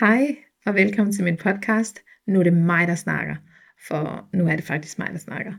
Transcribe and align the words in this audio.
Hej 0.00 0.36
og 0.66 0.74
velkommen 0.74 1.12
til 1.12 1.24
min 1.24 1.36
podcast. 1.36 2.00
Nu 2.26 2.38
er 2.38 2.42
det 2.42 2.52
mig, 2.52 2.88
der 2.88 2.94
snakker, 2.94 3.34
for 3.88 4.28
nu 4.32 4.46
er 4.48 4.56
det 4.56 4.64
faktisk 4.64 4.98
mig, 4.98 5.08
der 5.12 5.18
snakker. 5.18 5.52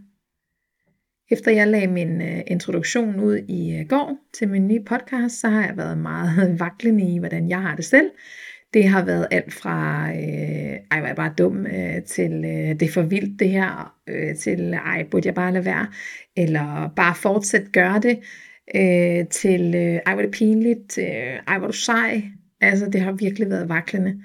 Efter 1.31 1.51
jeg 1.51 1.67
lagde 1.67 1.87
min 1.87 2.21
øh, 2.21 2.41
introduktion 2.47 3.19
ud 3.19 3.37
i 3.37 3.75
øh, 3.75 3.87
går 3.89 4.17
til 4.33 4.49
min 4.49 4.67
nye 4.67 4.83
podcast, 4.85 5.39
så 5.39 5.47
har 5.47 5.65
jeg 5.65 5.77
været 5.77 5.97
meget 5.97 6.59
vaklende 6.59 7.13
i, 7.13 7.19
hvordan 7.19 7.49
jeg 7.49 7.61
har 7.61 7.75
det 7.75 7.85
selv. 7.85 8.11
Det 8.73 8.87
har 8.87 9.05
været 9.05 9.27
alt 9.31 9.53
fra, 9.53 10.09
øh, 10.09 10.79
ej, 10.91 10.99
var 10.99 11.07
jeg 11.07 11.15
bare 11.15 11.33
dum, 11.37 11.65
øh, 11.65 12.03
til 12.03 12.31
øh, 12.31 12.79
det 12.79 12.81
er 12.81 12.93
for 12.93 13.01
vildt 13.01 13.39
det 13.39 13.49
her, 13.49 13.95
øh, 14.07 14.35
til 14.35 14.73
ej, 14.73 15.03
burde 15.11 15.27
jeg 15.27 15.35
bare 15.35 15.53
lade 15.53 15.65
være, 15.65 15.87
eller 16.37 16.93
bare 16.95 17.15
fortsætte 17.15 17.71
gøre 17.71 17.99
det, 17.99 18.19
øh, 18.75 19.27
til 19.27 19.75
øh, 19.75 19.99
ej, 20.05 20.15
var 20.15 20.21
det 20.21 20.31
pinligt, 20.31 20.97
øh, 20.97 21.39
ej, 21.47 21.57
var 21.57 21.67
du 21.67 21.73
sej, 21.73 22.23
Altså, 22.61 22.89
det 22.89 23.01
har 23.01 23.11
virkelig 23.11 23.49
været 23.49 23.69
vaklende 23.69 24.21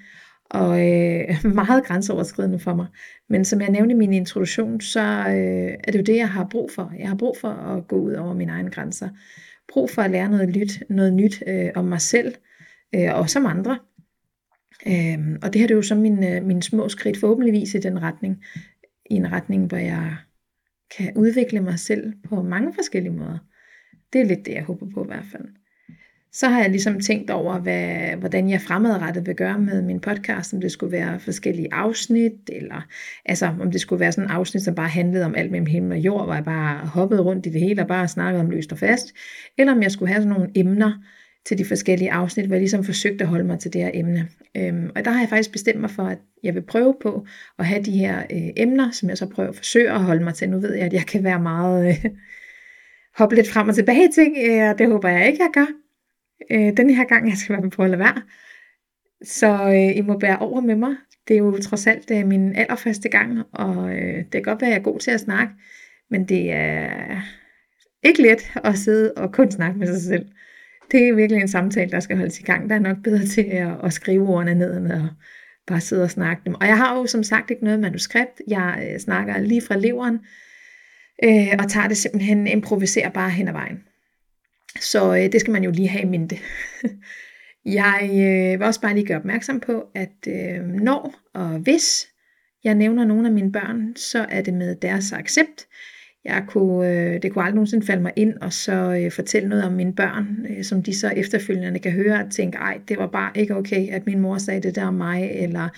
og 0.51 0.89
øh, 0.89 1.45
meget 1.55 1.85
grænseoverskridende 1.85 2.59
for 2.59 2.75
mig. 2.75 2.87
Men 3.29 3.45
som 3.45 3.61
jeg 3.61 3.71
nævnte 3.71 3.95
i 3.95 3.99
min 3.99 4.13
introduktion, 4.13 4.81
så 4.81 5.01
øh, 5.01 5.75
er 5.85 5.93
det 5.93 5.99
jo 5.99 6.05
det, 6.05 6.17
jeg 6.17 6.29
har 6.29 6.49
brug 6.51 6.71
for. 6.75 6.93
Jeg 6.99 7.09
har 7.09 7.17
brug 7.17 7.37
for 7.41 7.49
at 7.49 7.89
gå 7.89 7.97
ud 7.97 8.13
over 8.13 8.35
mine 8.35 8.53
egne 8.53 8.71
grænser. 8.71 9.09
Brug 9.69 9.91
for 9.91 10.03
at 10.03 10.11
lære 10.11 10.31
noget 10.31 10.57
nyt, 10.57 10.83
noget 10.89 11.13
nyt 11.13 11.43
øh, 11.47 11.71
om 11.75 11.85
mig 11.85 12.01
selv 12.01 12.35
øh, 12.95 13.15
og 13.15 13.31
som 13.31 13.47
andre. 13.47 13.79
Øh, 14.87 15.39
og 15.43 15.53
det 15.53 15.61
her 15.61 15.67
det 15.67 15.71
er 15.71 15.77
jo 15.77 15.83
så 15.83 15.95
min, 15.95 16.25
øh, 16.25 16.45
min 16.45 16.63
små 16.63 16.89
skridt 16.89 17.21
forhåbentligvis 17.21 17.75
i 17.75 17.79
den 17.79 18.03
retning. 18.03 18.45
I 19.11 19.15
en 19.15 19.33
retning, 19.33 19.67
hvor 19.67 19.77
jeg 19.77 20.17
kan 20.97 21.13
udvikle 21.17 21.61
mig 21.61 21.79
selv 21.79 22.13
på 22.29 22.43
mange 22.43 22.75
forskellige 22.75 23.13
måder. 23.13 23.39
Det 24.13 24.21
er 24.21 24.25
lidt 24.25 24.47
det, 24.47 24.53
jeg 24.53 24.65
håber 24.65 24.87
på 24.95 25.05
i 25.05 25.07
hvert 25.07 25.27
fald 25.33 25.45
så 26.33 26.49
har 26.49 26.61
jeg 26.61 26.71
ligesom 26.71 27.01
tænkt 27.01 27.31
over, 27.31 27.59
hvad, 27.59 28.17
hvordan 28.17 28.51
jeg 28.51 28.61
fremadrettet 28.61 29.27
vil 29.27 29.35
gøre 29.35 29.59
med 29.59 29.83
min 29.83 30.01
podcast, 30.01 30.55
om 30.55 30.61
det 30.61 30.73
skulle 30.73 30.93
være 30.93 31.21
forskellige 31.21 31.69
afsnit, 31.73 32.33
eller 32.49 32.87
altså 33.25 33.47
om 33.61 33.71
det 33.71 33.81
skulle 33.81 34.01
være 34.01 34.13
sådan 34.13 34.25
en 34.25 34.31
afsnit, 34.31 34.63
som 34.63 34.75
bare 34.75 34.89
handlede 34.89 35.25
om 35.25 35.35
alt 35.35 35.51
mellem 35.51 35.67
himmel 35.67 35.93
og 35.93 35.99
jord, 35.99 36.25
hvor 36.25 36.35
jeg 36.35 36.45
bare 36.45 36.87
hoppede 36.87 37.23
rundt 37.23 37.47
i 37.47 37.51
det 37.51 37.61
hele 37.61 37.83
og 37.83 37.89
bare 37.89 38.09
snakkede 38.09 38.41
om 38.41 38.51
løst 38.51 38.73
og 38.73 38.79
fast, 38.79 39.13
eller 39.59 39.73
om 39.73 39.83
jeg 39.83 39.93
skulle 39.93 40.13
have 40.13 40.23
sådan 40.23 40.35
nogle 40.35 40.51
emner 40.55 40.93
til 41.47 41.59
de 41.59 41.65
forskellige 41.65 42.13
afsnit, 42.13 42.47
hvor 42.47 42.55
jeg 42.55 42.61
ligesom 42.61 42.85
forsøgte 42.85 43.25
at 43.25 43.29
holde 43.29 43.45
mig 43.45 43.59
til 43.59 43.73
det 43.73 43.81
her 43.81 43.91
emne. 43.95 44.29
Øhm, 44.57 44.91
og 44.97 45.05
der 45.05 45.11
har 45.11 45.21
jeg 45.21 45.29
faktisk 45.29 45.53
bestemt 45.53 45.81
mig 45.81 45.91
for, 45.91 46.03
at 46.03 46.19
jeg 46.43 46.55
vil 46.55 46.63
prøve 46.63 46.95
på 47.03 47.27
at 47.59 47.67
have 47.67 47.83
de 47.83 47.99
her 47.99 48.19
øh, 48.19 48.49
emner, 48.57 48.91
som 48.91 49.09
jeg 49.09 49.19
så 49.19 49.27
prøver 49.29 49.49
at 49.49 49.57
forsøge 49.57 49.91
at 49.91 50.01
holde 50.01 50.25
mig 50.25 50.35
til. 50.35 50.51
Nu 50.51 50.59
ved 50.59 50.75
jeg, 50.75 50.87
at 50.87 50.93
jeg 50.93 51.07
kan 51.07 51.25
være 51.25 51.41
meget... 51.41 51.89
Øh, 51.89 52.05
hoppe 53.19 53.37
lidt 53.37 53.51
frem 53.51 53.69
og 53.69 53.75
tilbage 53.75 54.09
ting, 54.15 54.37
øh, 54.49 54.71
og 54.71 54.79
det 54.79 54.87
håber 54.87 55.09
jeg 55.09 55.27
ikke, 55.27 55.43
jeg 55.43 55.51
gør 55.55 55.67
øh, 56.51 56.77
den 56.77 56.91
her 56.91 57.05
gang, 57.05 57.29
jeg 57.29 57.37
skal 57.37 57.57
være 57.57 57.71
på 57.71 57.83
at 57.83 57.91
lade 57.91 57.99
være. 57.99 58.23
Så 59.25 59.65
øh, 59.65 59.97
I 59.97 60.01
må 60.01 60.19
bære 60.19 60.39
over 60.39 60.61
med 60.61 60.75
mig. 60.75 60.95
Det 61.29 61.35
er 61.35 61.39
jo 61.39 61.59
trods 61.63 61.87
alt 61.87 62.11
øh, 62.11 62.27
min 62.27 62.57
allerførste 62.57 63.09
gang, 63.09 63.43
og 63.53 63.91
øh, 63.97 64.17
det 64.17 64.33
kan 64.33 64.43
godt 64.43 64.61
være, 64.61 64.71
at 64.71 64.75
jeg 64.75 64.81
er 64.81 64.85
god 64.85 64.99
til 64.99 65.11
at 65.11 65.21
snakke, 65.21 65.53
men 66.11 66.29
det 66.29 66.53
er 66.53 67.23
ikke 68.03 68.23
let 68.23 68.53
at 68.65 68.79
sidde 68.79 69.13
og 69.17 69.33
kun 69.33 69.51
snakke 69.51 69.79
med 69.79 69.87
sig 69.87 70.03
selv. 70.03 70.27
Det 70.91 71.09
er 71.09 71.15
virkelig 71.15 71.41
en 71.41 71.49
samtale, 71.49 71.91
der 71.91 72.01
skal 72.01 72.17
holdes 72.17 72.41
i 72.41 72.43
gang. 72.43 72.71
Der 72.71 72.75
er 72.75 72.81
nok 72.81 72.97
bedre 73.05 73.27
til 73.27 73.43
at, 73.43 73.77
at 73.85 73.93
skrive 73.93 74.29
ordene 74.29 74.55
ned, 74.55 74.77
end 74.77 74.93
at 74.93 75.03
bare 75.67 75.81
sidde 75.81 76.03
og 76.03 76.11
snakke 76.11 76.43
dem. 76.47 76.55
Og 76.55 76.67
jeg 76.67 76.77
har 76.77 76.99
jo 76.99 77.07
som 77.07 77.23
sagt 77.23 77.51
ikke 77.51 77.65
noget 77.65 77.81
manuskript. 77.81 78.43
Jeg 78.49 78.91
øh, 78.93 79.01
snakker 79.01 79.39
lige 79.39 79.63
fra 79.63 79.77
leveren, 79.77 80.19
øh, 81.25 81.55
og 81.59 81.69
tager 81.71 81.89
det 81.89 81.97
simpelthen 81.97 82.47
improviserer 82.47 83.11
bare 83.11 83.31
hen 83.31 83.49
ad 83.49 83.53
vejen. 83.53 83.79
Så 84.81 85.15
øh, 85.17 85.33
det 85.33 85.41
skal 85.41 85.53
man 85.53 85.65
jo 85.65 85.71
lige 85.71 85.89
have 85.89 86.03
i 86.03 86.09
mente. 86.09 86.37
jeg 87.81 88.01
øh, 88.03 88.61
vil 88.61 88.67
også 88.67 88.81
bare 88.81 88.95
lige 88.95 89.07
gøre 89.07 89.19
opmærksom 89.19 89.61
på, 89.61 89.85
at 89.95 90.29
øh, 90.29 90.65
når 90.65 91.15
og 91.35 91.49
hvis 91.49 92.07
jeg 92.65 92.75
nævner 92.75 93.05
nogle 93.05 93.29
af 93.29 93.35
mine 93.35 93.53
børn, 93.53 93.97
så 93.97 94.27
er 94.29 94.43
det 94.43 94.55
med 94.55 94.77
deres 94.77 95.13
accept. 95.13 95.67
Jeg 96.25 96.45
kunne, 96.49 96.89
øh, 96.89 97.23
det 97.23 97.33
kunne 97.33 97.45
aldrig 97.45 97.55
nogensinde 97.55 97.87
falde 97.87 98.03
mig 98.03 98.13
ind 98.17 98.35
og 98.41 98.53
så 98.53 98.73
øh, 98.73 99.11
fortælle 99.11 99.49
noget 99.49 99.65
om 99.65 99.73
mine 99.73 99.95
børn, 99.95 100.47
øh, 100.51 100.65
som 100.65 100.83
de 100.83 100.99
så 100.99 101.09
efterfølgende 101.09 101.79
kan 101.79 101.93
høre 101.93 102.25
og 102.25 102.31
tænke, 102.31 102.59
ej, 102.59 102.81
det 102.89 102.99
var 102.99 103.07
bare 103.07 103.31
ikke 103.35 103.57
okay, 103.57 103.89
at 103.89 104.07
min 104.07 104.21
mor 104.21 104.39
sagde 104.39 104.61
det 104.61 104.77
der 104.77 104.85
om 104.85 104.95
mig, 104.95 105.31
eller 105.35 105.69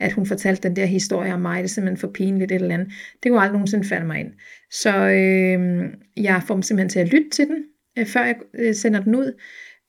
at 0.00 0.12
hun 0.12 0.26
fortalte 0.26 0.68
den 0.68 0.76
der 0.76 0.86
historie 0.86 1.34
om 1.34 1.40
mig, 1.40 1.56
det 1.56 1.64
er 1.64 1.68
simpelthen 1.68 1.96
for 1.96 2.10
pinligt, 2.14 2.52
et 2.52 2.54
eller 2.54 2.74
andet. 2.74 2.88
Det 3.22 3.30
kunne 3.30 3.40
aldrig 3.40 3.52
nogensinde 3.52 3.88
falde 3.88 4.06
mig 4.06 4.20
ind. 4.20 4.32
Så 4.70 4.96
øh, 4.96 5.84
jeg 6.16 6.42
får 6.46 6.54
dem 6.54 6.62
simpelthen 6.62 6.88
til 6.88 6.98
at 6.98 7.12
lytte 7.12 7.30
til 7.30 7.46
den, 7.46 7.64
øh, 7.98 8.06
før 8.06 8.24
jeg 8.24 8.36
øh, 8.54 8.74
sender 8.74 9.00
den 9.00 9.14
ud. 9.14 9.32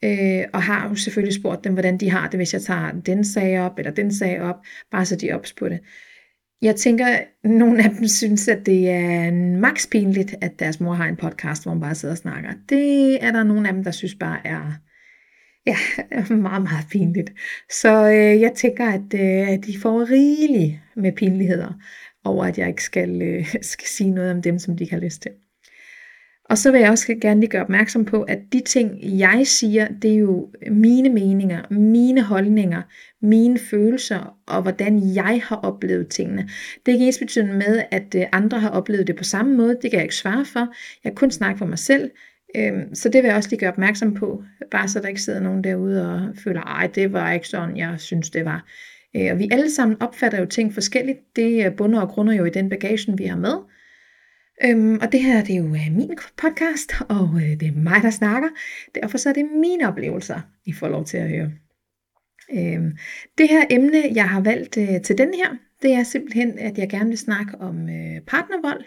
Øh, 0.04 0.46
og 0.54 0.64
har 0.64 0.90
jo 0.90 0.96
selvfølgelig 0.96 1.36
spurgt 1.36 1.64
dem, 1.64 1.74
hvordan 1.74 1.98
de 1.98 2.10
har 2.10 2.30
det, 2.30 2.40
hvis 2.40 2.54
jeg 2.54 2.62
tager 2.62 2.92
den 2.92 3.26
sag 3.26 3.60
op, 3.60 3.80
eller 3.80 3.92
den 3.92 4.14
sag 4.14 4.42
op, 4.42 4.56
bare 4.92 5.06
så 5.06 5.16
de 5.16 5.30
er 5.30 5.36
ops 5.36 5.54
på 5.54 5.70
det. 5.70 5.80
Jeg 6.62 6.76
tænker, 6.76 7.06
at 7.06 7.28
nogle 7.44 7.84
af 7.84 7.90
dem 7.90 8.08
synes, 8.08 8.48
at 8.48 8.66
det 8.66 8.90
er 8.90 9.32
maks 9.60 9.88
pinligt, 9.88 10.36
at 10.42 10.60
deres 10.60 10.80
mor 10.80 10.94
har 10.94 11.08
en 11.08 11.16
podcast, 11.16 11.64
hvor 11.64 11.72
hun 11.72 11.82
bare 11.82 11.96
sidder 11.96 12.14
og 12.14 12.18
snakker. 12.18 12.50
Det 12.70 13.24
er 13.24 13.32
der 13.32 13.44
nogle 13.44 13.68
af 13.68 13.74
dem, 13.74 13.84
der 13.84 13.92
synes 13.92 14.16
bare 14.16 14.48
er 14.48 14.74
ja, 15.66 15.76
meget, 16.36 16.64
meget 16.64 16.86
pinligt. 16.92 17.34
Så 17.72 18.10
øh, 18.10 18.42
jeg 18.42 18.52
tænker, 18.56 18.88
at 18.88 19.14
øh, 19.14 19.64
de 19.64 19.80
får 19.82 20.12
rigeligt 20.12 20.80
med 20.96 21.12
pinligheder 21.12 21.74
over, 22.24 22.46
at 22.46 22.58
jeg 22.58 22.68
ikke 22.68 22.84
skal, 22.84 23.22
øh, 23.22 23.56
skal 23.74 23.88
sige 23.88 24.12
noget 24.12 24.32
om 24.32 24.42
dem, 24.42 24.60
som 24.60 24.78
de 24.78 24.84
ikke 24.84 24.96
har 24.96 25.02
lyst 25.02 25.22
til. 25.22 25.32
Og 26.54 26.58
så 26.58 26.72
vil 26.72 26.82
jeg 26.82 26.90
også 26.90 27.16
gerne 27.22 27.40
lige 27.40 27.50
gøre 27.50 27.62
opmærksom 27.62 28.06
på, 28.06 28.22
at 28.22 28.40
de 28.54 28.60
ting, 28.60 29.20
jeg 29.20 29.42
siger, 29.46 29.88
det 30.02 30.12
er 30.12 30.16
jo 30.16 30.50
mine 30.72 31.10
meninger, 31.10 31.62
mine 31.72 32.22
holdninger, 32.22 32.82
mine 33.22 33.60
følelser 33.60 34.38
og 34.48 34.62
hvordan 34.62 35.16
jeg 35.16 35.42
har 35.44 35.56
oplevet 35.56 36.08
tingene. 36.08 36.50
Det 36.86 36.92
er 36.92 36.94
ikke 36.94 37.06
ens 37.06 37.20
betydende 37.20 37.54
med, 37.54 37.84
at 37.92 38.16
øh, 38.16 38.26
andre 38.32 38.60
har 38.60 38.70
oplevet 38.70 39.08
det 39.08 39.16
på 39.16 39.24
samme 39.24 39.58
måde. 39.58 39.70
Det 39.82 39.92
kan 39.92 39.94
jeg 39.94 40.04
ikke 40.04 40.16
svare 40.16 40.46
for. 40.46 40.60
Jeg 41.04 41.12
kan 41.12 41.16
kun 41.16 41.32
snakke 41.32 41.58
for 41.58 41.66
mig 41.66 41.80
selv. 41.80 42.12
Øhm, 42.56 42.96
så 42.96 43.10
det 43.10 43.24
vil 43.24 43.28
jeg 43.28 43.38
også 43.38 43.50
lige 43.50 43.60
gøre 43.60 43.72
opmærksom 43.72 44.14
på, 44.14 44.44
bare 44.72 44.88
så 44.88 45.00
der 45.00 45.08
ikke 45.08 45.22
sidder 45.22 45.40
nogen 45.40 45.64
derude 45.64 46.14
og 46.14 46.22
føler, 46.44 46.62
ej, 46.62 46.88
det 46.88 47.14
var 47.14 47.32
ikke 47.32 47.48
sådan, 47.48 47.78
jeg 47.78 47.96
synes, 47.98 48.30
det 48.30 48.46
var. 48.46 48.66
Øh, 49.16 49.32
og 49.32 49.40
vi 49.40 49.50
alle 49.52 49.72
sammen 49.72 50.02
opfatter 50.02 50.40
jo 50.40 50.46
ting 50.46 50.74
forskelligt. 50.74 51.20
Det 51.36 51.66
øh, 51.66 51.76
bunder 51.76 52.02
og 52.02 52.10
grunder 52.10 52.34
jo 52.34 52.46
i 52.46 52.50
den 52.50 52.70
bagage, 52.70 53.18
vi 53.18 53.26
har 53.26 53.38
med. 53.38 53.56
Øhm, 54.66 55.00
og 55.02 55.12
det 55.12 55.24
her, 55.24 55.44
det 55.44 55.56
er 55.56 55.60
jo 55.60 55.66
øh, 55.66 55.92
min 55.92 56.18
podcast, 56.38 56.94
og 57.10 57.30
øh, 57.36 57.60
det 57.60 57.68
er 57.68 57.72
mig, 57.72 58.02
der 58.02 58.10
snakker. 58.10 58.50
Derfor 58.96 59.18
så 59.18 59.30
er 59.30 59.34
det 59.34 59.46
mine 59.52 59.88
oplevelser, 59.88 60.42
I 60.66 60.74
får 60.74 60.88
lov 60.88 61.06
til 61.06 61.18
at 61.18 61.30
høre. 61.30 61.52
Øhm, 62.52 62.98
det 63.38 63.50
her 63.50 63.66
emne, 63.70 64.04
jeg 64.16 64.30
har 64.30 64.42
valgt 64.42 64.78
øh, 64.78 65.02
til 65.02 65.18
den 65.18 65.34
her, 65.34 65.56
det 65.82 65.94
er 65.94 66.04
simpelthen, 66.04 66.60
at 66.60 66.78
jeg 66.78 66.90
gerne 66.90 67.10
vil 67.10 67.18
snakke 67.18 67.58
om 67.58 67.90
øh, 67.90 68.22
partnervold. 68.22 68.86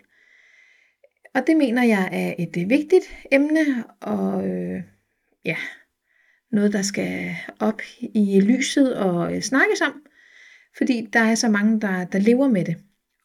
Og 1.34 1.46
det 1.46 1.56
mener 1.56 1.82
jeg 1.82 2.08
er 2.12 2.34
et 2.38 2.62
øh, 2.62 2.70
vigtigt 2.70 3.16
emne, 3.32 3.84
og 4.00 4.48
øh, 4.48 4.82
ja, 5.44 5.56
noget, 6.52 6.72
der 6.72 6.82
skal 6.82 7.34
op 7.60 7.80
i 8.00 8.40
lyset 8.40 8.96
og 8.96 9.34
øh, 9.34 9.42
snakkes 9.42 9.80
om. 9.80 10.02
Fordi 10.76 11.08
der 11.12 11.20
er 11.20 11.34
så 11.34 11.48
mange, 11.48 11.80
der, 11.80 12.04
der 12.04 12.18
lever 12.18 12.48
med 12.48 12.64
det. 12.64 12.76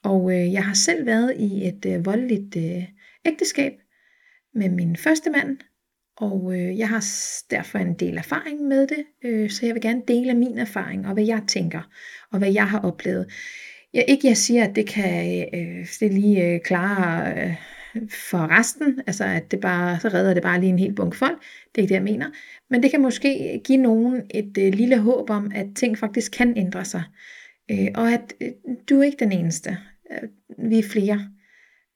Og 0.03 0.31
øh, 0.31 0.53
jeg 0.53 0.65
har 0.65 0.73
selv 0.73 1.05
været 1.05 1.33
i 1.37 1.67
et 1.67 1.85
øh, 1.85 2.05
voldeligt 2.05 2.55
øh, 2.55 2.83
ægteskab 3.25 3.73
med 4.53 4.69
min 4.69 4.95
første 4.95 5.29
mand, 5.29 5.57
og 6.17 6.53
øh, 6.53 6.79
jeg 6.79 6.89
har 6.89 7.05
derfor 7.51 7.79
en 7.79 7.93
del 7.93 8.17
erfaring 8.17 8.61
med 8.61 8.87
det, 8.87 9.05
øh, 9.23 9.49
så 9.49 9.65
jeg 9.65 9.75
vil 9.75 9.81
gerne 9.81 10.01
dele 10.07 10.33
min 10.33 10.57
erfaring 10.57 11.07
og 11.07 11.13
hvad 11.13 11.23
jeg 11.23 11.43
tænker 11.47 11.81
og 12.31 12.39
hvad 12.39 12.51
jeg 12.51 12.69
har 12.69 12.79
oplevet. 12.79 13.25
Jeg, 13.93 14.05
ikke 14.07 14.27
jeg 14.27 14.37
siger, 14.37 14.63
at 14.63 14.75
det 14.75 14.87
kan 14.87 15.45
øh, 15.53 15.87
det 15.99 16.13
lige 16.13 16.47
øh, 16.47 16.59
klare 16.59 17.33
øh, 17.33 17.55
for 18.29 18.59
resten, 18.59 19.01
altså 19.07 19.23
at 19.23 19.51
det 19.51 19.59
bare, 19.59 19.99
så 19.99 20.07
redder 20.07 20.33
det 20.33 20.43
bare 20.43 20.59
lige 20.59 20.69
en 20.69 20.79
hel 20.79 20.93
bunke 20.95 21.17
folk. 21.17 21.39
Det 21.39 21.77
er 21.77 21.81
ikke 21.81 21.89
det, 21.89 21.95
jeg 21.95 22.03
mener. 22.03 22.29
Men 22.69 22.83
det 22.83 22.91
kan 22.91 23.01
måske 23.01 23.61
give 23.63 23.77
nogen 23.77 24.21
et 24.29 24.57
øh, 24.57 24.73
lille 24.73 24.99
håb 24.99 25.29
om, 25.29 25.51
at 25.55 25.67
ting 25.75 25.97
faktisk 25.97 26.31
kan 26.31 26.57
ændre 26.57 26.85
sig. 26.85 27.03
Øh, 27.71 27.87
og 27.95 28.11
at 28.11 28.33
øh, 28.41 28.49
du 28.89 28.99
er 28.99 29.03
ikke 29.03 29.17
den 29.19 29.31
eneste. 29.31 29.77
Øh, 30.11 30.29
vi 30.69 30.79
er 30.79 30.83
flere, 30.83 31.29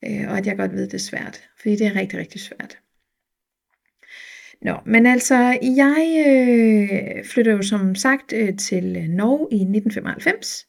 øh, 0.06 0.30
og 0.30 0.38
at 0.38 0.48
jeg 0.48 0.58
godt 0.58 0.72
ved, 0.72 0.86
at 0.86 0.92
det 0.92 0.98
er 0.98 1.10
svært, 1.10 1.50
fordi 1.60 1.76
det 1.76 1.88
er 1.88 1.96
rigtig, 1.96 2.20
rigtig 2.20 2.42
svært. 2.42 2.80
Nå, 4.62 4.76
men 4.86 5.06
altså, 5.06 5.36
jeg 5.62 6.26
øh, 6.28 7.26
flytter 7.26 7.52
jo 7.52 7.62
som 7.62 7.96
sagt 7.96 8.34
øh, 8.34 8.58
til 8.58 9.10
Norge 9.10 9.48
i 9.52 9.56
1995, 9.56 10.68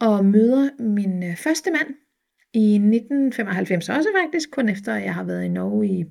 og 0.00 0.24
møder 0.24 0.70
min 0.82 1.22
øh, 1.22 1.36
første 1.36 1.70
mand 1.70 1.94
i 2.54 2.74
1995 2.74 3.88
også 3.88 4.08
faktisk, 4.22 4.50
kun 4.50 4.68
efter 4.68 4.94
jeg 4.94 5.14
har 5.14 5.24
været 5.24 5.44
i 5.44 5.48
Norge 5.48 5.86
i 5.86 6.04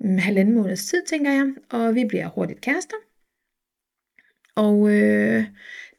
en 0.00 0.18
halvanden 0.18 0.54
måneds 0.54 0.86
tid, 0.86 1.02
tænker 1.06 1.30
jeg, 1.30 1.46
og 1.70 1.94
vi 1.94 2.04
bliver 2.04 2.28
hurtigt 2.28 2.60
kærester. 2.60 2.96
Og 4.56 4.90
øh, 4.90 5.44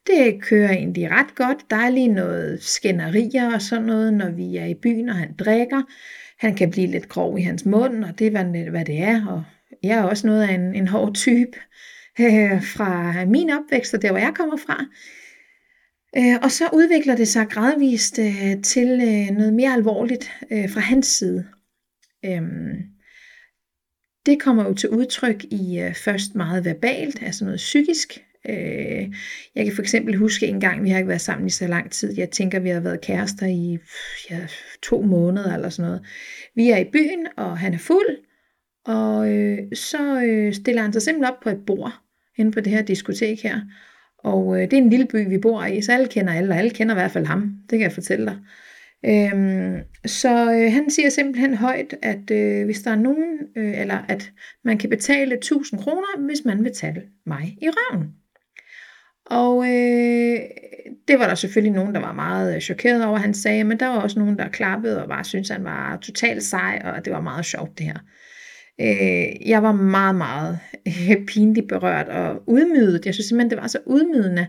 det 0.10 0.42
kører 0.42 0.72
egentlig 0.72 1.12
ret 1.12 1.36
godt. 1.36 1.58
Der 1.70 1.76
er 1.76 1.90
lige 1.90 2.08
noget 2.08 2.64
skænderier 2.64 3.54
og 3.54 3.62
sådan 3.62 3.86
noget, 3.86 4.14
når 4.14 4.30
vi 4.30 4.58
er 4.58 4.66
i 4.66 4.74
byen, 4.74 5.10
og 5.10 5.16
han 5.16 5.36
drikker. 5.40 5.82
Han 6.40 6.56
kan 6.56 6.72
blive 6.72 6.88
lidt 6.88 7.10
grov 7.10 7.40
i 7.40 7.42
hans 7.42 7.66
mund, 7.66 8.04
og 8.04 8.20
det 8.20 8.28
er, 8.28 8.70
hvad 8.70 8.86
det 8.86 9.00
er. 9.00 9.28
Og 9.28 9.44
jeg 9.84 9.98
er 9.98 10.04
også 10.04 10.28
noget 10.28 10.44
af 10.44 10.54
en, 10.54 10.76
en 10.76 10.88
hård 10.88 11.14
type. 11.14 11.58
øh, 12.20 12.64
fra 12.64 13.14
min 13.26 13.50
opvækst 13.50 13.94
og 13.94 14.02
der, 14.02 14.12
hvor 14.12 14.20
jeg 14.20 14.34
kommer 14.36 14.58
fra. 14.58 14.86
Øh, 16.18 16.40
og 16.44 16.52
så 16.52 16.70
udvikler 16.74 17.16
det 17.16 17.28
sig 17.28 17.48
gradvist 17.50 18.20
øh, 18.20 18.62
til 18.64 18.88
øh, 18.88 19.38
noget 19.38 19.54
mere 19.54 19.74
alvorligt 19.74 20.32
øh, 20.52 20.70
fra 20.70 20.80
hans 20.80 21.08
side. 21.08 21.48
Øh, 22.26 22.42
det 24.26 24.42
kommer 24.42 24.64
jo 24.68 24.74
til 24.74 24.90
udtryk 24.90 25.44
i 25.44 25.80
øh, 25.80 25.96
først 25.96 26.36
meget 26.36 26.66
verbalt, 26.66 27.24
altså 27.24 27.46
noget 27.46 27.58
psykisk. 27.58 28.26
Øh, 28.50 29.14
jeg 29.56 29.66
kan 29.66 29.76
for 29.76 29.82
eksempel 29.82 30.16
huske 30.16 30.48
en 30.48 30.60
gang, 30.60 30.84
vi 30.84 30.90
har 30.90 30.98
ikke 30.98 31.08
været 31.08 31.22
sammen 31.22 31.48
i 31.48 31.50
så 31.50 31.68
lang 31.68 31.92
tid. 31.92 32.18
Jeg 32.18 32.30
tænker, 32.30 32.60
vi 32.60 32.70
har 32.70 32.80
været 32.80 33.02
kærester 33.02 33.46
i 33.46 33.78
ja, 34.30 34.40
to 34.84 35.02
måneder 35.02 35.54
eller 35.54 35.70
sådan 35.70 35.90
noget. 35.90 36.06
Vi 36.56 36.70
er 36.70 36.78
i 36.78 36.90
byen, 36.94 37.28
og 37.38 37.58
han 37.58 37.74
er 37.74 37.78
fuld, 37.78 38.18
og 38.86 39.32
øh, 39.34 39.58
så 39.74 40.24
øh, 40.26 40.54
stiller 40.54 40.82
han 40.82 40.94
sig 40.94 41.02
simpelthen 41.02 41.34
op 41.34 41.40
på 41.44 41.50
et 41.50 41.66
bord 41.68 41.94
inde 42.38 42.52
på 42.52 42.60
det 42.60 42.72
her 42.72 42.82
diskotek 42.82 43.44
her. 43.44 43.60
Og 44.24 44.56
øh, 44.56 44.62
det 44.62 44.74
er 44.74 44.82
en 44.82 44.90
lille 44.90 45.06
by, 45.06 45.30
vi 45.30 45.38
bor 45.38 45.66
i, 45.66 45.82
så 45.82 45.92
alle 45.92 46.08
kender 46.08 46.34
alle, 46.34 46.54
og 46.54 46.58
alle 46.58 46.70
kender 46.70 46.96
i 46.96 47.00
hvert 47.00 47.12
fald 47.12 47.26
ham. 47.26 47.54
Det 47.70 47.80
kan 47.80 47.82
jeg 47.82 47.92
fortælle 47.92 48.26
dig. 48.26 48.38
Øhm, 49.06 49.78
så 50.06 50.52
øh, 50.54 50.74
han 50.74 50.90
siger 50.90 51.10
simpelthen 51.10 51.56
højt, 51.56 51.96
at 52.02 52.32
øh, 52.32 52.66
hvis 52.66 52.82
der 52.82 52.92
er 52.92 52.96
nogen, 52.96 53.40
øh, 53.56 53.82
eller 53.82 53.98
at 54.08 54.32
man 54.64 54.78
kan 54.78 54.90
betale 54.90 55.36
1000 55.36 55.82
kroner, 55.82 56.26
hvis 56.26 56.46
man 56.46 56.64
vil 56.64 56.74
tage 56.74 57.02
mig 57.26 57.58
i 57.62 57.70
røven. 57.70 58.08
Og 59.30 59.66
øh, 59.66 60.40
det 61.08 61.20
var 61.20 61.28
der 61.28 61.36
selvfølgelig 61.36 61.74
nogen, 61.74 61.96
der 61.96 62.02
var 62.02 62.14
meget 62.14 62.56
øh, 62.56 62.62
chokeret 62.62 63.06
over, 63.06 63.18
han 63.18 63.34
sagde, 63.34 63.64
men 63.64 63.80
der 63.80 63.88
var 63.88 64.00
også 64.00 64.20
nogen, 64.20 64.38
der 64.38 64.48
klappede 64.48 65.02
og 65.02 65.10
bare 65.10 65.24
syntes, 65.24 65.50
han 65.50 65.64
var 65.64 65.98
totalt 65.98 66.44
sej, 66.44 66.82
og 66.86 67.06
det 67.06 67.14
var 67.14 67.22
meget 67.22 67.46
sjovt 67.46 67.78
det 67.78 67.86
her. 67.86 67.98
Øh, 68.82 69.50
jeg 69.50 69.64
var 69.64 69.72
meget, 69.72 70.16
meget 70.16 70.60
øh, 70.88 71.26
pinligt 71.30 71.68
berørt 71.68 72.08
og 72.08 72.44
udmydet. 72.48 73.06
Jeg 73.06 73.14
synes 73.14 73.28
simpelthen, 73.28 73.50
det 73.50 73.62
var 73.62 73.68
så 73.68 73.80
udmydende. 73.86 74.48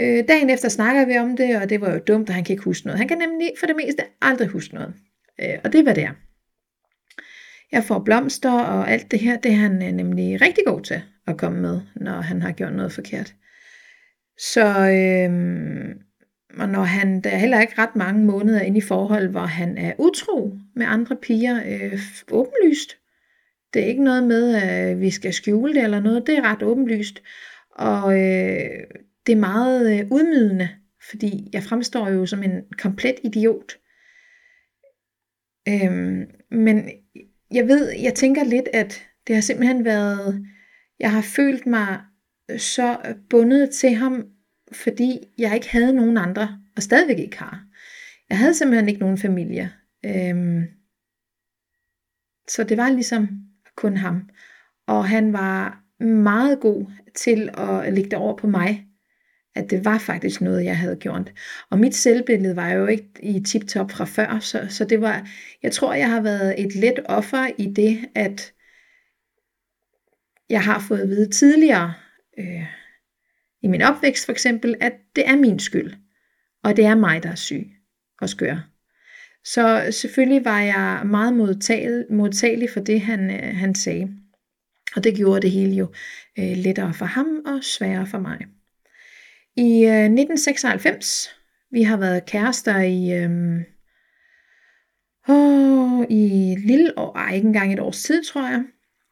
Øh, 0.00 0.24
dagen 0.28 0.50
efter 0.50 0.68
snakker 0.68 1.06
vi 1.06 1.18
om 1.18 1.36
det, 1.36 1.62
og 1.62 1.70
det 1.70 1.80
var 1.80 1.92
jo 1.92 1.98
dumt, 1.98 2.28
at 2.28 2.34
han 2.34 2.44
kan 2.44 2.52
ikke 2.52 2.64
huske 2.64 2.86
noget. 2.86 2.98
Han 2.98 3.08
kan 3.08 3.18
nemlig 3.18 3.50
for 3.60 3.66
det 3.66 3.76
meste 3.76 4.02
aldrig 4.22 4.48
huske 4.48 4.74
noget. 4.74 4.94
Øh, 5.40 5.58
og 5.64 5.72
det 5.72 5.86
var 5.86 5.92
det 5.92 6.08
Jeg 7.72 7.84
får 7.84 7.98
blomster 7.98 8.52
og 8.52 8.90
alt 8.90 9.10
det 9.10 9.20
her, 9.20 9.38
det 9.38 9.52
er 9.52 9.56
han 9.56 9.82
øh, 9.82 9.92
nemlig 9.92 10.40
rigtig 10.40 10.64
god 10.66 10.80
til 10.80 11.02
at 11.26 11.36
komme 11.36 11.60
med, 11.60 11.80
når 11.96 12.20
han 12.20 12.42
har 12.42 12.52
gjort 12.52 12.74
noget 12.74 12.92
forkert. 12.92 13.34
Så 14.38 14.64
øh, 14.66 15.96
og 16.58 16.68
når 16.68 16.82
han, 16.82 17.20
der 17.20 17.30
er 17.30 17.36
heller 17.36 17.60
ikke 17.60 17.78
ret 17.78 17.96
mange 17.96 18.24
måneder 18.24 18.60
inde 18.60 18.78
i 18.78 18.80
forhold, 18.80 19.28
hvor 19.28 19.46
han 19.46 19.78
er 19.78 19.92
utro 19.98 20.52
med 20.74 20.86
andre 20.86 21.16
piger, 21.16 21.56
øh, 21.66 21.98
åbenlyst. 22.30 22.98
Det 23.74 23.82
er 23.82 23.86
ikke 23.86 24.04
noget 24.04 24.24
med, 24.24 24.54
at 24.54 25.00
vi 25.00 25.10
skal 25.10 25.32
skjule 25.32 25.74
det 25.74 25.84
eller 25.84 26.00
noget. 26.00 26.26
Det 26.26 26.38
er 26.38 26.42
ret 26.42 26.62
åbenlyst. 26.62 27.22
Og 27.70 28.12
øh, 28.12 28.70
det 29.26 29.32
er 29.32 29.36
meget 29.36 29.98
øh, 29.98 30.06
udmydende, 30.10 30.68
fordi 31.10 31.50
jeg 31.52 31.62
fremstår 31.62 32.08
jo 32.08 32.26
som 32.26 32.42
en 32.42 32.62
komplet 32.78 33.14
idiot. 33.24 33.72
Øhm, 35.68 36.26
men 36.50 36.90
jeg 37.50 37.68
ved, 37.68 37.92
jeg 38.02 38.14
tænker 38.14 38.44
lidt, 38.44 38.68
at 38.72 39.02
det 39.26 39.34
har 39.34 39.42
simpelthen 39.42 39.84
været, 39.84 40.46
jeg 41.00 41.12
har 41.12 41.22
følt 41.22 41.66
mig 41.66 41.98
så 42.56 43.14
bundet 43.30 43.70
til 43.70 43.94
ham, 43.94 44.24
fordi 44.72 45.18
jeg 45.38 45.54
ikke 45.54 45.70
havde 45.70 45.92
nogen 45.92 46.16
andre, 46.16 46.60
og 46.76 46.82
stadigvæk 46.82 47.18
ikke 47.18 47.38
har. 47.38 47.64
Jeg 48.30 48.38
havde 48.38 48.54
simpelthen 48.54 48.88
ikke 48.88 49.00
nogen 49.00 49.18
familie. 49.18 49.72
Øhm, 50.04 50.64
så 52.48 52.64
det 52.64 52.76
var 52.76 52.90
ligesom 52.90 53.28
kun 53.76 53.96
ham. 53.96 54.28
Og 54.86 55.08
han 55.08 55.32
var 55.32 55.84
meget 56.04 56.60
god 56.60 56.86
til 57.14 57.50
at 57.58 57.92
lægge 57.92 58.10
det 58.10 58.18
over 58.18 58.36
på 58.36 58.46
mig, 58.46 58.86
at 59.54 59.70
det 59.70 59.84
var 59.84 59.98
faktisk 59.98 60.40
noget, 60.40 60.64
jeg 60.64 60.78
havde 60.78 60.96
gjort. 60.96 61.32
Og 61.70 61.78
mit 61.78 61.94
selvbillede 61.94 62.56
var 62.56 62.70
jo 62.70 62.86
ikke 62.86 63.08
i 63.22 63.40
tip-top 63.40 63.90
fra 63.90 64.04
før, 64.04 64.38
så, 64.38 64.66
så 64.68 64.84
det 64.84 65.00
var, 65.00 65.28
jeg 65.62 65.72
tror, 65.72 65.94
jeg 65.94 66.10
har 66.10 66.20
været 66.20 66.64
et 66.64 66.74
let 66.74 67.00
offer 67.04 67.50
i 67.58 67.72
det, 67.76 68.08
at 68.14 68.52
jeg 70.50 70.64
har 70.64 70.84
fået 70.88 70.98
at 70.98 71.08
vide 71.08 71.30
tidligere, 71.30 71.94
øh, 72.38 72.66
i 73.62 73.68
min 73.68 73.82
opvækst 73.82 74.24
for 74.24 74.32
eksempel, 74.32 74.74
at 74.80 74.92
det 75.16 75.28
er 75.28 75.36
min 75.36 75.58
skyld, 75.58 75.92
og 76.64 76.76
det 76.76 76.84
er 76.84 76.94
mig, 76.94 77.22
der 77.22 77.30
er 77.30 77.34
syg 77.34 77.66
og 78.20 78.28
skør. 78.28 78.68
Så 79.44 79.88
selvfølgelig 79.90 80.44
var 80.44 80.60
jeg 80.60 81.02
meget 81.06 81.32
modtagelig, 81.32 82.04
modtagelig 82.10 82.70
for 82.70 82.80
det, 82.80 83.00
han, 83.00 83.30
øh, 83.30 83.56
han 83.56 83.74
sagde. 83.74 84.08
Og 84.96 85.04
det 85.04 85.16
gjorde 85.16 85.40
det 85.40 85.50
hele 85.50 85.74
jo 85.74 85.92
øh, 86.38 86.56
lettere 86.56 86.94
for 86.94 87.04
ham 87.04 87.42
og 87.46 87.64
sværere 87.64 88.06
for 88.06 88.18
mig. 88.18 88.38
I 89.56 89.84
øh, 89.84 90.04
1996, 90.04 91.30
vi 91.70 91.82
har 91.82 91.96
været 91.96 92.26
kærester 92.26 92.78
i, 92.80 93.12
øh, 93.12 93.60
åh, 95.28 96.04
i 96.10 96.52
et 96.52 96.60
lille 96.60 96.98
år, 96.98 97.16
ej, 97.16 97.34
ikke 97.34 97.46
engang 97.46 97.72
et 97.72 97.80
års 97.80 98.02
tid, 98.02 98.24
tror 98.24 98.48
jeg, 98.48 98.64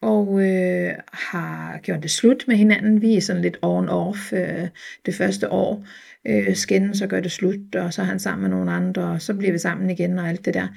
og 0.06 0.42
øh, 0.42 0.92
har 1.12 1.78
gjort 1.82 2.02
det 2.02 2.10
slut 2.10 2.44
med 2.48 2.56
hinanden. 2.56 3.02
Vi 3.02 3.16
er 3.16 3.20
sådan 3.20 3.42
lidt 3.42 3.56
on-off 3.56 4.36
øh, 4.36 4.68
det 5.06 5.14
første 5.14 5.50
år. 5.50 5.84
Øh, 6.26 6.56
skændes 6.56 6.98
så 6.98 7.06
gør 7.06 7.20
det 7.20 7.32
slut, 7.32 7.74
og 7.74 7.92
så 7.92 8.02
er 8.02 8.06
han 8.06 8.18
sammen 8.18 8.42
med 8.42 8.50
nogle 8.50 8.72
andre, 8.72 9.02
og 9.02 9.22
så 9.22 9.34
bliver 9.34 9.52
vi 9.52 9.58
sammen 9.58 9.90
igen 9.90 10.18
og 10.18 10.28
alt 10.28 10.44
det 10.44 10.54
der. 10.54 10.68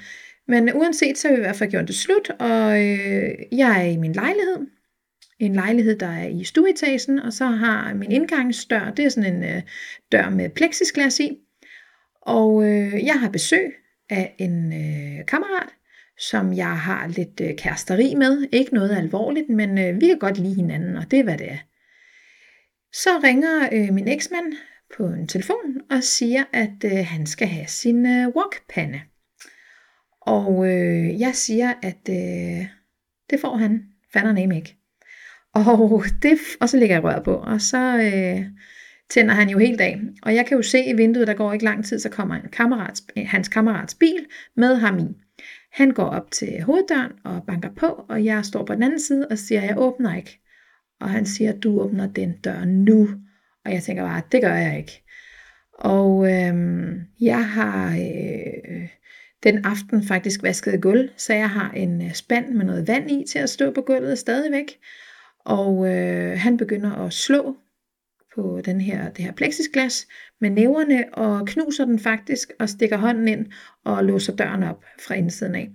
Men 0.48 0.74
uanset, 0.74 1.18
så 1.18 1.28
har 1.28 1.34
vi 1.34 1.40
i 1.40 1.44
hvert 1.44 1.56
fald 1.56 1.70
gjort 1.70 1.88
det 1.88 1.94
slut, 1.94 2.30
og 2.38 2.72
øh, 2.72 3.30
jeg 3.52 3.86
er 3.86 3.90
i 3.90 3.96
min 3.96 4.12
lejlighed, 4.12 4.56
en 5.38 5.54
lejlighed, 5.54 5.98
der 5.98 6.06
er 6.06 6.26
i 6.26 6.44
stueetagen, 6.44 7.18
og 7.18 7.32
så 7.32 7.46
har 7.46 7.94
min 7.94 8.12
indgangsdør, 8.12 8.92
det 8.96 9.04
er 9.04 9.08
sådan 9.08 9.34
en 9.34 9.44
øh, 9.44 9.62
dør 10.12 10.30
med 10.30 10.50
plexisglas 10.50 11.20
i. 11.20 11.38
Og 12.22 12.64
øh, 12.64 13.04
jeg 13.04 13.20
har 13.20 13.28
besøg 13.28 13.74
af 14.10 14.34
en 14.38 14.72
øh, 14.72 15.26
kammerat, 15.26 15.68
som 16.20 16.52
jeg 16.52 16.78
har 16.78 17.06
lidt 17.06 17.40
øh, 17.40 17.56
kæresteri 17.56 18.14
med. 18.14 18.48
Ikke 18.52 18.74
noget 18.74 18.96
alvorligt, 18.96 19.48
men 19.48 19.78
øh, 19.78 20.00
vi 20.00 20.06
kan 20.06 20.18
godt 20.18 20.38
lide 20.38 20.54
hinanden, 20.54 20.96
og 20.96 21.10
det 21.10 21.18
er, 21.18 21.22
hvad 21.22 21.38
det 21.38 21.52
er. 21.52 21.58
Så 22.92 23.10
ringer 23.24 23.68
øh, 23.72 23.94
min 23.94 24.08
eksmand 24.08 24.52
på 24.96 25.06
en 25.06 25.28
telefon 25.28 25.80
og 25.90 26.02
siger, 26.02 26.44
at 26.52 26.84
øh, 26.84 27.06
han 27.06 27.26
skal 27.26 27.48
have 27.48 27.66
sin 27.66 28.06
øh, 28.06 28.28
wokpande. 28.28 29.00
Og 30.20 30.66
øh, 30.68 31.20
jeg 31.20 31.34
siger, 31.34 31.74
at 31.82 32.08
øh, 32.10 32.66
det 33.30 33.40
får 33.40 33.56
han 33.56 33.82
fanderne 34.12 34.56
ikke. 34.56 34.76
Og, 35.54 36.04
det, 36.22 36.38
og 36.60 36.68
så 36.68 36.76
lægger 36.76 36.96
jeg 36.96 37.04
røret 37.04 37.24
på, 37.24 37.34
og 37.34 37.60
så 37.60 37.96
øh, 37.96 38.46
tænder 39.10 39.34
han 39.34 39.48
jo 39.48 39.58
helt 39.58 39.80
af. 39.80 40.00
Og 40.22 40.34
jeg 40.34 40.46
kan 40.46 40.56
jo 40.56 40.62
se 40.62 40.84
i 40.84 40.96
vinduet, 40.96 41.26
der 41.26 41.34
går 41.34 41.52
ikke 41.52 41.64
lang 41.64 41.84
tid, 41.84 41.98
så 41.98 42.08
kommer 42.08 42.34
en 42.34 42.48
kammerats, 42.52 43.02
hans 43.16 43.48
kammerats 43.48 43.94
bil 43.94 44.26
med 44.56 44.76
ham 44.76 44.98
i. 44.98 45.06
Han 45.72 45.90
går 45.90 46.04
op 46.04 46.30
til 46.30 46.62
hoveddøren 46.62 47.12
og 47.24 47.42
banker 47.46 47.70
på, 47.76 47.86
og 48.08 48.24
jeg 48.24 48.44
står 48.44 48.64
på 48.64 48.74
den 48.74 48.82
anden 48.82 49.00
side 49.00 49.26
og 49.30 49.38
siger, 49.38 49.62
jeg 49.62 49.78
åbner 49.78 50.16
ikke. 50.16 50.40
Og 51.00 51.10
han 51.10 51.26
siger, 51.26 51.52
du 51.52 51.80
åbner 51.80 52.06
den 52.06 52.32
dør 52.32 52.64
nu. 52.64 53.08
Og 53.64 53.72
jeg 53.72 53.82
tænker 53.82 54.04
bare, 54.04 54.22
det 54.32 54.42
gør 54.42 54.54
jeg 54.54 54.78
ikke. 54.78 55.02
Og 55.74 56.32
øhm, 56.32 57.00
jeg 57.20 57.48
har 57.48 57.90
øh, 57.90 58.88
den 59.42 59.64
aften 59.64 60.04
faktisk 60.04 60.42
vasket 60.42 60.82
gulv, 60.82 61.08
så 61.16 61.34
jeg 61.34 61.50
har 61.50 61.70
en 61.70 62.02
øh, 62.02 62.12
spand 62.12 62.48
med 62.48 62.64
noget 62.64 62.88
vand 62.88 63.10
i 63.10 63.24
til 63.28 63.38
at 63.38 63.50
stå 63.50 63.72
på 63.72 63.80
gulvet 63.80 64.18
stadigvæk. 64.18 64.78
Og 65.44 65.88
øh, 65.88 66.38
han 66.38 66.56
begynder 66.56 66.92
at 66.96 67.12
slå 67.12 67.56
på 68.34 68.60
den 68.64 68.80
her, 68.80 69.10
det 69.10 69.24
her 69.24 69.32
plexisglas 69.32 70.06
med 70.40 70.50
næverne 70.50 71.04
og 71.12 71.46
knuser 71.46 71.84
den 71.84 71.98
faktisk 71.98 72.50
og 72.58 72.68
stikker 72.68 72.96
hånden 72.96 73.28
ind 73.28 73.46
og 73.84 74.04
låser 74.04 74.36
døren 74.36 74.62
op 74.62 74.84
fra 75.06 75.14
indsiden 75.14 75.54
af. 75.54 75.68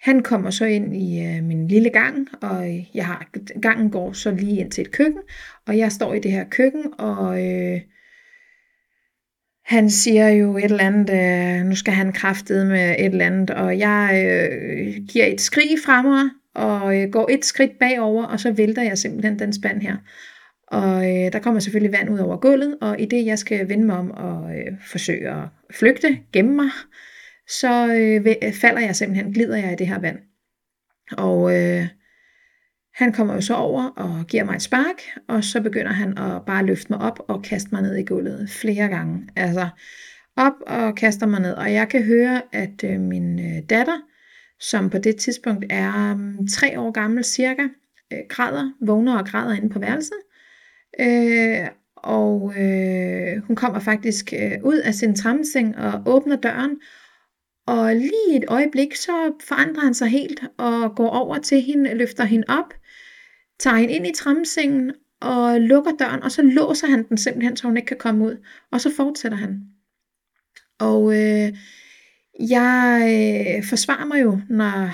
Han 0.00 0.22
kommer 0.22 0.50
så 0.50 0.64
ind 0.64 0.96
i 0.96 1.24
øh, 1.26 1.44
min 1.44 1.68
lille 1.68 1.90
gang, 1.90 2.28
og 2.42 2.86
jeg 2.94 3.06
har, 3.06 3.30
gangen 3.60 3.90
går 3.90 4.12
så 4.12 4.30
lige 4.30 4.60
ind 4.60 4.70
til 4.70 4.82
et 4.82 4.90
køkken, 4.90 5.20
og 5.66 5.78
jeg 5.78 5.92
står 5.92 6.14
i 6.14 6.18
det 6.18 6.32
her 6.32 6.44
køkken, 6.44 6.84
og 6.98 7.46
øh, 7.46 7.80
han 9.64 9.90
siger 9.90 10.28
jo 10.28 10.56
et 10.56 10.64
eller 10.64 10.84
andet, 10.84 11.10
øh, 11.10 11.66
nu 11.66 11.74
skal 11.76 11.94
han 11.94 12.12
kraftede 12.12 12.64
med 12.64 12.90
et 12.98 13.06
eller 13.06 13.26
andet, 13.26 13.50
og 13.50 13.78
jeg 13.78 14.24
øh, 14.26 15.04
giver 15.08 15.26
et 15.26 15.40
skrig 15.40 15.78
fra 15.84 16.02
mig, 16.02 16.30
og 16.54 17.00
øh, 17.00 17.10
går 17.10 17.28
et 17.30 17.44
skridt 17.44 17.78
bagover, 17.80 18.24
og 18.24 18.40
så 18.40 18.52
vælter 18.52 18.82
jeg 18.82 18.98
simpelthen 18.98 19.38
den 19.38 19.52
spand 19.52 19.80
her. 19.80 19.96
Og 20.72 21.04
øh, 21.04 21.32
der 21.32 21.38
kommer 21.38 21.60
selvfølgelig 21.60 21.92
vand 21.92 22.10
ud 22.10 22.18
over 22.18 22.36
gulvet, 22.36 22.78
og 22.80 23.00
i 23.00 23.04
det 23.04 23.26
jeg 23.26 23.38
skal 23.38 23.68
vende 23.68 23.84
mig 23.84 23.96
om 23.96 24.10
og 24.10 24.56
øh, 24.56 24.72
forsøge 24.86 25.30
at 25.30 25.48
flygte, 25.70 26.18
gemme 26.32 26.54
mig, 26.54 26.70
så 27.48 27.86
øh, 27.86 28.52
falder 28.52 28.80
jeg 28.80 28.96
simpelthen, 28.96 29.32
glider 29.32 29.56
jeg 29.56 29.72
i 29.72 29.76
det 29.76 29.86
her 29.88 29.98
vand. 29.98 30.18
Og 31.18 31.56
øh, 31.56 31.86
han 32.94 33.12
kommer 33.12 33.34
jo 33.34 33.40
så 33.40 33.54
over 33.54 33.88
og 33.88 34.26
giver 34.26 34.44
mig 34.44 34.54
et 34.54 34.62
spark, 34.62 35.02
og 35.28 35.44
så 35.44 35.60
begynder 35.60 35.92
han 35.92 36.18
at 36.18 36.42
bare 36.46 36.66
løfte 36.66 36.86
mig 36.90 37.00
op 37.00 37.18
og 37.28 37.42
kaste 37.42 37.68
mig 37.72 37.82
ned 37.82 37.96
i 37.96 38.04
gulvet 38.04 38.50
flere 38.50 38.88
gange. 38.88 39.28
Altså 39.36 39.68
op 40.36 40.54
og 40.66 40.96
kaster 40.96 41.26
mig 41.26 41.40
ned, 41.40 41.52
og 41.52 41.72
jeg 41.72 41.88
kan 41.88 42.02
høre, 42.02 42.42
at 42.52 42.84
øh, 42.84 43.00
min 43.00 43.38
øh, 43.38 43.62
datter, 43.70 44.00
som 44.60 44.90
på 44.90 44.98
det 44.98 45.16
tidspunkt 45.16 45.64
er 45.70 46.16
øh, 46.16 46.48
tre 46.48 46.80
år 46.80 46.90
gammel 46.90 47.24
cirka, 47.24 47.62
øh, 48.12 48.18
græder, 48.28 48.72
vågner 48.86 49.18
og 49.18 49.26
græder 49.26 49.54
inde 49.54 49.68
på 49.68 49.78
værelset. 49.78 50.18
Øh, 51.00 51.68
og 51.96 52.54
øh, 52.58 53.42
hun 53.46 53.56
kommer 53.56 53.80
faktisk 53.80 54.32
øh, 54.32 54.58
ud 54.64 54.76
af 54.76 54.94
sin 54.94 55.14
trammeseng 55.14 55.76
og 55.76 56.02
åbner 56.06 56.36
døren. 56.36 56.80
Og 57.66 57.96
lige 57.96 58.36
et 58.36 58.44
øjeblik, 58.48 58.94
så 58.96 59.32
forandrer 59.40 59.82
han 59.82 59.94
sig 59.94 60.08
helt 60.08 60.42
og 60.58 60.96
går 60.96 61.08
over 61.08 61.38
til 61.38 61.60
hende, 61.60 61.94
løfter 61.94 62.24
hende 62.24 62.44
op, 62.48 62.74
tager 63.58 63.76
hende 63.76 63.94
ind 63.94 64.06
i 64.06 64.14
trammesengen 64.14 64.92
og 65.20 65.60
lukker 65.60 65.92
døren, 65.98 66.22
og 66.22 66.32
så 66.32 66.42
låser 66.42 66.86
han 66.86 67.08
den 67.08 67.16
simpelthen, 67.16 67.56
så 67.56 67.66
hun 67.66 67.76
ikke 67.76 67.86
kan 67.86 67.98
komme 67.98 68.24
ud. 68.24 68.36
Og 68.72 68.80
så 68.80 68.90
fortsætter 68.96 69.38
han. 69.38 69.60
Og 70.78 71.12
øh, 71.14 71.52
jeg 72.50 73.00
øh, 73.58 73.64
forsvarer 73.64 74.04
mig 74.04 74.22
jo, 74.22 74.40
når 74.48 74.90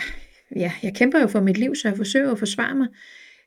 ja, 0.56 0.72
jeg 0.82 0.94
kæmper 0.94 1.20
jo 1.20 1.26
for 1.26 1.40
mit 1.40 1.58
liv, 1.58 1.74
så 1.74 1.88
jeg 1.88 1.96
forsøger 1.96 2.32
at 2.32 2.38
forsvare 2.38 2.74
mig. 2.74 2.88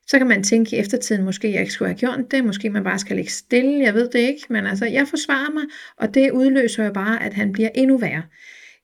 Så 0.07 0.17
kan 0.17 0.27
man 0.27 0.43
tænke 0.43 0.75
i 0.75 0.79
eftertiden, 0.79 1.25
måske 1.25 1.51
jeg 1.51 1.61
ikke 1.61 1.73
skulle 1.73 1.89
have 1.89 1.99
gjort 1.99 2.31
det, 2.31 2.45
måske 2.45 2.69
man 2.69 2.83
bare 2.83 2.99
skal 2.99 3.15
ligge 3.15 3.31
stille, 3.31 3.83
jeg 3.83 3.93
ved 3.93 4.09
det 4.09 4.19
ikke, 4.19 4.45
men 4.49 4.65
altså, 4.65 4.85
jeg 4.85 5.07
forsvarer 5.07 5.51
mig, 5.53 5.63
og 5.97 6.13
det 6.13 6.31
udløser 6.31 6.85
jo 6.85 6.93
bare, 6.93 7.23
at 7.23 7.33
han 7.33 7.51
bliver 7.51 7.69
endnu 7.75 7.97
værre. 7.97 8.23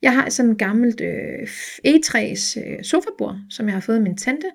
Jeg 0.01 0.13
har 0.13 0.29
sådan 0.29 0.51
et 0.51 0.57
gammelt 0.57 1.01
øh, 1.01 1.47
E3's 1.87 2.59
øh, 2.59 2.83
sofabord, 2.83 3.37
som 3.49 3.65
jeg 3.65 3.73
har 3.73 3.81
fået 3.81 3.95
af 3.95 4.01
min 4.01 4.17
tante, 4.17 4.47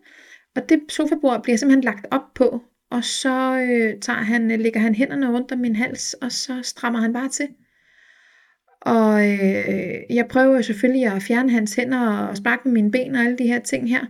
og 0.56 0.68
det 0.68 0.80
sofabord 0.88 1.42
bliver 1.42 1.56
simpelthen 1.56 1.84
lagt 1.84 2.06
op 2.10 2.34
på, 2.34 2.62
og 2.90 3.04
så 3.04 3.66
øh, 3.70 4.00
tager 4.00 4.22
han, 4.22 4.50
øh, 4.50 4.60
lægger 4.60 4.80
han 4.80 4.94
hænderne 4.94 5.32
rundt 5.32 5.52
om 5.52 5.58
min 5.58 5.76
hals, 5.76 6.14
og 6.14 6.32
så 6.32 6.60
strammer 6.62 7.00
han 7.00 7.12
bare 7.12 7.28
til. 7.28 7.48
Og 8.80 9.28
øh, 9.28 9.94
jeg 10.10 10.26
prøver 10.30 10.60
selvfølgelig 10.60 11.06
at 11.06 11.22
fjerne 11.22 11.50
hans 11.50 11.74
hænder 11.74 12.08
og 12.08 12.36
sparke 12.36 12.62
med 12.64 12.72
mine 12.72 12.90
ben 12.90 13.14
og 13.14 13.20
alle 13.20 13.38
de 13.38 13.46
her 13.46 13.58
ting 13.60 13.88
her. 13.88 14.00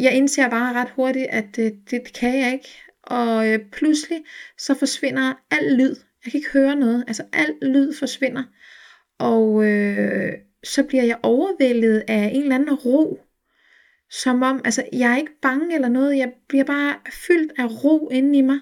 Jeg 0.00 0.16
indser 0.16 0.50
bare 0.50 0.74
ret 0.74 0.90
hurtigt, 0.90 1.26
at 1.30 1.58
øh, 1.58 1.70
det 1.90 2.12
kan 2.14 2.38
jeg 2.38 2.52
ikke. 2.52 2.68
Og 3.02 3.48
øh, 3.48 3.58
pludselig 3.72 4.24
så 4.58 4.74
forsvinder 4.74 5.34
al 5.50 5.76
lyd. 5.76 5.94
Jeg 6.24 6.32
kan 6.32 6.38
ikke 6.38 6.52
høre 6.52 6.76
noget. 6.76 7.04
Altså 7.06 7.24
al 7.32 7.54
lyd 7.62 7.92
forsvinder. 7.98 8.42
Og 9.18 9.64
øh, 9.64 10.32
så 10.64 10.82
bliver 10.84 11.04
jeg 11.04 11.18
overvældet 11.22 12.04
af 12.08 12.30
en 12.34 12.42
eller 12.42 12.54
anden 12.54 12.74
ro. 12.74 13.20
Som 14.10 14.42
om, 14.42 14.60
altså 14.64 14.84
jeg 14.92 15.12
er 15.12 15.16
ikke 15.16 15.40
bange 15.42 15.74
eller 15.74 15.88
noget. 15.88 16.18
Jeg 16.18 16.32
bliver 16.48 16.64
bare 16.64 16.94
fyldt 17.26 17.52
af 17.58 17.84
ro 17.84 18.08
inde 18.08 18.38
i 18.38 18.42
mig. 18.42 18.60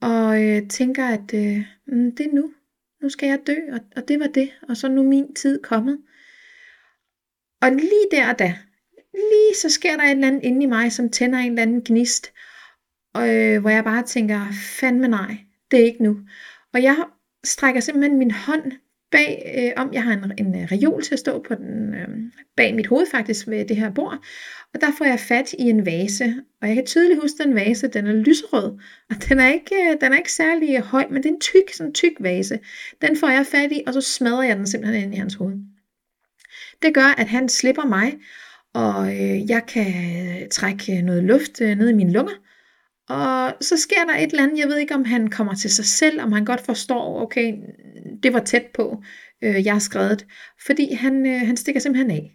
Og 0.00 0.44
øh, 0.44 0.68
tænker, 0.68 1.06
at 1.06 1.34
øh, 1.34 1.64
mm, 1.86 2.16
det 2.16 2.26
er 2.26 2.34
nu 2.34 2.52
nu 3.02 3.08
skal 3.08 3.28
jeg 3.28 3.46
dø, 3.46 3.56
og, 3.72 3.80
og 3.96 4.08
det 4.08 4.20
var 4.20 4.26
det, 4.26 4.50
og 4.68 4.76
så 4.76 4.88
nu 4.88 5.02
min 5.02 5.34
tid 5.34 5.62
kommet. 5.62 5.98
Og 7.62 7.70
lige 7.70 8.08
der 8.10 8.32
og 8.32 8.38
da, 8.38 8.58
lige 9.14 9.54
så 9.62 9.68
sker 9.68 9.96
der 9.96 10.04
et 10.04 10.10
eller 10.10 10.26
andet 10.26 10.44
inde 10.44 10.62
i 10.62 10.66
mig, 10.66 10.92
som 10.92 11.10
tænder 11.10 11.38
en 11.38 11.48
eller 11.52 11.62
anden 11.62 11.82
gnist, 11.84 12.32
og, 13.14 13.34
øh, 13.34 13.60
hvor 13.60 13.70
jeg 13.70 13.84
bare 13.84 14.02
tænker, 14.02 14.40
fandme 14.80 15.08
nej, 15.08 15.36
det 15.70 15.80
er 15.80 15.84
ikke 15.84 16.02
nu. 16.02 16.18
Og 16.74 16.82
jeg 16.82 16.96
strækker 17.44 17.80
simpelthen 17.80 18.18
min 18.18 18.30
hånd 18.30 18.72
bag 19.10 19.52
øh, 19.58 19.82
om. 19.82 19.92
Jeg 19.92 20.02
har 20.02 20.12
en, 20.12 20.32
en 20.38 20.62
øh, 20.62 20.68
reol 20.72 21.02
til 21.02 21.14
at 21.14 21.18
stå 21.18 21.42
på 21.48 21.54
den, 21.54 21.94
øh, 21.94 22.08
bag 22.56 22.74
mit 22.74 22.86
hoved 22.86 23.06
faktisk 23.10 23.48
ved 23.48 23.64
det 23.64 23.76
her 23.76 23.90
bord. 23.90 24.18
Og 24.74 24.80
der 24.80 24.90
får 24.98 25.04
jeg 25.04 25.20
fat 25.20 25.52
i 25.52 25.62
en 25.62 25.86
vase. 25.86 26.34
Og 26.62 26.68
jeg 26.68 26.76
kan 26.76 26.86
tydeligt 26.86 27.20
huske 27.20 27.42
den 27.42 27.54
vase, 27.54 27.88
den 27.88 28.06
er 28.06 28.12
lyserød. 28.12 28.78
Og 29.10 29.16
den 29.28 29.40
er 29.40 29.52
ikke, 29.52 29.74
øh, 29.74 30.00
den 30.00 30.12
er 30.12 30.16
ikke 30.16 30.32
særlig 30.32 30.80
høj, 30.80 31.06
men 31.10 31.22
det 31.22 31.28
er 31.28 31.34
en 31.34 31.40
tyk, 31.40 31.72
sådan 31.72 31.92
tyk 31.92 32.12
vase. 32.20 32.58
Den 33.02 33.16
får 33.16 33.28
jeg 33.28 33.46
fat 33.46 33.72
i, 33.72 33.82
og 33.86 33.92
så 33.92 34.00
smadrer 34.00 34.42
jeg 34.42 34.56
den 34.56 34.66
simpelthen 34.66 35.02
ind 35.02 35.14
i 35.14 35.18
hans 35.18 35.34
hoved. 35.34 35.56
Det 36.82 36.94
gør, 36.94 37.14
at 37.18 37.28
han 37.28 37.48
slipper 37.48 37.84
mig, 37.84 38.14
og 38.74 39.08
øh, 39.08 39.50
jeg 39.50 39.62
kan 39.68 39.86
øh, 39.86 40.48
trække 40.48 40.96
øh, 40.96 41.02
noget 41.02 41.24
luft 41.24 41.60
øh, 41.60 41.78
ned 41.78 41.88
i 41.88 41.94
mine 41.94 42.12
lunger. 42.12 42.34
Og 43.08 43.54
så 43.60 43.76
sker 43.76 44.04
der 44.08 44.18
et 44.18 44.30
eller 44.30 44.42
andet, 44.42 44.58
jeg 44.58 44.68
ved 44.68 44.78
ikke 44.78 44.94
om 44.94 45.04
han 45.04 45.30
kommer 45.30 45.54
til 45.54 45.70
sig 45.70 45.84
selv, 45.84 46.20
om 46.20 46.32
han 46.32 46.44
godt 46.44 46.60
forstår, 46.60 47.22
okay, 47.22 47.54
det 48.22 48.32
var 48.32 48.40
tæt 48.40 48.66
på, 48.74 49.02
øh, 49.42 49.66
jeg 49.66 49.72
har 49.72 49.78
skrevet, 49.78 50.26
fordi 50.66 50.94
han, 50.94 51.26
øh, 51.26 51.40
han 51.46 51.56
stikker 51.56 51.80
simpelthen 51.80 52.10
af. 52.10 52.32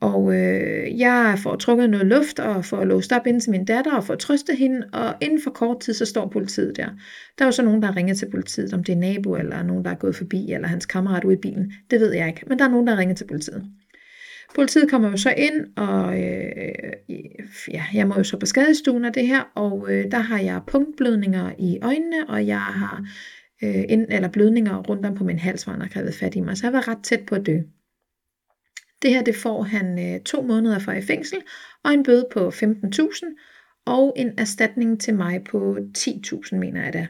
Og 0.00 0.34
øh, 0.34 0.98
jeg 0.98 1.38
får 1.42 1.56
trukket 1.56 1.90
noget 1.90 2.06
luft 2.06 2.38
og 2.38 2.64
får 2.64 2.84
låst 2.84 3.12
op 3.12 3.26
ind 3.26 3.40
til 3.40 3.50
min 3.50 3.64
datter 3.64 3.96
og 3.96 4.04
får 4.04 4.14
trøstet 4.14 4.58
hende, 4.58 4.88
og 4.92 5.14
inden 5.20 5.42
for 5.42 5.50
kort 5.50 5.80
tid, 5.80 5.94
så 5.94 6.06
står 6.06 6.28
politiet 6.28 6.76
der. 6.76 6.86
Der 7.38 7.44
er 7.44 7.46
jo 7.46 7.52
så 7.52 7.62
nogen, 7.62 7.82
der 7.82 7.88
har 7.88 7.96
ringet 7.96 8.18
til 8.18 8.30
politiet, 8.30 8.74
om 8.74 8.84
det 8.84 8.92
er 8.92 8.96
nabo 8.96 9.34
eller 9.34 9.62
nogen, 9.62 9.84
der 9.84 9.90
er 9.90 9.94
gået 9.94 10.16
forbi, 10.16 10.52
eller 10.52 10.68
hans 10.68 10.86
kammerat 10.86 11.24
ude 11.24 11.34
i 11.34 11.40
bilen. 11.42 11.72
Det 11.90 12.00
ved 12.00 12.12
jeg 12.12 12.28
ikke, 12.28 12.44
men 12.46 12.58
der 12.58 12.64
er 12.64 12.68
nogen, 12.68 12.86
der 12.86 12.92
har 12.94 13.00
ringet 13.00 13.16
til 13.16 13.26
politiet. 13.26 13.64
Politiet 14.54 14.90
kommer 14.90 15.10
jo 15.10 15.16
så 15.16 15.34
ind, 15.36 15.76
og 15.76 16.22
øh, 16.22 16.72
ja, 17.72 17.84
jeg 17.94 18.08
må 18.08 18.14
jo 18.16 18.24
så 18.24 18.38
på 18.38 18.46
skadestuen 18.46 19.04
af 19.04 19.12
det 19.12 19.26
her, 19.26 19.42
og 19.54 19.86
øh, 19.92 20.10
der 20.10 20.18
har 20.18 20.38
jeg 20.38 20.60
punktblødninger 20.66 21.52
i 21.58 21.78
øjnene, 21.82 22.28
og 22.28 22.46
jeg 22.46 22.60
har 22.60 23.04
øh, 23.62 23.84
ind, 23.88 24.06
eller 24.10 24.28
blødninger 24.28 24.82
rundt 24.82 25.06
om 25.06 25.14
på 25.14 25.24
min 25.24 25.38
hals, 25.38 25.62
hvor 25.62 25.72
han 25.72 25.82
har 25.82 25.88
krævet 25.88 26.14
fat 26.14 26.34
i 26.34 26.40
mig. 26.40 26.56
Så 26.56 26.66
jeg 26.66 26.72
var 26.72 26.88
ret 26.88 27.02
tæt 27.02 27.26
på 27.26 27.34
at 27.34 27.46
dø. 27.46 27.58
Det 29.02 29.10
her 29.10 29.22
det 29.22 29.36
får 29.36 29.62
han 29.62 30.14
øh, 30.14 30.20
to 30.20 30.42
måneder 30.42 30.78
for 30.78 30.92
i 30.92 31.02
fængsel, 31.02 31.38
og 31.84 31.92
en 31.92 32.04
bøde 32.04 32.26
på 32.32 32.48
15.000, 32.48 33.82
og 33.86 34.12
en 34.16 34.32
erstatning 34.38 35.00
til 35.00 35.14
mig 35.14 35.44
på 35.44 35.76
10.000, 35.98 36.56
mener 36.56 36.84
jeg 36.84 36.92
da. 36.92 37.06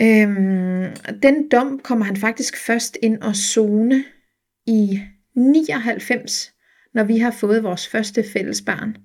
Øhm, 0.00 0.96
den 1.22 1.48
dom 1.48 1.80
kommer 1.84 2.04
han 2.04 2.16
faktisk 2.16 2.56
først 2.56 2.98
ind 3.02 3.22
og 3.22 3.36
zone 3.36 4.04
i 4.66 5.00
99, 5.38 6.52
når 6.94 7.04
vi 7.04 7.18
har 7.18 7.30
fået 7.30 7.62
vores 7.62 7.88
første 7.88 8.24
fælles 8.32 8.62
barn. 8.62 8.96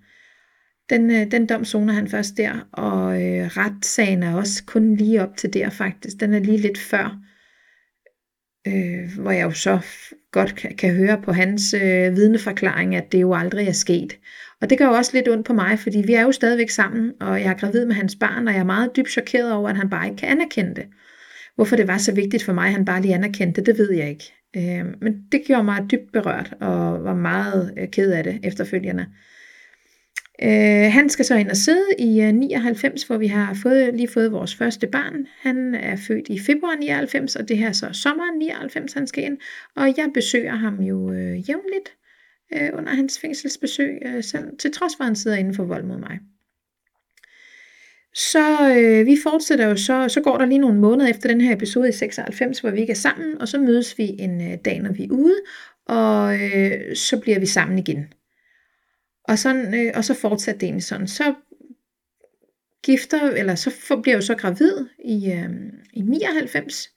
Den, 0.90 1.12
øh, 1.12 1.32
den 1.32 1.46
dom 1.46 1.66
zoner 1.66 1.94
han 1.94 2.08
først 2.08 2.38
der, 2.38 2.68
og 2.72 3.24
øh, 3.24 3.48
retssagen 3.48 4.24
er 4.24 4.36
også 4.36 4.64
kun 4.66 4.96
lige 4.96 5.22
op 5.22 5.38
til 5.38 5.54
der 5.54 5.70
faktisk. 5.70 6.20
Den 6.20 6.34
er 6.34 6.40
lige 6.40 6.58
lidt 6.58 6.78
før, 6.78 7.20
øh, 8.68 9.22
hvor 9.22 9.32
jeg 9.32 9.44
jo 9.44 9.52
så 9.52 9.80
godt 10.32 10.56
kan, 10.56 10.76
kan 10.76 10.96
høre 10.96 11.22
på 11.22 11.32
hans 11.32 11.74
øh, 11.74 12.16
vidneforklaring, 12.16 12.96
at 12.96 13.12
det 13.12 13.22
jo 13.22 13.34
aldrig 13.34 13.68
er 13.68 13.72
sket. 13.72 14.20
Og 14.62 14.70
det 14.70 14.78
gør 14.78 14.86
jo 14.86 14.94
også 14.94 15.12
lidt 15.14 15.30
ondt 15.30 15.48
på 15.48 15.54
mig, 15.54 15.80
fordi 15.80 16.02
vi 16.06 16.14
er 16.14 16.22
jo 16.22 16.32
stadigvæk 16.32 16.70
sammen, 16.70 17.14
og 17.22 17.42
jeg 17.42 17.50
er 17.50 17.58
gravid 17.58 17.86
med 17.86 17.96
hans 17.96 18.16
barn, 18.16 18.48
og 18.48 18.54
jeg 18.54 18.60
er 18.60 18.66
meget 18.66 18.96
dybt 18.96 19.10
chokeret 19.10 19.54
over, 19.54 19.70
at 19.70 19.78
han 19.78 19.90
bare 19.90 20.06
ikke 20.06 20.18
kan 20.18 20.30
anerkende 20.30 20.76
det. 20.76 20.86
Hvorfor 21.56 21.76
det 21.76 21.88
var 21.88 21.98
så 21.98 22.14
vigtigt 22.14 22.44
for 22.44 22.54
mig, 22.54 22.68
at 22.68 22.74
han 22.74 22.86
bare 22.86 23.02
lige 23.02 23.14
anerkendte 23.14 23.62
det, 23.62 23.68
det 23.68 23.78
ved 23.78 23.94
jeg 23.94 24.10
ikke. 24.10 24.43
Øh, 24.58 24.86
men 25.02 25.24
det 25.32 25.42
gjorde 25.46 25.64
mig 25.64 25.86
dybt 25.92 26.12
berørt, 26.14 26.54
og 26.62 27.04
var 27.04 27.16
meget 27.16 27.74
øh, 27.78 27.88
ked 27.90 28.12
af 28.12 28.24
det 28.24 28.40
efterfølgende. 28.44 29.08
Øh, 30.42 30.92
han 30.92 31.10
skal 31.10 31.26
så 31.26 31.36
ind 31.36 31.50
og 31.50 31.58
sidde 31.58 31.88
i 32.00 32.22
øh, 32.22 32.34
99, 32.34 33.04
hvor 33.04 33.18
vi 33.18 33.28
har 33.28 33.54
fået, 33.54 33.96
lige 33.96 34.08
fået 34.08 34.32
vores 34.32 34.56
første 34.56 34.88
barn. 34.88 35.28
Han 35.42 35.76
er 35.76 35.96
født 35.96 36.30
i 36.30 36.40
februar 36.40 36.76
99, 36.76 37.36
og 37.36 37.48
det 37.50 37.58
her 37.58 37.68
er 37.68 37.72
så 37.72 37.90
sommeren 37.94 38.38
99, 38.38 38.94
han 38.94 39.08
skal 39.08 39.24
ind. 39.24 39.38
Og 39.76 39.88
jeg 39.98 40.10
besøger 40.14 40.56
ham 40.56 40.82
jo 40.82 41.12
øh, 41.12 41.50
jævnligt 41.50 41.90
øh, 42.54 42.70
under 42.74 42.94
hans 42.96 43.20
fængselsbesøg, 43.20 44.02
øh, 44.06 44.24
selv, 44.24 44.58
til 44.60 44.72
trods 44.72 44.96
for, 44.98 45.04
at 45.04 45.08
han 45.08 45.16
sidder 45.16 45.38
inden 45.38 45.54
for 45.54 45.64
vold 45.64 45.84
mod 45.84 45.98
mig. 45.98 46.20
Så 48.16 48.74
øh, 48.78 49.06
vi 49.06 49.18
fortsætter 49.24 49.68
jo 49.68 49.76
så, 49.76 50.10
så 50.10 50.22
går 50.22 50.38
der 50.38 50.46
lige 50.46 50.58
nogle 50.58 50.80
måneder 50.80 51.10
efter 51.10 51.30
den 51.30 51.42
her 51.42 51.56
episode 51.56 51.90
i 51.90 51.92
96, 51.92 52.60
hvor 52.60 52.70
vi 52.70 52.80
ikke 52.80 52.92
er 52.92 52.96
sammen, 52.96 53.42
og 53.42 53.48
så 53.48 53.60
mødes 53.60 53.98
vi 53.98 54.16
en 54.20 54.52
øh, 54.52 54.58
dag, 54.66 54.80
når 54.80 54.92
vi 54.92 55.04
er 55.04 55.12
ude, 55.12 55.36
og 55.86 56.36
øh, 56.36 56.96
så 56.96 57.20
bliver 57.20 57.40
vi 57.40 57.46
sammen 57.46 57.80
igen. 57.80 58.14
Og, 59.28 59.40
sådan, 59.40 59.74
øh, 59.74 59.92
og 59.96 60.06
så 60.06 60.14
fortsatte 60.14 60.60
det 60.60 60.66
egentlig 60.66 60.84
sådan. 60.84 61.08
Så 61.08 61.34
gifter, 62.84 63.22
eller 63.30 63.56
så 63.56 63.70
for, 63.70 64.02
bliver 64.02 64.16
jeg 64.16 64.22
jo 64.22 64.26
så 64.26 64.36
gravid 64.36 64.74
i, 65.06 65.32
øh, 65.32 65.50
i 65.94 66.02
99, 66.02 66.90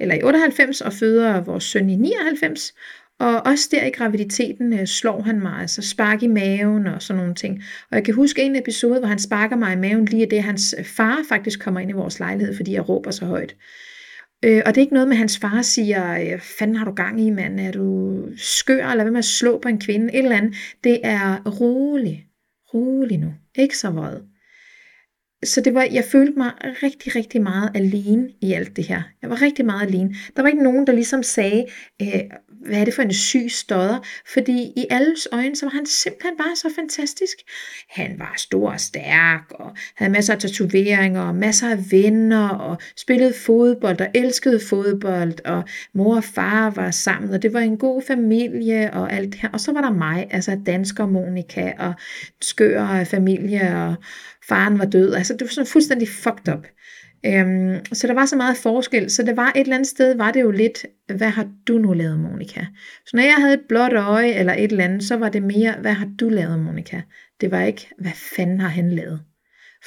eller 0.00 0.14
i 0.14 0.22
98, 0.22 0.80
og 0.80 0.92
føder 0.92 1.40
vores 1.40 1.64
søn 1.64 1.90
i 1.90 1.96
99. 1.96 2.74
Og 3.20 3.46
også 3.46 3.68
der 3.70 3.86
i 3.86 3.90
graviditeten 3.90 4.72
øh, 4.72 4.86
slår 4.86 5.22
han 5.22 5.40
mig, 5.40 5.60
altså 5.60 5.82
spark 5.82 6.22
i 6.22 6.26
maven 6.26 6.86
og 6.86 7.02
sådan 7.02 7.18
nogle 7.18 7.34
ting. 7.34 7.62
Og 7.90 7.96
jeg 7.96 8.04
kan 8.04 8.14
huske 8.14 8.42
en 8.42 8.56
episode, 8.56 8.98
hvor 8.98 9.08
han 9.08 9.18
sparker 9.18 9.56
mig 9.56 9.72
i 9.72 9.76
maven 9.76 10.04
lige 10.04 10.26
det, 10.26 10.42
hans 10.42 10.74
øh, 10.78 10.84
far 10.84 11.18
faktisk 11.28 11.60
kommer 11.60 11.80
ind 11.80 11.90
i 11.90 11.94
vores 11.94 12.18
lejlighed, 12.18 12.56
fordi 12.56 12.72
jeg 12.72 12.88
råber 12.88 13.10
så 13.10 13.26
højt. 13.26 13.56
Øh, 14.44 14.62
og 14.66 14.74
det 14.74 14.76
er 14.76 14.82
ikke 14.82 14.94
noget 14.94 15.08
med, 15.08 15.16
at 15.16 15.18
hans 15.18 15.38
far 15.38 15.62
siger, 15.62 16.20
øh, 16.20 16.40
fanden 16.40 16.76
har 16.76 16.84
du 16.84 16.92
gang 16.92 17.20
i, 17.20 17.30
mand? 17.30 17.60
Er 17.60 17.72
du 17.72 18.18
skør, 18.36 18.86
eller 18.86 19.04
hvad 19.04 19.12
med 19.12 19.18
at 19.18 19.24
slå 19.24 19.58
på 19.58 19.68
en 19.68 19.80
kvinde? 19.80 20.14
Et 20.14 20.18
eller 20.18 20.36
andet. 20.36 20.54
Det 20.84 21.00
er 21.02 21.42
rolig. 21.60 22.26
Rolig 22.74 23.18
nu. 23.18 23.34
Ikke 23.54 23.78
så 23.78 23.90
vred 23.90 24.20
så 25.44 25.60
det 25.60 25.74
var, 25.74 25.88
jeg 25.92 26.04
følte 26.04 26.38
mig 26.38 26.52
rigtig, 26.82 27.16
rigtig 27.16 27.42
meget 27.42 27.70
alene 27.74 28.28
i 28.40 28.52
alt 28.52 28.76
det 28.76 28.84
her. 28.84 29.02
Jeg 29.22 29.30
var 29.30 29.42
rigtig 29.42 29.64
meget 29.64 29.86
alene. 29.86 30.14
Der 30.36 30.42
var 30.42 30.48
ikke 30.48 30.62
nogen, 30.62 30.86
der 30.86 30.92
ligesom 30.92 31.22
sagde, 31.22 31.66
øh, 32.02 32.20
hvad 32.66 32.80
er 32.80 32.84
det 32.84 32.94
for 32.94 33.02
en 33.02 33.12
syg 33.12 33.46
stodder? 33.48 33.98
Fordi 34.32 34.72
i 34.76 34.86
alles 34.90 35.28
øjne, 35.32 35.56
så 35.56 35.66
var 35.66 35.70
han 35.70 35.86
simpelthen 35.86 36.36
bare 36.38 36.56
så 36.56 36.68
fantastisk. 36.76 37.36
Han 37.90 38.18
var 38.18 38.34
stor 38.36 38.72
og 38.72 38.80
stærk, 38.80 39.44
og 39.50 39.70
havde 39.96 40.12
masser 40.12 40.34
af 40.34 40.40
tatoveringer, 40.40 41.20
og 41.20 41.34
masser 41.34 41.70
af 41.70 41.78
venner, 41.90 42.48
og 42.48 42.78
spillede 42.96 43.34
fodbold, 43.46 44.00
og 44.00 44.06
elskede 44.14 44.60
fodbold, 44.68 45.44
og 45.44 45.64
mor 45.94 46.16
og 46.16 46.24
far 46.24 46.70
var 46.70 46.90
sammen, 46.90 47.34
og 47.34 47.42
det 47.42 47.52
var 47.52 47.60
en 47.60 47.78
god 47.78 48.02
familie, 48.02 48.92
og 48.92 49.12
alt 49.12 49.32
det 49.32 49.40
her. 49.40 49.48
Og 49.52 49.60
så 49.60 49.72
var 49.72 49.80
der 49.80 49.92
mig, 49.92 50.26
altså 50.30 50.60
dansker 50.66 51.06
Monika, 51.06 51.72
og 51.78 51.94
skør 52.40 53.04
familie, 53.04 53.76
og 53.76 53.94
faren 54.48 54.78
var 54.78 54.84
død. 54.84 55.14
Altså, 55.14 55.32
det 55.32 55.40
var 55.40 55.48
sådan 55.48 55.66
fuldstændig 55.66 56.08
fucked 56.08 56.54
up. 56.54 56.66
Øhm, 57.26 57.84
så 57.92 58.06
der 58.06 58.14
var 58.14 58.26
så 58.26 58.36
meget 58.36 58.56
forskel, 58.56 59.10
så 59.10 59.22
det 59.22 59.36
var 59.36 59.52
et 59.54 59.60
eller 59.60 59.74
andet 59.74 59.88
sted, 59.88 60.16
var 60.16 60.30
det 60.30 60.40
jo 60.40 60.50
lidt, 60.50 60.86
hvad 61.16 61.28
har 61.28 61.48
du 61.68 61.78
nu 61.78 61.92
lavet, 61.92 62.20
Monika? 62.20 62.60
Så 63.06 63.16
når 63.16 63.22
jeg 63.22 63.34
havde 63.38 63.54
et 63.54 63.64
blåt 63.68 63.92
øje 63.92 64.32
eller 64.32 64.54
et 64.54 64.70
eller 64.70 64.84
andet, 64.84 65.04
så 65.04 65.16
var 65.16 65.28
det 65.28 65.42
mere, 65.42 65.74
hvad 65.80 65.92
har 65.92 66.08
du 66.20 66.28
lavet, 66.28 66.58
Monika? 66.58 67.00
Det 67.40 67.50
var 67.50 67.62
ikke, 67.62 67.88
hvad 67.98 68.12
fanden 68.36 68.60
har 68.60 68.68
han 68.68 68.90
lavet? 68.90 69.20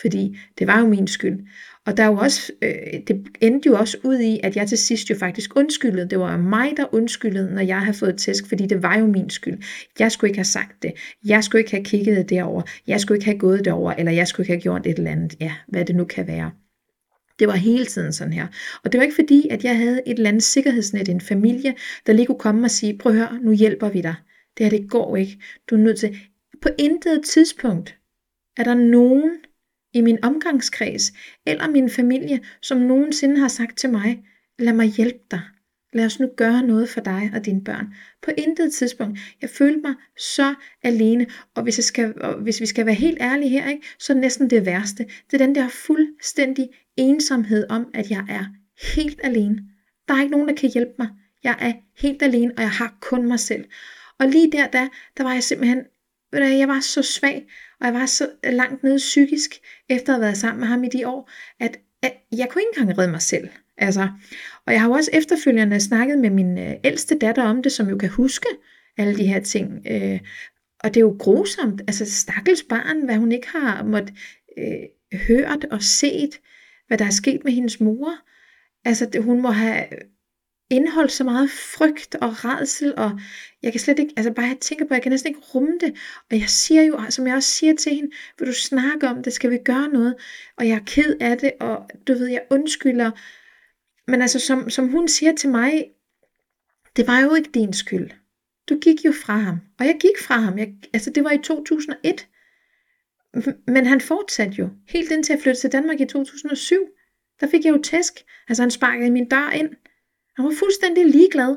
Fordi 0.01 0.37
det 0.59 0.67
var 0.67 0.79
jo 0.79 0.87
min 0.87 1.07
skyld. 1.07 1.39
Og 1.87 1.97
der 1.97 2.03
er 2.03 2.07
jo 2.07 2.17
også, 2.17 2.51
øh, 2.61 2.71
det 3.07 3.27
endte 3.41 3.67
jo 3.67 3.75
også 3.75 3.97
ud 4.03 4.19
i, 4.19 4.39
at 4.43 4.55
jeg 4.55 4.67
til 4.67 4.77
sidst 4.77 5.09
jo 5.09 5.15
faktisk 5.15 5.55
undskyldede. 5.55 6.09
Det 6.09 6.19
var 6.19 6.37
mig, 6.37 6.73
der 6.77 6.93
undskyldede, 6.93 7.55
når 7.55 7.61
jeg 7.61 7.79
havde 7.79 7.97
fået 7.97 8.17
tæsk, 8.17 8.47
fordi 8.47 8.65
det 8.65 8.83
var 8.83 8.97
jo 8.97 9.07
min 9.07 9.29
skyld. 9.29 9.57
Jeg 9.99 10.11
skulle 10.11 10.29
ikke 10.29 10.37
have 10.37 10.45
sagt 10.45 10.83
det. 10.83 10.93
Jeg 11.25 11.43
skulle 11.43 11.59
ikke 11.59 11.71
have 11.71 11.83
kigget 11.83 12.29
derover. 12.29 12.61
Jeg 12.87 12.99
skulle 12.99 13.15
ikke 13.15 13.25
have 13.25 13.39
gået 13.39 13.65
derover, 13.65 13.91
eller 13.91 14.11
jeg 14.11 14.27
skulle 14.27 14.45
ikke 14.45 14.53
have 14.53 14.61
gjort 14.61 14.87
et 14.87 14.97
eller 14.97 15.11
andet. 15.11 15.35
Ja, 15.39 15.53
hvad 15.67 15.85
det 15.85 15.95
nu 15.95 16.05
kan 16.05 16.27
være. 16.27 16.51
Det 17.39 17.47
var 17.47 17.55
hele 17.55 17.85
tiden 17.85 18.13
sådan 18.13 18.33
her. 18.33 18.47
Og 18.83 18.91
det 18.91 18.97
var 18.97 19.03
ikke 19.03 19.15
fordi, 19.15 19.47
at 19.51 19.63
jeg 19.63 19.77
havde 19.77 20.01
et 20.07 20.17
eller 20.17 20.29
andet 20.29 20.43
sikkerhedsnet, 20.43 21.09
en 21.09 21.21
familie, 21.21 21.73
der 22.07 22.13
lige 22.13 22.25
kunne 22.25 22.39
komme 22.39 22.63
og 22.65 22.71
sige, 22.71 22.97
prøv 22.97 23.11
at 23.11 23.17
høre, 23.17 23.39
nu 23.43 23.51
hjælper 23.51 23.89
vi 23.89 24.01
dig. 24.01 24.15
Det 24.57 24.65
her, 24.65 24.77
det 24.77 24.89
går 24.89 25.17
ikke. 25.17 25.37
Du 25.69 25.75
er 25.75 25.79
nødt 25.79 25.99
til... 25.99 26.17
På 26.61 26.69
intet 26.77 27.21
tidspunkt 27.25 27.97
er 28.57 28.63
der 28.63 28.73
nogen 28.73 29.31
i 29.97 30.01
min 30.01 30.23
omgangskreds 30.23 31.13
eller 31.45 31.69
min 31.69 31.89
familie, 31.89 32.39
som 32.61 32.77
nogensinde 32.77 33.39
har 33.39 33.47
sagt 33.47 33.77
til 33.77 33.89
mig, 33.89 34.23
lad 34.59 34.73
mig 34.73 34.87
hjælpe 34.87 35.19
dig. 35.31 35.41
Lad 35.93 36.05
os 36.05 36.19
nu 36.19 36.29
gøre 36.37 36.63
noget 36.63 36.89
for 36.89 37.01
dig 37.01 37.31
og 37.33 37.45
dine 37.45 37.63
børn. 37.63 37.93
På 38.21 38.31
intet 38.37 38.73
tidspunkt. 38.73 39.19
Jeg 39.41 39.49
følte 39.49 39.79
mig 39.79 39.93
så 40.17 40.55
alene. 40.83 41.25
Og 41.55 41.63
hvis, 41.63 41.77
jeg 41.77 41.83
skal, 41.83 42.21
og 42.21 42.41
hvis 42.41 42.61
vi 42.61 42.65
skal 42.65 42.85
være 42.85 42.95
helt 42.95 43.17
ærlige 43.21 43.49
her, 43.49 43.69
ikke, 43.69 43.87
så 43.99 44.13
er 44.13 44.15
det 44.15 44.21
næsten 44.21 44.49
det 44.49 44.65
værste. 44.65 45.05
Det 45.31 45.41
er 45.41 45.45
den 45.45 45.55
der 45.55 45.67
fuldstændig 45.69 46.69
ensomhed 46.97 47.65
om, 47.69 47.91
at 47.93 48.09
jeg 48.09 48.25
er 48.29 48.45
helt 48.95 49.19
alene. 49.23 49.63
Der 50.07 50.13
er 50.13 50.21
ikke 50.21 50.31
nogen, 50.31 50.47
der 50.47 50.55
kan 50.55 50.71
hjælpe 50.73 50.93
mig. 50.99 51.07
Jeg 51.43 51.55
er 51.59 51.73
helt 51.97 52.23
alene, 52.23 52.51
og 52.57 52.61
jeg 52.61 52.71
har 52.71 52.97
kun 53.01 53.27
mig 53.27 53.39
selv. 53.39 53.65
Og 54.19 54.27
lige 54.27 54.51
der, 54.51 54.67
der, 54.67 54.87
der 55.17 55.23
var 55.23 55.33
jeg 55.33 55.43
simpelthen, 55.43 55.83
jeg 56.33 56.67
var 56.67 56.79
så 56.79 57.01
svag, 57.01 57.45
og 57.79 57.85
jeg 57.85 57.93
var 57.93 58.05
så 58.05 58.29
langt 58.43 58.83
nede 58.83 58.97
psykisk, 58.97 59.51
efter 59.89 60.13
at 60.13 60.15
have 60.15 60.21
været 60.21 60.37
sammen 60.37 60.59
med 60.59 60.67
ham 60.67 60.83
i 60.83 60.89
de 60.89 61.07
år, 61.07 61.29
at, 61.59 61.77
at 62.03 62.13
jeg 62.31 62.49
kunne 62.49 62.61
ikke 62.61 62.79
engang 62.79 62.97
redde 62.97 63.11
mig 63.11 63.21
selv. 63.21 63.49
Altså, 63.77 64.09
og 64.65 64.73
jeg 64.73 64.81
har 64.81 64.87
jo 64.87 64.93
også 64.93 65.11
efterfølgende 65.13 65.79
snakket 65.79 66.19
med 66.19 66.29
min 66.29 66.57
øh, 66.57 66.73
ældste 66.83 67.17
datter 67.17 67.43
om 67.43 67.63
det, 67.63 67.71
som 67.71 67.89
jo 67.89 67.97
kan 67.97 68.09
huske 68.09 68.47
alle 68.97 69.17
de 69.17 69.27
her 69.27 69.39
ting. 69.39 69.85
Øh, 69.89 70.19
og 70.79 70.93
det 70.93 70.97
er 70.97 71.05
jo 71.05 71.15
grusomt. 71.19 71.81
Altså, 71.81 72.11
stakkels 72.11 72.63
barn, 72.63 73.05
hvad 73.05 73.15
hun 73.15 73.31
ikke 73.31 73.47
har 73.47 73.83
måttet 73.83 74.13
øh, 74.57 75.19
hørt 75.27 75.65
og 75.71 75.83
set, 75.83 76.39
hvad 76.87 76.97
der 76.97 77.05
er 77.05 77.09
sket 77.09 77.43
med 77.43 77.51
hendes 77.51 77.79
mor. 77.79 78.13
Altså, 78.85 79.05
det, 79.05 79.23
hun 79.23 79.41
må 79.41 79.49
have 79.49 79.85
indeholdt 80.69 81.11
så 81.11 81.23
meget 81.23 81.49
frygt 81.49 82.15
og 82.15 82.45
redsel, 82.45 82.93
og 82.97 83.19
jeg 83.63 83.71
kan 83.71 83.79
slet 83.79 83.99
ikke, 83.99 84.13
altså 84.17 84.33
bare 84.33 84.45
jeg 84.45 84.57
tænker 84.61 84.85
på, 84.85 84.93
jeg 84.93 85.03
kan 85.03 85.11
næsten 85.11 85.27
ikke 85.27 85.47
rumme 85.55 85.77
det, 85.81 85.95
og 86.31 86.39
jeg 86.39 86.49
siger 86.49 86.83
jo, 86.83 86.99
som 87.09 87.27
jeg 87.27 87.35
også 87.35 87.49
siger 87.49 87.75
til 87.75 87.95
hende, 87.95 88.11
vil 88.39 88.47
du 88.47 88.53
snakke 88.53 89.07
om 89.07 89.23
det, 89.23 89.33
skal 89.33 89.51
vi 89.51 89.57
gøre 89.65 89.89
noget, 89.89 90.15
og 90.57 90.67
jeg 90.67 90.75
er 90.75 90.85
ked 90.85 91.15
af 91.19 91.37
det, 91.37 91.51
og 91.59 91.89
du 92.07 92.13
ved, 92.13 92.27
jeg 92.27 92.41
undskylder, 92.49 93.11
men 94.11 94.21
altså, 94.21 94.39
som, 94.39 94.69
som 94.69 94.87
hun 94.87 95.07
siger 95.07 95.35
til 95.35 95.49
mig, 95.49 95.85
det 96.95 97.07
var 97.07 97.19
jo 97.19 97.35
ikke 97.35 97.49
din 97.53 97.73
skyld. 97.73 98.09
Du 98.69 98.79
gik 98.79 99.05
jo 99.05 99.11
fra 99.11 99.37
ham. 99.37 99.59
Og 99.79 99.85
jeg 99.85 99.97
gik 99.99 100.19
fra 100.21 100.35
ham. 100.35 100.57
Jeg, 100.57 100.73
altså, 100.93 101.09
det 101.09 101.23
var 101.23 101.31
i 101.31 101.37
2001. 101.43 102.27
Men 103.67 103.85
han 103.85 104.01
fortsatte 104.01 104.53
jo. 104.53 104.69
Helt 104.87 105.11
indtil 105.11 105.33
jeg 105.33 105.41
flyttede 105.41 105.61
til 105.61 105.71
Danmark 105.71 105.99
i 105.99 106.05
2007. 106.05 106.87
Der 107.39 107.47
fik 107.47 107.65
jeg 107.65 107.73
jo 107.73 107.81
tæsk. 107.81 108.13
Altså, 108.47 108.63
han 108.63 108.71
sparkede 108.71 109.11
min 109.11 109.29
dør 109.29 109.49
ind. 109.49 109.69
Han 110.37 110.45
var 110.45 110.53
fuldstændig 110.59 111.05
ligeglad. 111.05 111.55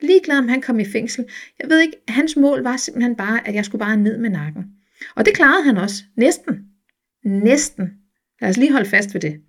Ligeglad, 0.00 0.38
om 0.38 0.48
han 0.48 0.62
kom 0.62 0.80
i 0.80 0.84
fængsel. 0.84 1.24
Jeg 1.60 1.70
ved 1.70 1.80
ikke, 1.80 1.96
hans 2.08 2.36
mål 2.36 2.62
var 2.62 2.76
simpelthen 2.76 3.16
bare, 3.16 3.48
at 3.48 3.54
jeg 3.54 3.64
skulle 3.64 3.80
bare 3.80 3.96
ned 3.96 4.18
med 4.18 4.30
nakken. 4.30 4.64
Og 5.16 5.26
det 5.26 5.34
klarede 5.34 5.64
han 5.64 5.76
også. 5.76 6.02
Næsten. 6.16 6.54
Næsten. 7.24 7.90
Lad 8.40 8.50
os 8.50 8.56
lige 8.56 8.72
holde 8.72 8.88
fast 8.88 9.14
ved 9.14 9.20
det. 9.20 9.40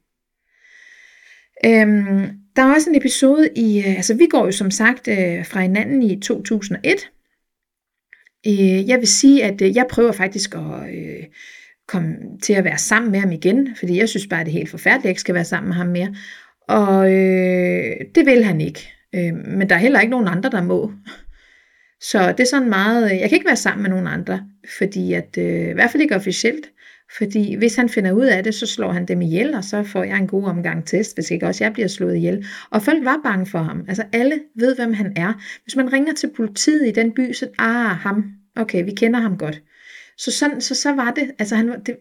Øhm, 1.65 2.29
der 2.55 2.61
er 2.61 2.73
også 2.73 2.89
en 2.89 2.95
episode 2.95 3.49
i, 3.55 3.79
øh, 3.79 3.95
altså 3.95 4.13
vi 4.13 4.27
går 4.29 4.45
jo 4.45 4.51
som 4.51 4.71
sagt 4.71 5.07
øh, 5.07 5.45
fra 5.45 5.61
hinanden 5.61 6.03
i 6.03 6.19
2001. 6.19 7.11
Øh, 8.47 8.89
jeg 8.89 8.99
vil 8.99 9.07
sige, 9.07 9.43
at 9.43 9.61
øh, 9.61 9.75
jeg 9.75 9.85
prøver 9.89 10.11
faktisk 10.11 10.55
at 10.55 10.95
øh, 10.95 11.23
komme 11.87 12.15
til 12.43 12.53
at 12.53 12.63
være 12.63 12.77
sammen 12.77 13.11
med 13.11 13.19
ham 13.19 13.31
igen, 13.31 13.75
fordi 13.75 13.97
jeg 13.97 14.09
synes 14.09 14.27
bare, 14.27 14.39
at 14.39 14.45
det 14.45 14.51
er 14.51 14.57
helt 14.57 14.69
forfærdeligt, 14.69 15.01
at 15.01 15.05
jeg 15.05 15.09
ikke 15.09 15.21
skal 15.21 15.35
være 15.35 15.45
sammen 15.45 15.67
med 15.67 15.75
ham 15.75 15.87
mere. 15.87 16.15
Og 16.67 17.13
øh, 17.13 17.95
det 18.15 18.25
vil 18.25 18.43
han 18.43 18.61
ikke. 18.61 18.93
Øh, 19.15 19.33
men 19.33 19.69
der 19.69 19.75
er 19.75 19.79
heller 19.79 19.99
ikke 19.99 20.11
nogen 20.11 20.27
andre, 20.27 20.49
der 20.49 20.63
må. 20.63 20.91
Så 22.11 22.31
det 22.31 22.39
er 22.39 22.47
sådan 22.47 22.69
meget, 22.69 23.11
øh, 23.11 23.19
jeg 23.19 23.29
kan 23.29 23.35
ikke 23.35 23.47
være 23.47 23.55
sammen 23.55 23.81
med 23.81 23.89
nogen 23.89 24.07
andre, 24.07 24.43
fordi 24.77 25.13
at, 25.13 25.37
øh, 25.37 25.69
i 25.69 25.73
hvert 25.73 25.91
fald 25.91 26.01
ikke 26.01 26.15
officielt, 26.15 26.71
fordi 27.17 27.55
hvis 27.55 27.75
han 27.75 27.89
finder 27.89 28.11
ud 28.11 28.25
af 28.25 28.43
det, 28.43 28.55
så 28.55 28.67
slår 28.67 28.91
han 28.91 29.05
dem 29.05 29.21
ihjel, 29.21 29.53
og 29.53 29.63
så 29.63 29.83
får 29.83 30.03
jeg 30.03 30.17
en 30.17 30.27
god 30.27 30.43
omgang 30.43 30.85
test, 30.85 31.15
hvis 31.15 31.31
ikke 31.31 31.47
også 31.47 31.63
jeg 31.63 31.73
bliver 31.73 31.87
slået 31.87 32.15
ihjel. 32.15 32.45
Og 32.69 32.81
folk 32.81 33.05
var 33.05 33.19
bange 33.23 33.45
for 33.45 33.59
ham. 33.59 33.85
Altså 33.87 34.03
alle 34.13 34.39
ved, 34.55 34.75
hvem 34.75 34.93
han 34.93 35.13
er. 35.15 35.33
Hvis 35.63 35.75
man 35.75 35.93
ringer 35.93 36.13
til 36.13 36.31
politiet 36.35 36.87
i 36.87 36.91
den 36.91 37.11
by, 37.11 37.33
så 37.33 37.47
ah, 37.59 37.95
ham, 37.97 38.25
okay, 38.55 38.85
vi 38.85 38.91
kender 38.91 39.19
ham 39.19 39.37
godt. 39.37 39.61
Så, 40.17 40.31
sådan, 40.31 40.61
så, 40.61 40.75
så 40.75 40.95
var 40.95 41.11
det, 41.11 41.31
altså 41.39 41.55
han 41.55 41.69
var, 41.69 41.75
det, 41.75 41.95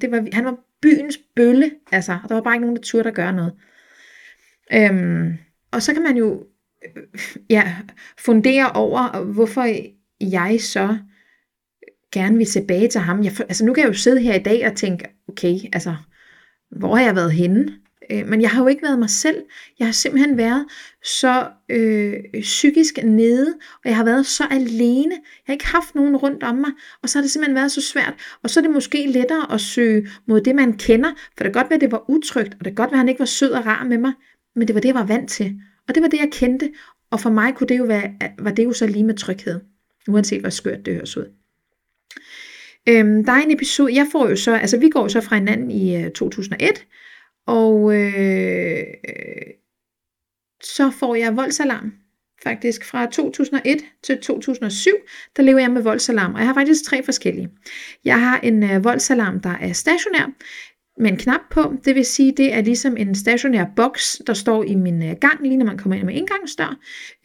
det 0.00 0.10
var, 0.10 0.26
han 0.32 0.44
var 0.44 0.56
byens 0.82 1.18
bølle, 1.36 1.70
altså, 1.92 2.18
og 2.22 2.28
der 2.28 2.34
var 2.34 2.42
bare 2.42 2.54
ikke 2.54 2.64
nogen, 2.66 2.76
der 2.76 2.82
turde 2.82 3.08
at 3.08 3.14
gøre 3.14 3.32
noget. 3.32 3.52
Øhm, 4.74 5.38
og 5.70 5.82
så 5.82 5.92
kan 5.92 6.02
man 6.02 6.16
jo 6.16 6.44
øh, 6.84 7.02
ja, 7.50 7.76
fundere 8.18 8.72
over, 8.72 9.24
hvorfor 9.24 9.68
jeg 10.20 10.60
så 10.60 10.96
gerne 12.12 12.36
vil 12.36 12.46
tilbage 12.46 12.88
til 12.88 13.00
ham. 13.00 13.24
Jeg, 13.24 13.32
altså 13.40 13.64
nu 13.64 13.72
kan 13.72 13.82
jeg 13.82 13.88
jo 13.88 13.94
sidde 13.94 14.20
her 14.20 14.34
i 14.34 14.42
dag 14.42 14.66
og 14.66 14.76
tænke, 14.76 15.04
okay, 15.28 15.58
altså, 15.72 15.94
hvor 16.70 16.96
har 16.96 17.04
jeg 17.04 17.16
været 17.16 17.32
henne? 17.32 17.72
Øh, 18.10 18.28
men 18.28 18.42
jeg 18.42 18.50
har 18.50 18.62
jo 18.62 18.68
ikke 18.68 18.82
været 18.82 18.98
mig 18.98 19.10
selv. 19.10 19.36
Jeg 19.78 19.86
har 19.86 19.92
simpelthen 19.92 20.36
været 20.36 20.66
så 21.04 21.48
øh, 21.68 22.14
psykisk 22.40 22.98
nede, 23.04 23.54
og 23.74 23.84
jeg 23.84 23.96
har 23.96 24.04
været 24.04 24.26
så 24.26 24.44
alene. 24.50 25.14
Jeg 25.14 25.46
har 25.46 25.52
ikke 25.52 25.66
haft 25.66 25.94
nogen 25.94 26.16
rundt 26.16 26.42
om 26.42 26.54
mig, 26.54 26.70
og 27.02 27.08
så 27.08 27.18
har 27.18 27.22
det 27.22 27.30
simpelthen 27.30 27.54
været 27.54 27.72
så 27.72 27.82
svært. 27.82 28.14
Og 28.42 28.50
så 28.50 28.60
er 28.60 28.62
det 28.62 28.70
måske 28.70 29.06
lettere 29.06 29.54
at 29.54 29.60
søge 29.60 30.08
mod 30.26 30.40
det, 30.40 30.54
man 30.54 30.72
kender, 30.72 31.10
for 31.36 31.44
det 31.44 31.52
kan 31.52 31.62
godt 31.62 31.70
være, 31.70 31.76
at 31.76 31.80
det 31.80 31.92
var 31.92 32.10
utrygt, 32.10 32.54
og 32.54 32.64
det 32.64 32.66
kan 32.66 32.74
godt 32.74 32.90
være, 32.90 32.96
at 32.96 32.98
han 32.98 33.08
ikke 33.08 33.18
var 33.18 33.26
sød 33.26 33.50
og 33.50 33.66
rar 33.66 33.84
med 33.84 33.98
mig, 33.98 34.12
men 34.56 34.68
det 34.68 34.74
var 34.74 34.80
det, 34.80 34.88
jeg 34.88 34.94
var 34.94 35.06
vant 35.06 35.30
til. 35.30 35.60
Og 35.88 35.94
det 35.94 36.02
var 36.02 36.08
det, 36.08 36.18
jeg 36.18 36.28
kendte, 36.32 36.72
og 37.10 37.20
for 37.20 37.30
mig 37.30 37.54
kunne 37.54 37.68
det 37.68 37.78
jo 37.78 37.84
være, 37.84 38.14
var 38.38 38.50
det 38.50 38.64
jo 38.64 38.72
så 38.72 38.86
lige 38.86 39.04
med 39.04 39.14
tryghed, 39.14 39.60
uanset 40.08 40.40
hvor 40.40 40.50
skørt 40.50 40.86
det 40.86 40.94
høres 40.94 41.16
ud. 41.16 41.26
Øhm, 42.88 43.24
der 43.24 43.32
er 43.32 43.42
en 43.42 43.50
episode, 43.50 43.94
jeg 43.94 44.06
får 44.12 44.28
jo 44.28 44.36
så, 44.36 44.56
altså 44.56 44.78
vi 44.78 44.88
går 44.88 45.02
jo 45.02 45.08
så 45.08 45.20
fra 45.20 45.36
hinanden 45.36 45.70
i 45.70 45.96
øh, 45.96 46.10
2001, 46.10 46.86
og 47.46 47.94
øh, 47.94 48.84
så 50.62 50.90
får 50.90 51.14
jeg 51.14 51.36
voldsalarm. 51.36 51.92
Faktisk 52.42 52.84
fra 52.84 53.06
2001 53.06 53.78
til 54.02 54.18
2007, 54.18 54.90
der 55.36 55.42
lever 55.42 55.58
jeg 55.58 55.70
med 55.70 55.82
voldsalarm, 55.82 56.34
og 56.34 56.40
jeg 56.40 56.46
har 56.46 56.54
faktisk 56.54 56.84
tre 56.84 57.02
forskellige. 57.04 57.48
Jeg 58.04 58.20
har 58.20 58.40
en 58.40 58.62
øh, 58.62 58.84
voldsalarm, 58.84 59.40
der 59.40 59.50
er 59.60 59.72
stationær, 59.72 60.32
med 60.98 61.10
en 61.10 61.16
knap 61.16 61.40
på. 61.50 61.74
Det 61.84 61.94
vil 61.94 62.04
sige, 62.04 62.32
det 62.36 62.54
er 62.54 62.62
ligesom 62.62 62.96
en 62.96 63.14
stationær 63.14 63.64
boks, 63.76 64.22
der 64.26 64.34
står 64.34 64.64
i 64.64 64.74
min 64.74 65.02
øh, 65.02 65.16
gang, 65.20 65.42
lige 65.42 65.56
når 65.56 65.66
man 65.66 65.78
kommer 65.78 65.96
ind 65.96 66.04
med 66.04 66.14
indgangsdør. 66.14 66.76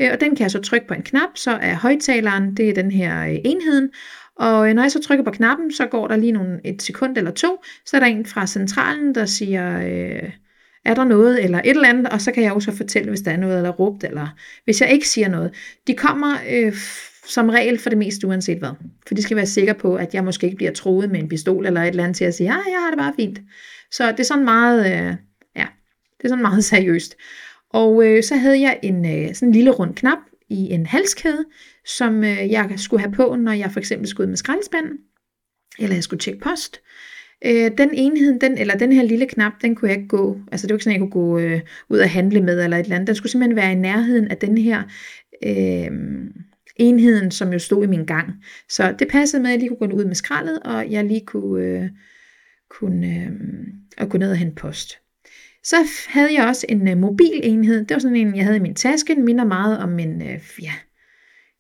Øh, 0.02 0.10
og 0.14 0.22
den 0.22 0.36
kan 0.36 0.44
jeg 0.44 0.52
så 0.52 0.62
trykke 0.62 0.88
på 0.88 0.94
en 0.94 1.04
knap, 1.04 1.30
så 1.36 1.52
er 1.52 1.76
højtaleren, 1.76 2.58
det 2.58 2.70
er 2.70 2.74
den 2.74 2.92
her 2.92 3.28
øh, 3.28 3.36
enheden, 3.46 3.90
og 4.36 4.74
når 4.74 4.82
jeg 4.82 4.92
så 4.92 5.02
trykker 5.02 5.26
på 5.26 5.32
knappen, 5.32 5.72
så 5.72 5.86
går 5.86 6.08
der 6.08 6.16
lige 6.16 6.32
nogle, 6.32 6.60
et 6.66 6.82
sekund 6.82 7.18
eller 7.18 7.32
to, 7.32 7.64
så 7.86 7.96
er 7.98 8.00
der 8.00 8.08
en 8.08 8.26
fra 8.26 8.48
centralen, 8.48 9.16
der 9.16 9.26
siger, 9.26 9.78
øh, 9.80 10.30
er 10.86 10.94
der 10.94 11.04
noget, 11.04 11.44
eller 11.44 11.60
et 11.60 11.70
eller 11.70 11.90
andet, 11.90 12.10
og 12.10 12.22
så 12.22 12.32
kan 12.32 12.44
jeg 12.44 12.54
også 12.54 12.72
fortælle, 12.72 13.10
hvis 13.10 13.22
der 13.22 13.32
er 13.32 13.38
noget, 13.38 13.58
eller 13.58 13.72
råbt, 13.72 14.04
eller 14.04 14.28
hvis 14.66 14.82
jeg 14.82 14.92
ikke 14.92 15.08
siger 15.08 15.30
noget. 15.30 15.54
De 15.88 15.94
kommer 15.94 16.34
øh, 16.50 16.74
som 17.28 17.50
regel 17.50 17.80
for 17.80 17.90
det 17.90 17.98
meste 17.98 18.28
uanset 18.28 18.58
hvad. 18.58 18.70
For 19.08 19.16
de 19.16 19.22
skal 19.22 19.38
være 19.38 19.46
sikre 19.46 19.74
på, 19.74 19.96
at 19.96 20.14
jeg 20.14 20.24
måske 20.24 20.46
ikke 20.46 20.58
bliver 20.58 20.72
troet 20.72 21.12
med 21.12 21.20
en 21.20 21.30
pistol 21.30 21.66
eller 21.66 21.82
et 21.82 21.88
eller 21.88 22.04
andet 22.04 22.18
til 22.18 22.26
at 22.26 22.34
sige, 22.34 22.54
ja, 22.54 22.60
jeg 22.72 22.80
har 22.80 22.90
det 22.90 22.98
bare 22.98 23.14
fint. 23.16 23.40
Så 23.92 24.12
det 24.12 24.20
er 24.20 24.24
sådan 24.24 24.46
meget, 24.46 24.86
øh, 24.86 25.16
ja, 25.56 25.68
det 26.18 26.24
er 26.24 26.28
sådan 26.28 26.42
meget 26.42 26.64
seriøst. 26.74 27.16
Og 27.70 28.06
øh, 28.06 28.24
så 28.24 28.36
havde 28.36 28.62
jeg 28.62 28.80
en 28.84 29.06
øh, 29.06 29.36
sådan 29.36 29.50
en 29.50 29.54
lille 29.54 29.72
rund 29.72 29.96
knap 29.96 30.18
i 30.50 30.72
en 30.72 30.86
halskæde, 30.86 31.46
som 31.86 32.24
øh, 32.24 32.52
jeg 32.52 32.74
skulle 32.78 33.02
have 33.02 33.14
på, 33.14 33.36
når 33.36 33.52
jeg 33.52 33.72
for 33.72 33.80
eksempel 33.80 34.08
skulle 34.08 34.26
ud 34.26 34.30
med 34.30 34.38
skraldespanden, 34.38 34.98
eller 35.80 35.96
jeg 35.96 36.04
skulle 36.04 36.20
tjekke 36.20 36.40
post. 36.40 36.82
Øh, 37.46 37.72
den 37.78 37.90
enhed, 37.94 38.40
den, 38.40 38.58
eller 38.58 38.78
den 38.78 38.92
her 38.92 39.04
lille 39.04 39.28
knap, 39.28 39.52
den 39.62 39.76
kunne 39.76 39.90
jeg 39.90 39.98
ikke 39.98 40.08
gå, 40.08 40.38
altså 40.52 40.68
det 40.68 40.74
var 40.74 40.76
ikke 40.76 40.84
sådan, 40.84 41.02
jeg 41.02 41.12
kunne 41.12 41.24
gå 41.24 41.40
øh, 41.40 41.62
ud 41.90 42.00
og 42.00 42.10
handle 42.10 42.42
med, 42.42 42.64
eller 42.64 42.78
et 42.78 42.84
eller 42.84 42.96
andet. 42.96 43.08
Den 43.08 43.16
skulle 43.16 43.32
simpelthen 43.32 43.56
være 43.56 43.72
i 43.72 43.76
nærheden 43.76 44.28
af 44.28 44.38
den 44.38 44.58
her 44.58 44.84
øh, 45.44 45.92
enheden, 46.80 47.32
som 47.32 47.54
jo 47.54 47.60
stod 47.60 47.84
i 47.84 47.88
min 47.88 48.06
gang. 48.06 48.34
Så 48.70 48.96
det 49.00 49.08
passede 49.08 49.42
med, 49.42 49.50
at 49.50 49.54
jeg 49.54 49.60
lige 49.60 49.78
kunne 49.78 49.90
gå 49.90 49.96
ud 49.96 50.06
med 50.06 50.16
skraldet, 50.16 50.60
og 50.60 50.92
jeg 50.92 51.04
lige 51.04 51.26
kunne, 51.26 51.64
øh, 51.64 51.90
kunne 52.70 53.08
øh, 53.08 53.32
og 53.98 54.10
gå 54.10 54.18
ned 54.18 54.32
og 54.32 54.38
hente 54.38 54.56
post. 54.56 54.98
Så 55.64 55.76
havde 56.08 56.34
jeg 56.34 56.48
også 56.48 56.66
en 56.70 56.88
øh, 56.88 56.98
mobil 56.98 57.40
enhed. 57.44 57.86
Det 57.86 57.96
var 57.96 58.00
sådan 58.00 58.18
en, 58.18 58.36
jeg 58.36 58.46
havde 58.46 58.58
i 58.58 58.62
min 58.62 58.76
taske. 58.76 59.16
Den 59.16 59.26
minder 59.26 59.46
meget 59.46 59.80
om 59.80 60.00
en, 60.00 60.22
øh, 60.22 60.40
ja, 60.62 60.74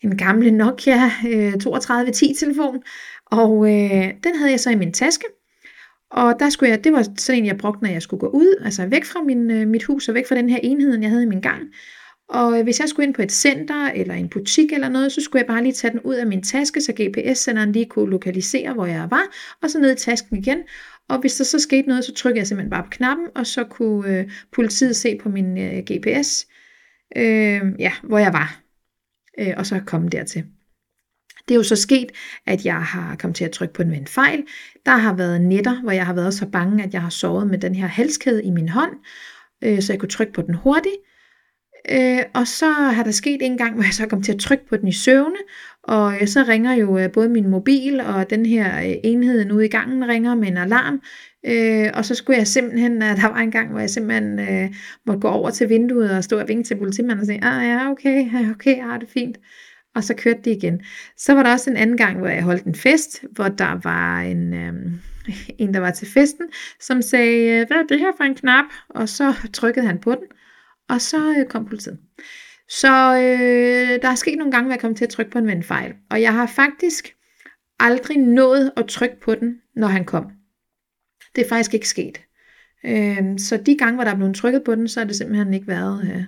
en 0.02 0.18
gammel 0.18 0.54
Nokia 0.54 1.06
øh, 1.28 1.54
3210-telefon. 1.54 2.84
Og 3.26 3.70
øh, 3.70 4.14
den 4.24 4.36
havde 4.36 4.52
jeg 4.52 4.60
så 4.60 4.70
i 4.70 4.76
min 4.76 4.94
taske. 4.94 5.26
Og 6.12 6.36
der 6.40 6.50
skulle 6.50 6.70
jeg, 6.70 6.84
det 6.84 6.94
var 6.94 7.06
sådan 7.18 7.42
en, 7.42 7.46
jeg 7.46 7.58
brugte, 7.58 7.84
når 7.84 7.90
jeg 7.90 8.02
skulle 8.02 8.20
gå 8.20 8.28
ud, 8.28 8.62
altså 8.66 8.86
væk 8.86 9.06
fra 9.06 9.22
min, 9.22 9.52
øh, 9.52 9.68
mit 9.68 9.84
hus 9.84 10.10
og 10.10 10.16
væk 10.16 10.28
fra 10.28 10.36
den 10.36 10.50
her 10.50 10.60
enhed, 10.64 11.00
jeg 11.00 11.10
havde 11.10 11.24
i 11.24 11.28
min 11.28 11.42
gang. 11.42 11.64
Og 12.30 12.64
hvis 12.64 12.80
jeg 12.80 12.90
skulle 12.90 13.06
ind 13.08 13.14
på 13.14 13.22
et 13.22 13.32
center 13.32 13.92
eller 13.92 14.14
en 14.14 14.30
butik 14.30 14.74
eller 14.74 14.90
noget, 14.90 15.12
så 15.12 15.22
skulle 15.22 15.40
jeg 15.40 15.48
bare 15.48 15.64
lige 15.64 15.74
tage 15.74 15.92
den 15.92 16.00
ud 16.00 16.16
af 16.16 16.28
min 16.28 16.44
taske, 16.44 16.82
så 16.82 16.94
GPS-senderen 16.94 17.72
lige 17.72 17.86
kunne 17.86 18.10
lokalisere, 18.10 18.74
hvor 18.74 18.86
jeg 18.86 19.08
var, 19.12 19.24
og 19.64 19.70
så 19.70 19.80
ned 19.80 19.92
i 19.92 20.00
tasken 20.00 20.38
igen. 20.38 20.58
Og 21.10 21.20
hvis 21.20 21.36
der 21.36 21.44
så 21.44 21.60
skete 21.60 21.88
noget, 21.88 22.06
så 22.06 22.14
trykkede 22.14 22.40
jeg 22.40 22.48
simpelthen 22.48 22.70
bare 22.70 22.84
på 22.84 22.90
knappen, 22.90 23.28
og 23.36 23.48
så 23.48 23.64
kunne 23.64 24.20
øh, 24.20 24.32
politiet 24.54 24.96
se 24.96 25.20
på 25.24 25.30
min 25.30 25.58
øh, 25.58 25.84
GPS, 25.92 26.48
øh, 27.18 27.62
ja, 27.80 27.92
hvor 28.04 28.18
jeg 28.18 28.34
var, 28.34 28.62
øh, 29.40 29.54
og 29.58 29.66
så 29.66 29.82
komme 29.86 30.10
dertil. 30.10 30.44
Det 31.48 31.54
er 31.54 31.58
jo 31.58 31.64
så 31.64 31.76
sket, 31.76 32.12
at 32.46 32.66
jeg 32.66 32.82
har 32.82 33.16
kommet 33.16 33.36
til 33.36 33.46
at 33.46 33.52
trykke 33.52 33.74
på 33.74 33.84
den 33.84 33.92
med 33.92 34.00
en 34.00 34.08
fejl. 34.08 34.44
Der 34.86 34.98
har 34.98 35.14
været 35.14 35.42
netter, 35.42 35.82
hvor 35.82 35.92
jeg 35.92 36.06
har 36.06 36.14
været 36.14 36.34
så 36.34 36.46
bange, 36.46 36.84
at 36.84 36.94
jeg 36.94 37.02
har 37.02 37.10
sovet 37.10 37.48
med 37.48 37.58
den 37.58 37.76
her 37.76 37.88
halskæde 37.88 38.44
i 38.44 38.50
min 38.50 38.70
hånd, 38.70 38.92
øh, 39.64 39.82
så 39.82 39.94
jeg 39.94 40.00
kunne 40.00 40.10
trykke 40.10 40.34
på 40.34 40.42
den 40.42 40.56
hurtigt. 40.56 40.96
Øh, 41.92 42.20
og 42.34 42.48
så 42.48 42.72
har 42.72 43.04
der 43.04 43.12
sket 43.12 43.42
en 43.42 43.58
gang, 43.58 43.74
hvor 43.74 43.84
jeg 43.84 43.94
så 43.94 44.08
kom 44.08 44.22
til 44.22 44.34
at 44.34 44.40
trykke 44.40 44.68
på 44.70 44.78
den 44.78 44.88
i 44.88 44.92
søvne, 44.92 45.38
og 45.84 46.14
øh, 46.22 46.28
så 46.28 46.44
ringer 46.48 46.74
jo 46.74 46.98
øh, 46.98 47.12
både 47.12 47.30
min 47.30 47.50
mobil 47.50 48.00
og 48.00 48.30
den 48.30 48.46
her 48.46 48.80
øh, 48.80 48.96
enhed 49.04 49.52
ude 49.52 49.66
i 49.66 49.70
gangen 49.70 50.08
ringer 50.08 50.36
med 50.36 50.48
en 50.48 50.58
alarm. 50.58 51.02
Øh, 51.46 51.92
og 51.94 52.06
så 52.06 52.16
skulle 52.16 52.38
jeg 52.38 52.48
simpelthen, 52.48 53.02
at 53.02 53.18
der 53.18 53.28
var 53.28 53.38
en 53.38 53.52
gang, 53.52 53.72
hvor 53.72 53.80
jeg 53.80 53.90
simpelthen 53.90 54.40
øh, 54.40 54.76
måtte 55.06 55.20
gå 55.20 55.28
over 55.28 55.50
til 55.50 55.70
vinduet 55.70 56.12
og 56.12 56.24
stå 56.24 56.40
og 56.40 56.48
vinke 56.48 56.64
til 56.64 56.78
politimanden 56.78 57.20
og 57.20 57.26
sige, 57.26 57.44
ah 57.44 57.68
ja, 57.68 57.92
okay, 57.92 58.26
okay, 58.52 58.78
ja, 58.78 58.94
det 59.00 59.04
er 59.04 59.12
fint. 59.14 59.38
Og 59.96 60.04
så 60.04 60.14
kørte 60.14 60.40
det 60.46 60.52
igen. 60.52 60.82
Så 61.18 61.34
var 61.34 61.44
der 61.44 61.52
også 61.52 61.70
en 61.70 61.78
anden 61.78 61.98
gang, 61.98 62.18
hvor 62.18 62.28
jeg 62.28 62.44
holdt 62.44 62.64
en 62.64 62.76
fest, 62.76 63.24
hvor 63.32 63.48
der 63.48 63.80
var 63.84 64.22
en, 64.22 64.54
øh, 64.54 64.74
en 65.58 65.74
der 65.74 65.80
var 65.80 65.92
til 65.92 66.08
festen, 66.08 66.46
som 66.80 67.02
sagde, 67.02 67.66
hvad 67.66 67.78
er 67.78 67.84
det 67.90 68.00
her 68.00 68.12
for 68.18 68.24
en 68.24 68.36
knap? 68.36 68.66
Og 68.90 69.10
så 69.10 69.34
trykkede 69.54 69.86
han 69.86 69.98
på 69.98 70.12
den, 70.12 70.28
og 70.90 71.02
så 71.02 71.36
øh, 71.40 71.46
kom 71.46 71.66
politiet. 71.66 72.00
Så 72.70 73.16
øh, 73.16 74.02
der 74.02 74.10
er 74.10 74.16
sket 74.16 74.38
nogle 74.38 74.52
gange, 74.52 74.66
hvor 74.66 74.74
jeg 74.74 74.82
kom 74.82 74.96
til 74.96 75.06
at 75.06 75.10
trykke 75.10 75.32
på 75.32 75.38
en 75.38 75.48
vandfejl. 75.48 75.94
Og 76.10 76.22
jeg 76.22 76.34
har 76.34 76.48
faktisk 76.48 77.16
aldrig 77.80 78.18
nået 78.18 78.72
at 78.78 78.88
trykke 78.88 79.20
på 79.22 79.36
den, 79.36 79.62
når 79.76 79.88
han 79.88 80.06
kom. 80.06 80.32
Det 81.36 81.46
er 81.46 81.50
faktisk 81.50 81.74
ikke 81.74 81.90
sket. 81.90 82.22
Øh, 82.86 83.40
så 83.40 83.58
de 83.66 83.78
gange, 83.78 83.96
hvor 83.96 84.04
der 84.04 84.12
er 84.12 84.16
blevet 84.16 84.36
trykket 84.36 84.64
på 84.64 84.76
den, 84.76 84.88
så 84.88 85.00
har 85.00 85.08
det 85.08 85.16
simpelthen 85.16 85.54
ikke 85.54 85.68
været... 85.68 86.02
Øh, 86.04 86.24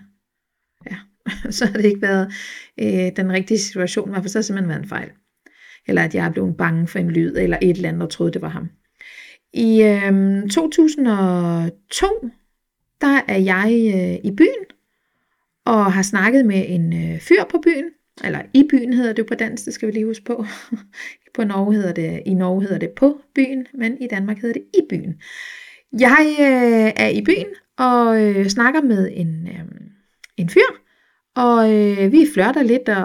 ja, 0.92 0.98
så 1.58 1.66
har 1.66 1.74
det 1.74 1.86
ikke 1.86 2.02
været 2.02 2.34
øh, 2.80 3.12
den 3.16 3.32
rigtige 3.32 3.60
situation. 3.60 4.10
Hvorfor 4.10 4.30
så 4.30 4.38
har 4.38 4.42
det 4.42 4.46
simpelthen 4.46 4.70
været 4.70 4.84
en 4.84 4.90
fejl. 4.90 5.10
Eller 5.88 6.04
at 6.04 6.16
jeg 6.16 6.26
er 6.26 6.32
blevet 6.32 6.58
bange 6.58 6.88
for 6.88 7.00
en 7.00 7.12
lyd, 7.12 7.36
eller 7.38 7.58
et 7.62 7.70
eller 7.70 7.90
andet, 7.90 8.04
og 8.04 8.10
troede, 8.10 8.34
det 8.34 8.42
var 8.42 8.50
ham. 8.50 8.70
I 9.54 9.82
øh, 9.84 10.50
2002, 10.50 12.30
der 13.02 13.22
er 13.28 13.38
jeg 13.38 13.92
øh, 13.96 14.32
i 14.32 14.36
byen, 14.36 14.66
og 15.66 15.94
har 15.94 16.02
snakket 16.02 16.46
med 16.46 16.66
en 16.68 16.94
øh, 16.94 17.20
fyr 17.20 17.44
på 17.50 17.58
byen, 17.64 17.86
eller 18.24 18.42
i 18.54 18.68
byen 18.70 18.94
hedder 18.94 19.14
det 19.14 19.26
på 19.26 19.36
dansk, 19.36 19.66
det 19.66 19.74
skal 19.74 19.88
vi 19.88 19.94
lige 19.94 20.06
huske 20.06 20.26
på. 20.26 20.46
på 21.36 21.44
Norge 21.44 21.74
hedder 21.74 21.94
det, 21.94 22.22
I 22.26 22.34
Norge 22.34 22.62
hedder 22.62 22.78
det 22.78 22.90
på 22.90 23.22
byen, 23.36 23.68
men 23.74 23.98
i 24.02 24.08
Danmark 24.08 24.38
hedder 24.38 24.54
det 24.54 24.64
i 24.74 24.82
byen. 24.90 25.22
Jeg 26.00 26.36
øh, 26.40 27.04
er 27.06 27.10
i 27.10 27.22
byen 27.22 27.48
og 27.78 28.24
øh, 28.24 28.48
snakker 28.48 28.82
med 28.82 29.10
en, 29.14 29.48
øh, 29.48 29.66
en 30.38 30.50
fyr, 30.50 30.70
og 31.36 31.74
øh, 31.76 32.12
vi 32.12 32.28
flørter 32.34 32.64
lidt 32.64 32.90
og 32.90 32.96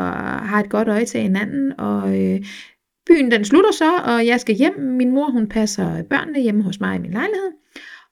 har 0.49 0.61
et 0.61 0.71
godt 0.71 0.89
øje 0.89 1.05
til 1.05 1.21
hinanden, 1.21 1.81
og 1.81 2.21
øh, 2.21 2.45
byen 3.07 3.31
den 3.31 3.45
slutter 3.45 3.73
så, 3.73 3.97
og 3.97 4.27
jeg 4.27 4.41
skal 4.41 4.55
hjem. 4.55 4.79
Min 4.79 5.11
mor 5.11 5.31
hun 5.31 5.49
passer 5.49 6.03
børnene 6.03 6.41
hjemme 6.41 6.63
hos 6.63 6.81
mig 6.81 6.97
i 6.97 6.99
min 6.99 7.13
lejlighed, 7.13 7.51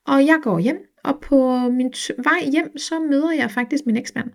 og 0.07 0.27
jeg 0.27 0.39
går 0.43 0.59
hjem 0.59 0.92
og 1.05 1.21
på 1.21 1.59
min 1.69 1.93
vej 2.19 2.51
hjem, 2.53 2.79
så 2.79 3.01
møder 3.01 3.33
jeg 3.33 3.51
faktisk 3.51 3.87
min 3.87 3.97
eksmand, 3.97 4.31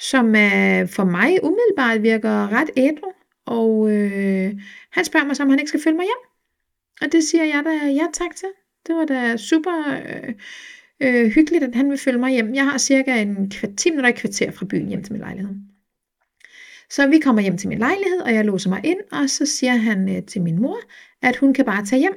som 0.00 0.26
øh, 0.26 0.88
for 0.88 1.04
mig 1.04 1.44
umiddelbart 1.44 2.02
virker 2.02 2.52
ret 2.52 2.70
ædru. 2.76 3.12
Og 3.46 3.90
øh, 3.90 4.54
han 4.90 5.04
spørger 5.04 5.26
mig, 5.26 5.40
om 5.40 5.50
han 5.50 5.58
ikke 5.58 5.68
skal 5.68 5.82
følge 5.82 5.96
mig 5.96 6.04
hjem. 6.04 6.32
Og 7.02 7.12
det 7.12 7.24
siger 7.24 7.44
jeg 7.44 7.62
da 7.64 7.86
ja 7.86 8.06
tak 8.12 8.36
til. 8.36 8.48
Det 8.86 8.94
var 8.94 9.04
da 9.04 9.36
super 9.36 10.00
øh, 10.06 10.34
øh, 11.00 11.30
hyggeligt, 11.30 11.64
at 11.64 11.74
han 11.74 11.90
vil 11.90 11.98
følge 11.98 12.18
mig 12.18 12.32
hjem. 12.32 12.54
Jeg 12.54 12.64
har 12.64 12.78
cirka 12.78 13.22
en 13.22 13.50
kvart, 13.50 13.76
10 13.76 13.90
minutter 13.90 14.10
i 14.10 14.12
kvarter 14.12 14.50
fra 14.50 14.66
byen 14.66 14.88
hjem 14.88 15.02
til 15.02 15.12
min 15.12 15.22
lejlighed. 15.22 15.54
Så 16.90 17.06
vi 17.06 17.18
kommer 17.18 17.42
hjem 17.42 17.58
til 17.58 17.68
min 17.68 17.78
lejlighed, 17.78 18.20
og 18.20 18.34
jeg 18.34 18.44
låser 18.44 18.70
mig 18.70 18.80
ind, 18.84 18.98
og 19.12 19.30
så 19.30 19.46
siger 19.46 19.76
han 19.76 20.16
øh, 20.16 20.22
til 20.26 20.42
min 20.42 20.60
mor, 20.62 20.78
at 21.22 21.36
hun 21.36 21.54
kan 21.54 21.64
bare 21.64 21.84
tage 21.84 22.00
hjem, 22.00 22.14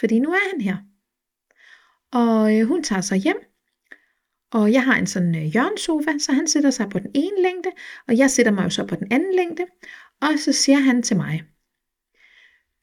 fordi 0.00 0.18
nu 0.18 0.30
er 0.30 0.50
han 0.52 0.60
her. 0.60 0.76
Og 2.12 2.58
øh, 2.58 2.66
hun 2.66 2.82
tager 2.82 3.00
sig 3.00 3.18
hjem, 3.18 3.36
og 4.52 4.72
jeg 4.72 4.84
har 4.84 4.94
en 4.94 5.06
sådan 5.06 5.34
øh, 5.36 5.42
hjørnsofa, 5.42 6.10
så 6.18 6.32
han 6.32 6.48
sætter 6.48 6.70
sig 6.70 6.88
på 6.88 6.98
den 6.98 7.10
ene 7.14 7.42
længde, 7.42 7.70
og 8.08 8.18
jeg 8.18 8.30
sætter 8.30 8.52
mig 8.52 8.64
jo 8.64 8.70
så 8.70 8.84
på 8.84 8.94
den 8.94 9.08
anden 9.10 9.34
længde, 9.36 9.62
og 10.22 10.28
så 10.38 10.52
siger 10.52 10.78
han 10.78 11.02
til 11.02 11.16
mig, 11.16 11.42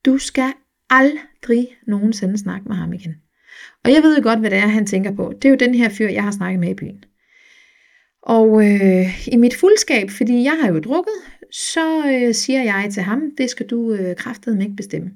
du 0.05 0.17
skal 0.17 0.53
aldrig 0.89 1.77
nogensinde 1.87 2.37
snakke 2.37 2.67
med 2.67 2.75
ham 2.75 2.93
igen. 2.93 3.15
Og 3.83 3.91
jeg 3.91 4.03
ved 4.03 4.17
jo 4.17 4.23
godt, 4.23 4.39
hvad 4.39 4.49
det 4.49 4.57
er, 4.57 4.67
han 4.67 4.85
tænker 4.85 5.11
på. 5.11 5.33
Det 5.35 5.45
er 5.45 5.49
jo 5.49 5.55
den 5.55 5.75
her 5.75 5.89
fyr, 5.89 6.09
jeg 6.09 6.23
har 6.23 6.31
snakket 6.31 6.59
med 6.59 6.69
i 6.69 6.73
byen. 6.73 7.03
Og 8.21 8.65
øh, 8.65 9.27
i 9.27 9.35
mit 9.37 9.55
fuldskab, 9.55 10.09
fordi 10.09 10.43
jeg 10.43 10.57
har 10.61 10.71
jo 10.71 10.79
drukket, 10.79 11.13
så 11.51 12.07
øh, 12.07 12.33
siger 12.33 12.63
jeg 12.63 12.89
til 12.93 13.03
ham, 13.03 13.21
det 13.37 13.49
skal 13.49 13.65
du 13.65 13.93
øh, 13.93 14.15
kraftedeme 14.15 14.63
ikke 14.63 14.75
bestemme. 14.75 15.11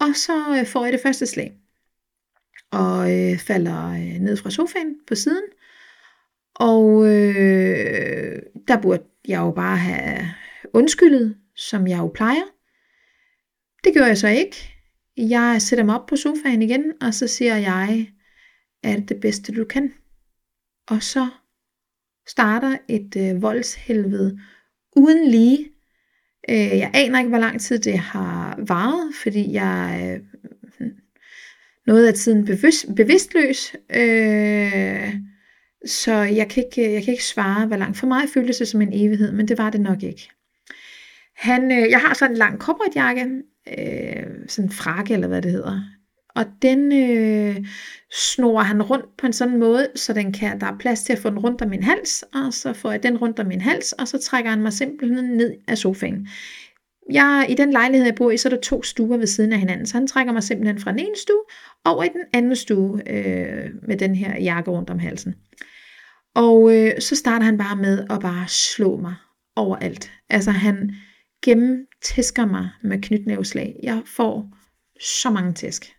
Og 0.00 0.16
så 0.16 0.58
øh, 0.60 0.66
får 0.66 0.84
jeg 0.84 0.92
det 0.92 1.00
første 1.00 1.26
slag 1.26 1.52
og 2.72 3.12
øh, 3.12 3.38
falder 3.38 3.90
øh, 3.90 4.20
ned 4.20 4.36
fra 4.36 4.50
sofaen 4.50 4.96
på 5.06 5.14
siden. 5.14 5.44
Og 6.54 7.06
øh, 7.06 8.42
der 8.68 8.82
burde 8.82 9.02
jeg 9.28 9.40
jo 9.40 9.50
bare 9.50 9.76
have 9.76 10.28
undskyldet, 10.72 11.36
som 11.56 11.86
jeg 11.86 11.98
jo 11.98 12.10
plejer. 12.14 12.44
Det 13.84 13.92
gjorde 13.92 14.08
jeg 14.08 14.18
så 14.18 14.28
ikke. 14.28 14.56
Jeg 15.16 15.62
sætter 15.62 15.84
mig 15.84 16.00
op 16.00 16.06
på 16.06 16.16
sofaen 16.16 16.62
igen, 16.62 16.92
og 17.00 17.14
så 17.14 17.26
siger 17.26 17.56
jeg, 17.56 18.12
er 18.82 18.96
det 18.96 19.08
det 19.08 19.20
bedste 19.20 19.52
du 19.52 19.64
kan? 19.64 19.92
Og 20.88 21.02
så 21.02 21.28
starter 22.28 22.78
et 22.88 23.16
øh, 23.16 23.42
voldshelvede 23.42 24.40
uden 24.96 25.30
lige. 25.30 25.70
Øh, 26.50 26.78
jeg 26.78 26.90
aner 26.94 27.18
ikke, 27.18 27.28
hvor 27.28 27.38
lang 27.38 27.60
tid 27.60 27.78
det 27.78 27.98
har 27.98 28.64
varet, 28.68 29.14
fordi 29.22 29.52
jeg 29.52 30.00
øh, 30.02 30.35
noget 31.86 32.06
af 32.06 32.14
tiden 32.14 32.44
bevidst, 32.44 32.86
bevidstløs. 32.96 33.76
Øh, 33.96 35.14
så 35.86 36.12
jeg 36.12 36.48
kan, 36.48 36.64
ikke, 36.64 36.92
jeg 36.92 37.04
kan 37.04 37.12
ikke 37.12 37.24
svare, 37.24 37.66
hvor 37.66 37.76
langt. 37.76 37.98
For 37.98 38.06
mig 38.06 38.22
føltes 38.34 38.56
det 38.56 38.68
som 38.68 38.82
en 38.82 38.92
evighed, 38.92 39.32
men 39.32 39.48
det 39.48 39.58
var 39.58 39.70
det 39.70 39.80
nok 39.80 40.02
ikke. 40.02 40.30
Han, 41.36 41.72
øh, 41.72 41.90
jeg 41.90 42.00
har 42.00 42.14
sådan 42.14 42.32
en 42.32 42.38
lang 42.38 42.58
kobberjakke, 42.58 43.26
øh, 43.78 44.26
sådan 44.48 44.68
en 44.68 44.72
frakke 44.72 45.14
eller 45.14 45.28
hvad 45.28 45.42
det 45.42 45.50
hedder. 45.50 45.80
Og 46.36 46.44
den 46.62 46.92
øh, 46.92 47.66
snor 48.12 48.60
han 48.60 48.82
rundt 48.82 49.16
på 49.18 49.26
en 49.26 49.32
sådan 49.32 49.58
måde, 49.58 49.88
så 49.94 50.12
den 50.12 50.32
kan, 50.32 50.60
der 50.60 50.66
er 50.66 50.78
plads 50.78 51.02
til 51.02 51.12
at 51.12 51.18
få 51.18 51.30
den 51.30 51.38
rundt 51.38 51.62
om 51.62 51.68
min 51.68 51.82
hals, 51.82 52.24
og 52.34 52.54
så 52.54 52.72
får 52.72 52.90
jeg 52.90 53.02
den 53.02 53.16
rundt 53.16 53.38
om 53.38 53.46
min 53.46 53.60
hals, 53.60 53.92
og 53.92 54.08
så 54.08 54.18
trækker 54.18 54.50
han 54.50 54.62
mig 54.62 54.72
simpelthen 54.72 55.24
ned 55.24 55.54
af 55.68 55.78
sofaen 55.78 56.28
jeg, 57.12 57.46
i 57.48 57.54
den 57.54 57.70
lejlighed, 57.72 58.06
jeg 58.06 58.14
bor 58.14 58.30
i, 58.30 58.36
så 58.36 58.48
er 58.48 58.50
der 58.50 58.60
to 58.60 58.82
stuer 58.82 59.16
ved 59.16 59.26
siden 59.26 59.52
af 59.52 59.58
hinanden, 59.58 59.86
så 59.86 59.94
han 59.98 60.06
trækker 60.06 60.32
mig 60.32 60.42
simpelthen 60.42 60.78
fra 60.78 60.90
den 60.90 60.98
ene 60.98 61.16
stue 61.16 61.42
over 61.84 62.04
i 62.04 62.08
den 62.08 62.22
anden 62.32 62.56
stue 62.56 63.10
øh, 63.10 63.70
med 63.82 63.96
den 63.96 64.14
her 64.14 64.40
jakke 64.40 64.70
rundt 64.70 64.90
om 64.90 64.98
halsen. 64.98 65.34
Og 66.34 66.76
øh, 66.76 67.00
så 67.00 67.16
starter 67.16 67.44
han 67.44 67.58
bare 67.58 67.76
med 67.76 68.06
at 68.10 68.20
bare 68.20 68.48
slå 68.48 68.96
mig 68.96 69.14
overalt. 69.56 70.12
Altså 70.30 70.50
han 70.50 70.94
gennemtæsker 71.44 72.46
mig 72.46 72.68
med 72.82 73.02
knytnæveslag. 73.02 73.80
Jeg 73.82 74.02
får 74.06 74.56
så 75.00 75.30
mange 75.30 75.52
tæsk. 75.52 75.96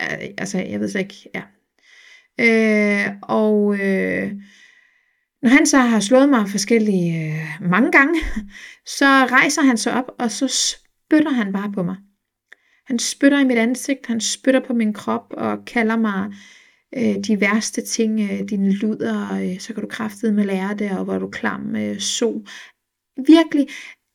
Øh, 0.00 0.28
altså, 0.38 0.58
jeg 0.58 0.80
ved 0.80 0.88
slet 0.88 1.00
ikke, 1.00 1.30
ja. 1.34 1.42
Øh, 2.40 3.14
og 3.22 3.74
øh, 3.80 4.32
når 5.44 5.50
han 5.50 5.66
så 5.66 5.78
har 5.78 6.00
slået 6.00 6.28
mig 6.28 6.48
forskellige 6.48 7.26
øh, 7.26 7.70
mange 7.70 7.92
gange, 7.92 8.20
så 8.98 9.06
rejser 9.06 9.62
han 9.62 9.76
sig 9.76 9.92
op, 9.94 10.12
og 10.18 10.30
så 10.30 10.48
spytter 10.48 11.30
han 11.30 11.52
bare 11.52 11.72
på 11.72 11.82
mig. 11.82 11.96
Han 12.86 12.98
spytter 12.98 13.40
i 13.40 13.44
mit 13.44 13.58
ansigt, 13.58 14.06
han 14.06 14.20
spytter 14.20 14.60
på 14.60 14.72
min 14.72 14.92
krop 14.92 15.26
og 15.30 15.64
kalder 15.66 15.96
mig 15.96 16.32
øh, 16.96 17.24
de 17.26 17.40
værste 17.40 17.82
ting, 17.82 18.20
øh, 18.20 18.48
dine 18.48 18.72
luder, 18.72 19.34
øh, 19.42 19.60
så 19.60 19.74
kan 19.74 19.82
du 19.82 19.88
kraftede 19.88 20.32
med 20.32 20.44
lære 20.44 20.74
det, 20.74 20.90
og 20.90 21.04
hvor 21.04 21.18
du 21.18 21.28
klam, 21.28 21.76
øh, 21.76 21.98
so. 21.98 22.44
Virkelig, 23.26 23.68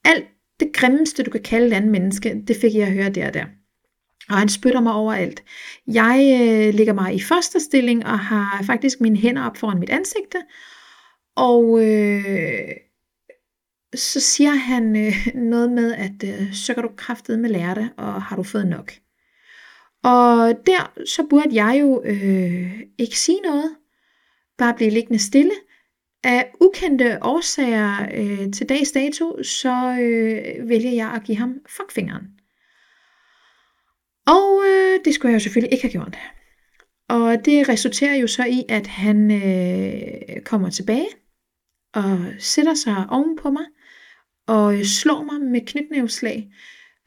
alt 0.05 0.25
det 0.59 0.73
grimmeste, 0.73 1.23
du 1.23 1.31
kan 1.31 1.43
kalde 1.43 1.67
et 1.67 1.73
andet 1.73 1.91
menneske, 1.91 2.43
det 2.47 2.57
fik 2.61 2.75
jeg 2.75 2.87
at 2.87 2.93
høre 2.93 3.09
der 3.09 3.27
og 3.27 3.33
der. 3.33 3.45
Og 4.29 4.37
han 4.37 4.49
spytter 4.49 4.81
mig 4.81 4.93
overalt. 4.93 5.43
Jeg 5.87 6.39
øh, 6.41 6.73
ligger 6.73 6.93
mig 6.93 7.15
i 7.15 7.21
fosterstilling 7.21 8.05
og 8.05 8.19
har 8.19 8.63
faktisk 8.63 9.01
mine 9.01 9.17
hænder 9.17 9.45
op 9.45 9.57
foran 9.57 9.79
mit 9.79 9.89
ansigte. 9.89 10.37
Og 11.35 11.85
øh, 11.85 12.71
så 13.95 14.19
siger 14.19 14.55
han 14.55 14.95
øh, 14.95 15.35
noget 15.35 15.71
med, 15.71 15.93
at 15.93 16.23
øh, 16.23 16.53
så 16.53 16.73
kan 16.73 16.83
du 16.83 16.89
kraftet 16.97 17.39
med 17.39 17.49
lære 17.49 17.75
det, 17.75 17.89
og 17.97 18.21
har 18.21 18.35
du 18.35 18.43
fået 18.43 18.67
nok. 18.67 18.91
Og 20.03 20.53
der, 20.65 20.93
så 21.05 21.27
burde 21.29 21.63
jeg 21.63 21.77
jo 21.81 22.03
øh, 22.05 22.81
ikke 22.97 23.19
sige 23.19 23.39
noget, 23.41 23.75
bare 24.57 24.73
blive 24.73 24.89
liggende 24.89 25.19
stille. 25.19 25.51
Af 26.23 26.51
ukendte 26.61 27.17
årsager 27.21 28.07
øh, 28.13 28.53
til 28.53 28.69
dags 28.69 28.91
dato, 28.91 29.43
så 29.43 29.97
øh, 30.01 30.69
vælger 30.69 30.91
jeg 30.91 31.11
at 31.15 31.23
give 31.23 31.37
ham 31.37 31.55
fuckfingeren. 31.69 32.27
Og 34.27 34.63
øh, 34.67 34.99
det 35.05 35.13
skulle 35.13 35.29
jeg 35.29 35.39
jo 35.39 35.43
selvfølgelig 35.43 35.73
ikke 35.73 35.83
have 35.83 35.91
gjort. 35.91 36.17
Og 37.09 37.45
det 37.45 37.69
resulterer 37.69 38.15
jo 38.15 38.27
så 38.27 38.45
i, 38.45 38.63
at 38.69 38.87
han 38.87 39.31
øh, 39.31 40.41
kommer 40.45 40.69
tilbage 40.69 41.07
og 41.93 42.19
sætter 42.39 42.73
sig 42.73 43.05
oven 43.09 43.37
på 43.41 43.49
mig 43.49 43.65
og 44.47 44.77
øh, 44.77 44.83
slår 44.83 45.23
mig 45.23 45.41
med 45.41 45.61
knytnævslag 45.65 46.51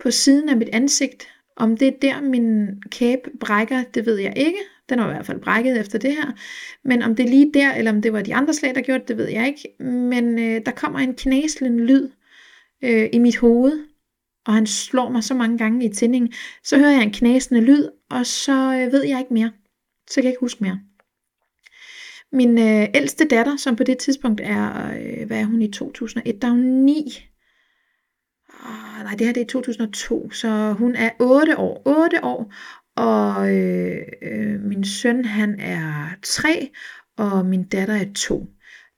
på 0.03 0.11
siden 0.11 0.49
af 0.49 0.57
mit 0.57 0.69
ansigt. 0.73 1.29
Om 1.57 1.77
det 1.77 1.89
er 1.89 1.99
der, 2.03 2.21
min 2.21 2.69
kæbe 2.91 3.31
brækker, 3.41 3.83
det 3.95 4.07
ved 4.07 4.19
jeg 4.19 4.33
ikke. 4.37 4.59
Den 4.89 4.99
var 4.99 5.09
i 5.11 5.13
hvert 5.13 5.27
fald 5.27 5.41
brækket 5.41 5.81
efter 5.81 5.99
det 5.99 6.13
her. 6.13 6.33
Men 6.85 7.03
om 7.03 7.17
det 7.17 7.25
er 7.25 7.31
lige 7.31 7.51
der, 7.55 7.75
eller 7.75 7.91
om 7.91 8.03
det 8.03 8.13
var 8.13 8.23
de 8.23 8.35
andre 8.35 8.55
slag, 8.55 8.75
der 8.75 8.81
gjorde 8.81 9.01
det, 9.01 9.09
det 9.09 9.17
ved 9.17 9.29
jeg 9.29 9.47
ikke. 9.47 9.85
Men 9.85 10.39
øh, 10.39 10.61
der 10.67 10.73
kommer 10.73 10.99
en 10.99 11.15
knæslende 11.15 11.85
lyd 11.85 12.09
øh, 12.85 13.09
i 13.13 13.19
mit 13.19 13.37
hoved, 13.37 13.87
og 14.47 14.55
han 14.55 14.67
slår 14.67 15.11
mig 15.11 15.25
så 15.25 15.35
mange 15.35 15.59
gange 15.59 15.85
i 15.85 15.93
tændingen. 15.93 16.33
Så 16.65 16.79
hører 16.79 16.91
jeg 16.91 17.03
en 17.03 17.13
knæsende 17.13 17.61
lyd, 17.61 17.89
og 18.11 18.27
så 18.27 18.53
øh, 18.53 18.93
ved 18.93 19.05
jeg 19.05 19.19
ikke 19.19 19.35
mere. 19.35 19.51
Så 20.13 20.17
kan 20.17 20.25
jeg 20.25 20.31
ikke 20.31 20.41
huske 20.41 20.65
mere. 20.65 20.81
Min 22.33 22.59
øh, 22.59 22.89
ældste 22.95 23.25
datter, 23.25 23.57
som 23.57 23.77
på 23.77 23.85
det 23.85 23.99
tidspunkt 23.99 24.41
er, 24.45 24.93
øh, 25.01 25.27
hvad 25.27 25.41
er 25.41 25.45
hun 25.45 25.63
i 25.63 25.71
2001, 25.71 26.43
der 26.43 26.49
er 26.49 26.53
hun 26.53 26.61
9. 26.61 27.05
Oh, 28.49 28.99
ah, 28.99 29.05
nej, 29.05 29.15
det 29.15 29.27
her 29.27 29.33
det 29.33 29.41
er 29.41 29.47
2002, 29.47 30.31
så 30.31 30.73
hun 30.73 30.95
er 30.95 31.11
8 31.21 31.59
år. 31.59 31.83
8 31.87 32.25
år, 32.25 32.53
og 32.97 33.55
øh, 33.57 33.99
øh, 34.23 34.61
min 34.61 34.85
søn 34.85 35.25
han 35.25 35.61
er 35.61 36.09
3, 36.23 36.71
og 37.17 37.47
min 37.47 37.65
datter 37.65 37.95
er 37.95 38.13
2. 38.15 38.47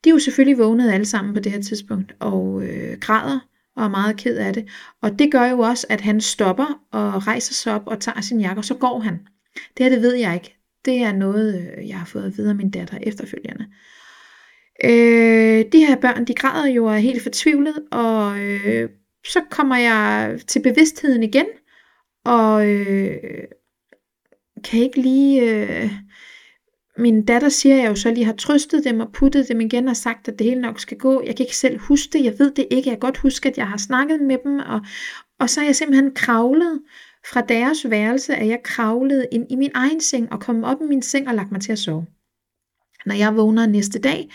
De 0.04 0.10
er 0.10 0.14
jo 0.14 0.18
selvfølgelig 0.18 0.58
vågnet 0.58 0.92
alle 0.92 1.06
sammen 1.06 1.34
på 1.34 1.40
det 1.40 1.52
her 1.52 1.62
tidspunkt, 1.62 2.16
og 2.20 2.62
øh, 2.62 2.98
græder 3.00 3.38
og 3.76 3.84
er 3.84 3.88
meget 3.88 4.16
ked 4.16 4.36
af 4.36 4.52
det. 4.52 4.68
Og 5.02 5.18
det 5.18 5.32
gør 5.32 5.44
jo 5.44 5.58
også, 5.58 5.86
at 5.90 6.00
han 6.00 6.20
stopper 6.20 6.80
og 6.92 7.26
rejser 7.26 7.54
sig 7.54 7.74
op 7.74 7.86
og 7.86 8.00
tager 8.00 8.20
sin 8.20 8.40
jakke, 8.40 8.60
og 8.60 8.64
så 8.64 8.74
går 8.74 9.00
han. 9.00 9.18
Det 9.76 9.86
her, 9.86 9.88
det 9.88 10.02
ved 10.02 10.14
jeg 10.14 10.34
ikke. 10.34 10.63
Det 10.84 10.96
er 10.96 11.12
noget, 11.12 11.74
øh, 11.78 11.88
jeg 11.88 11.98
har 11.98 12.06
fået 12.06 12.26
at 12.26 12.36
vide 12.36 12.50
af 12.50 12.54
min 12.54 12.70
datter 12.70 12.98
efterfølgende. 13.02 13.66
Øh, 14.84 15.64
de 15.72 15.86
her 15.86 15.96
børn, 16.00 16.24
de 16.24 16.34
græder 16.34 16.68
jo 16.68 16.84
og 16.84 16.94
er 16.94 16.98
helt 16.98 17.22
fortvivlet, 17.22 17.82
og 17.90 18.38
øh, 18.40 18.88
så 19.26 19.40
kommer 19.50 19.76
jeg 19.76 20.38
til 20.46 20.62
bevidstheden 20.62 21.22
igen, 21.22 21.46
og 22.24 22.68
øh, 22.68 23.44
kan 24.64 24.80
ikke 24.80 25.00
lige... 25.00 25.42
Øh, 25.52 25.90
min 26.96 27.24
datter 27.24 27.48
siger, 27.48 27.74
at 27.74 27.82
jeg 27.82 27.90
jo 27.90 27.94
så 27.94 28.10
lige 28.10 28.24
har 28.24 28.32
trøstet 28.32 28.84
dem 28.84 29.00
og 29.00 29.12
puttet 29.12 29.48
dem 29.48 29.60
igen 29.60 29.88
og 29.88 29.96
sagt, 29.96 30.28
at 30.28 30.38
det 30.38 30.46
hele 30.46 30.60
nok 30.60 30.80
skal 30.80 30.98
gå. 30.98 31.22
Jeg 31.26 31.36
kan 31.36 31.44
ikke 31.44 31.56
selv 31.56 31.78
huske 31.78 32.18
det, 32.18 32.24
jeg 32.24 32.38
ved 32.38 32.50
det 32.50 32.66
ikke. 32.70 32.90
Jeg 32.90 32.96
kan 32.96 32.98
godt 32.98 33.16
huske, 33.16 33.48
at 33.48 33.58
jeg 33.58 33.68
har 33.68 33.76
snakket 33.76 34.20
med 34.20 34.38
dem, 34.44 34.58
og, 34.58 34.80
og 35.40 35.50
så 35.50 35.60
er 35.60 35.64
jeg 35.64 35.76
simpelthen 35.76 36.14
kravlet 36.14 36.80
fra 37.32 37.40
deres 37.40 37.90
værelse, 37.90 38.36
at 38.36 38.48
jeg 38.48 38.60
kravlede 38.64 39.26
ind 39.32 39.46
i 39.50 39.56
min 39.56 39.70
egen 39.74 40.00
seng 40.00 40.32
og 40.32 40.40
kom 40.40 40.64
op 40.64 40.80
i 40.80 40.84
min 40.84 41.02
seng 41.02 41.28
og 41.28 41.34
lagt 41.34 41.52
mig 41.52 41.60
til 41.60 41.72
at 41.72 41.78
sove. 41.78 42.06
Når 43.06 43.14
jeg 43.14 43.36
vågner 43.36 43.66
næste 43.66 43.98
dag, 43.98 44.28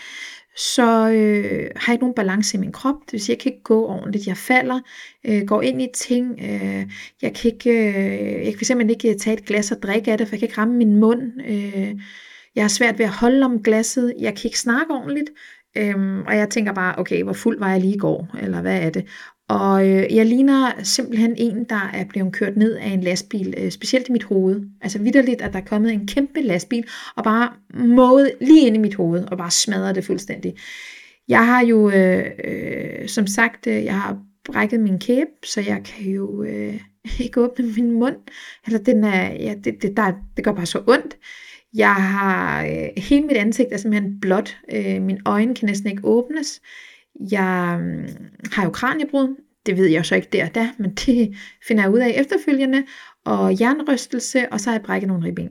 så 0.56 1.10
øh, 1.10 1.70
har 1.76 1.92
jeg 1.92 1.94
ikke 1.94 2.02
nogen 2.02 2.14
balance 2.14 2.56
i 2.56 2.60
min 2.60 2.72
krop. 2.72 2.94
Det 3.06 3.12
vil 3.12 3.20
sige, 3.20 3.34
jeg 3.34 3.42
kan 3.42 3.52
ikke 3.52 3.62
gå 3.62 3.86
ordentligt. 3.86 4.26
Jeg 4.26 4.36
falder, 4.36 4.80
øh, 5.26 5.42
går 5.46 5.62
ind 5.62 5.82
i 5.82 5.88
ting. 5.94 6.40
Øh, 6.42 6.86
jeg 7.22 7.34
kan 7.34 7.52
ikke, 7.52 7.70
øh, 7.70 8.46
jeg 8.46 8.54
kan 8.54 8.66
simpelthen 8.66 8.90
ikke 8.90 9.10
øh, 9.10 9.16
tage 9.16 9.36
et 9.36 9.44
glas 9.44 9.72
og 9.72 9.82
drikke 9.82 10.12
af 10.12 10.18
det, 10.18 10.28
for 10.28 10.34
jeg 10.34 10.40
kan 10.40 10.48
ikke 10.48 10.58
ramme 10.58 10.74
min 10.74 10.96
mund. 10.96 11.22
Øh, 11.48 11.94
jeg 12.54 12.64
har 12.64 12.68
svært 12.68 12.98
ved 12.98 13.06
at 13.06 13.12
holde 13.12 13.44
om 13.44 13.62
glasset. 13.62 14.14
Jeg 14.18 14.36
kan 14.36 14.44
ikke 14.44 14.58
snakke 14.58 14.94
ordentligt. 14.94 15.30
Øhm, 15.76 16.22
og 16.22 16.36
jeg 16.36 16.50
tænker 16.50 16.72
bare, 16.72 16.98
okay, 16.98 17.22
hvor 17.22 17.32
fuld 17.32 17.58
var 17.58 17.70
jeg 17.70 17.80
lige 17.80 17.94
i 17.94 17.98
går, 17.98 18.28
eller 18.42 18.60
hvad 18.60 18.82
er 18.82 18.90
det? 18.90 19.06
Og 19.50 19.88
øh, 19.88 20.16
jeg 20.16 20.26
ligner 20.26 20.72
simpelthen 20.82 21.34
en, 21.38 21.64
der 21.64 21.90
er 21.94 22.04
blevet 22.04 22.32
kørt 22.32 22.56
ned 22.56 22.74
af 22.74 22.88
en 22.88 23.00
lastbil, 23.00 23.54
øh, 23.58 23.70
specielt 23.70 24.08
i 24.08 24.12
mit 24.12 24.24
hoved. 24.24 24.62
Altså 24.82 24.98
vidderligt, 24.98 25.42
at 25.42 25.52
der 25.52 25.58
er 25.58 25.64
kommet 25.64 25.92
en 25.92 26.06
kæmpe 26.06 26.40
lastbil, 26.40 26.84
og 27.16 27.24
bare 27.24 27.52
måde 27.74 28.32
lige 28.40 28.66
ind 28.66 28.76
i 28.76 28.78
mit 28.78 28.94
hoved, 28.94 29.24
og 29.24 29.38
bare 29.38 29.50
smadret 29.50 29.94
det 29.94 30.04
fuldstændig. 30.04 30.54
Jeg 31.28 31.46
har 31.46 31.64
jo, 31.64 31.90
øh, 31.90 32.26
øh, 32.44 33.08
som 33.08 33.26
sagt, 33.26 33.66
øh, 33.66 33.84
jeg 33.84 34.00
har 34.00 34.18
brækket 34.44 34.80
min 34.80 34.98
kæbe, 34.98 35.30
så 35.44 35.60
jeg 35.60 35.80
kan 35.84 36.12
jo 36.12 36.42
øh, 36.42 36.80
ikke 37.24 37.40
åbne 37.40 37.72
min 37.76 37.92
mund. 37.92 38.16
Eller 38.66 38.78
den 38.78 39.04
er, 39.04 39.32
ja, 39.32 39.54
det, 39.64 39.82
det, 39.82 39.96
der, 39.96 40.12
det 40.36 40.44
gør 40.44 40.52
bare 40.52 40.66
så 40.66 40.82
ondt. 40.86 41.16
Jeg 41.74 41.94
har 41.94 42.64
øh, 42.64 43.02
hele 43.02 43.26
mit 43.26 43.36
ansigt 43.36 43.68
er 43.72 43.76
simpelthen 43.76 44.20
blåt. 44.20 44.56
Øh, 44.72 45.02
mine 45.02 45.20
øjne 45.26 45.54
kan 45.54 45.66
næsten 45.66 45.90
ikke 45.90 46.04
åbnes. 46.04 46.60
Jeg 47.30 47.78
mm, 47.80 48.26
har 48.52 48.64
jo 48.64 48.70
kraniebrud. 48.70 49.36
Det 49.66 49.76
ved 49.76 49.86
jeg 49.86 50.06
så 50.06 50.14
ikke 50.14 50.28
der 50.32 50.48
da, 50.48 50.72
men 50.78 50.94
det 50.94 51.36
finder 51.68 51.82
jeg 51.82 51.92
ud 51.92 51.98
af 51.98 52.14
efterfølgende. 52.16 52.86
Og 53.24 53.60
jernrystelse, 53.60 54.52
og 54.52 54.60
så 54.60 54.70
har 54.70 54.74
jeg 54.74 54.82
brækket 54.82 55.08
nogle 55.08 55.26
ribben. 55.26 55.50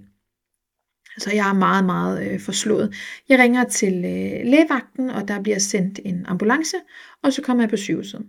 Så 1.17 1.32
jeg 1.34 1.50
er 1.50 1.54
meget, 1.54 1.86
meget 1.86 2.28
øh, 2.28 2.39
forslået. 2.39 2.95
Jeg 3.30 3.39
ringer 3.39 3.63
til 3.63 3.93
øh, 3.93 4.52
lægevagten, 4.52 5.10
og 5.10 5.28
der 5.28 5.41
bliver 5.41 5.60
sendt 5.60 6.00
en 6.06 6.26
ambulance, 6.26 6.78
og 7.24 7.34
så 7.34 7.41
kommer 7.41 7.63
jeg 7.63 7.69
på 7.69 7.78
sygehuset. 7.78 8.26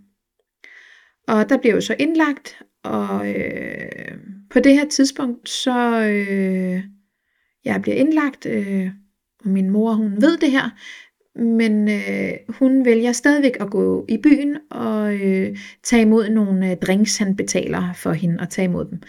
Og 1.28 1.48
der 1.48 1.58
bliver 1.58 1.74
jo 1.74 1.80
så 1.80 1.96
indlagt, 1.98 2.62
og 2.82 3.34
øh, 3.34 4.18
på 4.50 4.60
det 4.60 4.74
her 4.74 4.88
tidspunkt, 4.88 5.48
så 5.48 6.00
øh, 6.00 6.84
jeg 7.64 7.82
bliver 7.82 7.96
indlagt, 7.96 8.46
øh, 8.46 8.90
og 9.44 9.48
min 9.50 9.70
mor 9.70 9.92
hun 9.92 10.22
ved 10.22 10.36
det 10.38 10.50
her, 10.50 10.70
men 11.40 11.88
øh, 11.88 12.32
hun 12.48 12.84
vælger 12.84 13.12
stadigvæk 13.12 13.56
at 13.60 13.70
gå 13.70 14.04
i 14.08 14.16
byen 14.16 14.56
og 14.70 15.14
øh, 15.14 15.58
tage 15.82 16.02
imod 16.02 16.28
nogle 16.28 16.70
øh, 16.70 16.76
drinks, 16.76 17.18
han 17.18 17.36
betaler 17.36 17.92
for 17.92 18.12
hende 18.12 18.40
og 18.40 18.50
tage 18.50 18.64
imod 18.64 18.84
dem. 18.84 19.02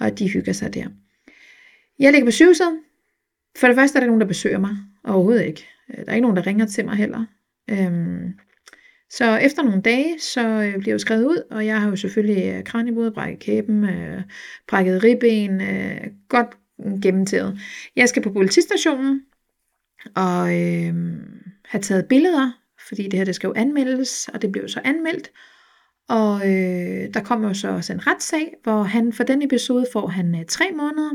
Og 0.00 0.18
de 0.18 0.30
hygger 0.30 0.52
sig 0.52 0.74
der. 0.74 0.86
Jeg 1.98 2.12
ligger 2.12 2.26
på 2.26 2.30
sygehuset. 2.30 2.78
For 3.58 3.66
det 3.66 3.76
første 3.76 3.96
er 3.96 4.00
der 4.00 4.06
nogen, 4.06 4.20
der 4.20 4.26
besøger 4.26 4.58
mig. 4.58 4.76
Overhovedet 5.04 5.44
ikke. 5.44 5.66
Øh, 5.90 5.96
der 5.96 6.10
er 6.10 6.14
ikke 6.14 6.22
nogen, 6.22 6.36
der 6.36 6.46
ringer 6.46 6.66
til 6.66 6.84
mig 6.84 6.94
heller. 6.94 7.24
Øhm, 7.70 8.34
så 9.10 9.36
efter 9.36 9.62
nogle 9.62 9.82
dage, 9.82 10.18
så 10.18 10.40
øh, 10.48 10.78
bliver 10.78 10.94
jeg 10.94 11.00
skrevet 11.00 11.24
ud, 11.24 11.42
og 11.50 11.66
jeg 11.66 11.80
har 11.80 11.88
jo 11.88 11.96
selvfølgelig 11.96 12.54
øh, 12.54 12.64
kraniebrud, 12.64 13.10
brækket 13.10 13.40
kæben, 13.40 13.84
øh, 13.84 14.22
brækket 14.68 15.04
ribben, 15.04 15.60
øh, 15.60 16.00
godt 16.28 16.48
gennemtæret. 17.02 17.58
Jeg 17.96 18.08
skal 18.08 18.22
på 18.22 18.32
politistationen 18.32 19.22
og 20.14 20.60
øh, 20.60 20.94
have 21.68 21.82
taget 21.82 22.06
billeder, 22.08 22.50
fordi 22.88 23.02
det 23.02 23.12
her 23.12 23.24
det 23.24 23.34
skal 23.34 23.48
jo 23.48 23.54
anmeldes, 23.56 24.28
og 24.28 24.42
det 24.42 24.52
blev 24.52 24.68
så 24.68 24.80
anmeldt. 24.84 25.30
Og 26.08 26.40
øh, 26.40 27.14
der 27.14 27.22
kommer 27.24 27.48
jo 27.48 27.54
så 27.54 27.68
også 27.68 27.92
en 27.92 28.06
retssag, 28.06 28.54
hvor 28.62 28.82
han 28.82 29.12
for 29.12 29.24
den 29.24 29.42
episode 29.42 29.86
får 29.92 30.06
han 30.06 30.34
øh, 30.34 30.46
tre 30.46 30.64
måneder. 30.76 31.10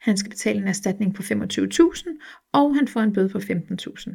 Han 0.00 0.16
skal 0.16 0.30
betale 0.30 0.58
en 0.58 0.68
erstatning 0.68 1.14
på 1.14 1.22
25.000, 1.22 2.08
og 2.52 2.76
han 2.76 2.88
får 2.88 3.00
en 3.00 3.12
bøde 3.12 3.28
på 3.28 3.38
15.000. 3.38 4.10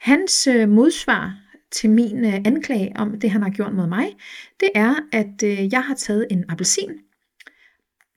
Hans 0.00 0.46
øh, 0.46 0.68
modsvar 0.68 1.36
til 1.70 1.90
min 1.90 2.24
øh, 2.24 2.34
anklage 2.34 2.92
om 2.96 3.20
det, 3.20 3.30
han 3.30 3.42
har 3.42 3.50
gjort 3.50 3.74
mod 3.74 3.86
mig, 3.86 4.16
det 4.60 4.70
er, 4.74 4.94
at 5.12 5.42
øh, 5.44 5.72
jeg 5.72 5.82
har 5.82 5.94
taget 5.94 6.26
en 6.30 6.44
appelsin, 6.48 6.90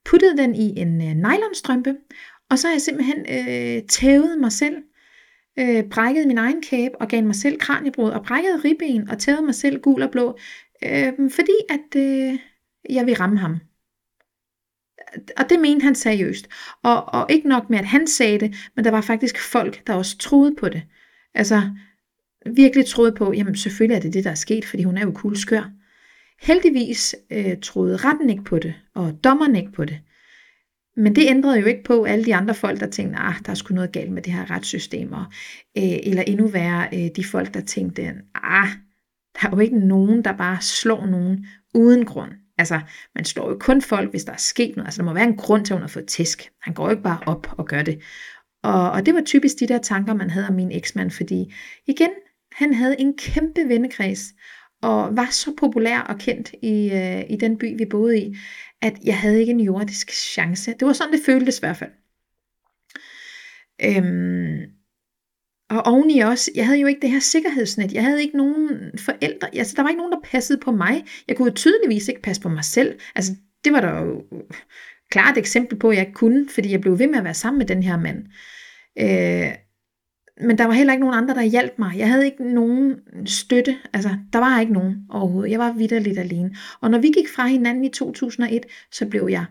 puttet 0.06 0.38
den 0.38 0.56
i 0.56 0.80
en 0.80 1.02
øh, 1.02 1.14
nylonstrømpe, 1.14 1.96
og 2.50 2.60
så 2.60 2.68
har 2.68 2.74
jeg 2.74 2.82
simpelthen 2.82 3.20
øh, 3.20 3.84
tævet 3.88 4.40
mig 4.40 4.52
selv, 4.52 4.76
øh, 5.60 5.84
brækkede 5.84 6.28
min 6.28 6.38
egen 6.38 6.62
kæbe 6.62 7.02
og 7.02 7.08
gav 7.08 7.24
mig 7.24 7.36
selv 7.36 7.60
kranjebrud 7.60 8.10
og 8.10 8.26
brækkede 8.26 8.62
ribben 8.66 9.10
og 9.10 9.20
tævede 9.20 9.46
mig 9.46 9.56
selv 9.56 9.80
gul 9.80 10.02
og 10.02 10.12
blå 10.12 10.38
øh, 10.86 11.32
fordi 11.32 11.54
at 11.70 12.00
øh, 12.00 12.40
jeg 12.90 13.06
vil 13.06 13.16
ramme 13.16 13.38
ham. 13.38 13.60
Og 15.38 15.50
det 15.50 15.60
mente 15.60 15.84
han 15.84 15.96
seriøst. 15.96 16.48
Og, 16.84 17.06
og 17.06 17.26
ikke 17.30 17.48
nok 17.48 17.70
med, 17.70 17.80
at 17.80 17.86
han 17.86 18.08
sagde 18.08 18.40
det, 18.40 18.56
men 18.76 18.86
der 18.86 18.92
var 18.92 19.02
faktisk 19.02 19.52
folk, 19.52 19.88
der 19.88 19.94
også 19.94 20.18
troede 20.18 20.56
på 20.56 20.70
det. 20.70 20.84
Altså 21.34 21.62
virkelig 22.56 22.86
troede 22.86 23.12
på, 23.12 23.34
jamen 23.34 23.56
selvfølgelig 23.56 23.96
er 23.96 24.02
det 24.02 24.14
det, 24.14 24.24
der 24.24 24.32
er 24.32 24.36
sket, 24.36 24.66
fordi 24.66 24.84
hun 24.84 24.98
er 24.98 25.06
jo 25.06 25.12
cool. 25.16 25.36
Heldigvis 26.42 27.16
øh, 27.32 27.58
troede 27.62 27.98
retten 27.98 28.30
ikke 28.30 28.44
på 28.44 28.60
det, 28.60 28.74
og 28.96 29.20
dommeren 29.24 29.56
ikke 29.56 29.72
på 29.72 29.86
det. 29.86 30.00
Men 30.98 31.16
det 31.16 31.30
ændrede 31.30 31.60
jo 31.60 31.66
ikke 31.66 31.84
på 31.84 32.04
alle 32.04 32.26
de 32.26 32.36
andre 32.36 32.56
folk, 32.56 32.80
der 32.80 32.90
tænkte, 32.90 33.20
ah, 33.20 33.36
der 33.46 33.52
er 33.52 33.56
sgu 33.56 33.74
noget 33.74 33.92
galt 33.92 34.12
med 34.12 34.22
det 34.22 34.34
her 34.34 34.52
retssystem, 34.52 35.12
og, 35.12 35.26
øh, 35.78 36.00
eller 36.04 36.24
endnu 36.24 36.48
værre, 36.48 36.88
øh, 36.94 37.10
de 37.16 37.24
folk, 37.24 37.54
der 37.54 37.62
tænkte, 37.62 38.02
ah, 38.36 38.68
der 39.34 39.48
er 39.48 39.52
jo 39.52 39.60
ikke 39.60 39.88
nogen, 39.88 40.24
der 40.24 40.38
bare 40.38 40.62
slår 40.62 41.06
nogen 41.06 41.46
uden 41.74 42.06
grund. 42.06 42.32
Altså, 42.58 42.80
man 43.16 43.26
slår 43.26 43.50
jo 43.50 43.58
kun 43.60 43.82
folk, 43.82 44.10
hvis 44.12 44.24
der 44.24 44.34
er 44.34 44.38
sket 44.38 44.76
noget. 44.76 44.88
Altså, 44.88 45.02
der 45.02 45.06
må 45.06 45.14
være 45.14 45.24
en 45.24 45.38
grund 45.38 45.66
til, 45.66 45.74
at 45.74 45.78
hun 45.78 45.82
har 45.84 45.88
fået 45.88 46.08
tæsk. 46.08 46.50
Han 46.62 46.74
går 46.74 46.86
jo 46.86 46.92
ikke 46.92 47.04
bare 47.04 47.20
op 47.26 47.54
og 47.58 47.68
gør 47.68 47.82
det. 47.82 48.02
Og, 48.64 48.92
og 48.92 49.06
det 49.06 49.14
var 49.14 49.22
typisk 49.22 49.60
de 49.60 49.68
der 49.68 49.78
tanker, 49.78 50.14
man 50.14 50.30
havde 50.30 50.48
om 50.48 50.54
min 50.54 50.72
eksmand, 50.72 51.12
fordi 51.12 51.54
igen, 51.88 52.10
han 52.52 52.74
havde 52.74 53.00
en 53.00 53.18
kæmpe 53.18 53.62
vennekreds, 53.68 54.34
og 54.84 55.16
var 55.18 55.28
så 55.32 55.54
populær 55.58 56.00
og 56.00 56.20
kendt 56.20 56.52
i, 56.62 56.92
øh, 56.94 57.24
i 57.30 57.36
den 57.36 57.58
by, 57.58 57.78
vi 57.78 57.86
boede 57.86 58.20
i, 58.20 58.36
at 58.82 58.94
jeg 59.04 59.18
havde 59.18 59.40
ikke 59.40 59.52
en 59.52 59.60
jordisk 59.60 60.12
chance. 60.12 60.74
Det 60.80 60.86
var 60.86 60.94
sådan, 60.94 61.14
det 61.14 61.22
føltes 61.26 61.58
i 61.58 61.62
hvert 61.62 61.78
fald. 61.78 61.92
Øhm, 63.86 64.62
og 65.70 65.82
oveni 65.86 66.20
også, 66.20 66.52
jeg 66.56 66.66
havde 66.66 66.80
jo 66.80 66.88
ikke 66.88 67.02
det 67.02 67.12
her 67.12 67.20
sikkerhedsnet. 67.20 67.94
Jeg 67.94 68.04
havde 68.04 68.22
ikke 68.22 68.38
nogen 68.38 68.70
forældre. 69.00 69.56
Altså, 69.56 69.74
der 69.76 69.82
var 69.82 69.90
ikke 69.90 70.02
nogen, 70.02 70.14
der 70.14 70.30
passede 70.32 70.60
på 70.60 70.72
mig. 70.72 71.06
Jeg 71.28 71.38
kunne 71.38 71.48
jo 71.48 71.56
tydeligvis 71.56 72.08
ikke 72.08 72.22
passe 72.22 72.42
på 72.42 72.50
mig 72.50 72.64
selv. 72.64 73.00
Altså, 73.16 73.32
det 73.64 73.74
var 73.74 73.82
der 73.82 74.02
jo 74.02 74.24
klart 75.12 75.38
et 75.38 75.42
eksempel 75.42 75.80
på, 75.80 75.90
at 75.90 75.96
jeg 75.96 76.02
ikke 76.06 76.18
kunne, 76.18 76.50
fordi 76.50 76.72
jeg 76.72 76.82
blev 76.82 77.00
ved 77.00 77.08
med 77.08 77.18
at 77.18 77.24
være 77.24 77.34
sammen 77.34 77.58
med 77.58 77.66
den 77.66 77.84
her 77.84 77.98
mand. 77.98 78.26
Øh, 79.00 79.56
men 80.42 80.58
der 80.58 80.66
var 80.66 80.74
heller 80.74 80.94
ikke 80.94 81.06
nogen 81.06 81.18
andre, 81.18 81.36
der 81.36 81.42
hjalp 81.42 81.80
mig. 81.80 81.98
Jeg 81.98 82.10
havde 82.10 82.26
ikke 82.26 82.54
nogen 82.54 83.00
støtte. 83.26 83.78
Altså, 83.94 84.10
der 84.34 84.40
var 84.40 84.60
ikke 84.60 84.74
nogen 84.74 85.06
overhovedet. 85.10 85.52
Jeg 85.52 85.60
var 85.60 85.72
vidderligt 85.72 86.20
alene. 86.20 86.56
Og 86.82 86.92
når 86.92 86.98
vi 86.98 87.08
gik 87.08 87.30
fra 87.36 87.48
hinanden 87.48 87.86
i 87.86 87.90
2001, 87.90 88.66
så 88.92 89.06
blev 89.06 89.28
jeg 89.30 89.46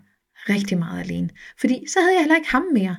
rigtig 0.48 0.78
meget 0.78 1.00
alene. 1.00 1.28
Fordi 1.60 1.84
så 1.88 2.00
havde 2.00 2.12
jeg 2.12 2.20
heller 2.20 2.36
ikke 2.36 2.50
ham 2.50 2.64
mere. 2.72 2.96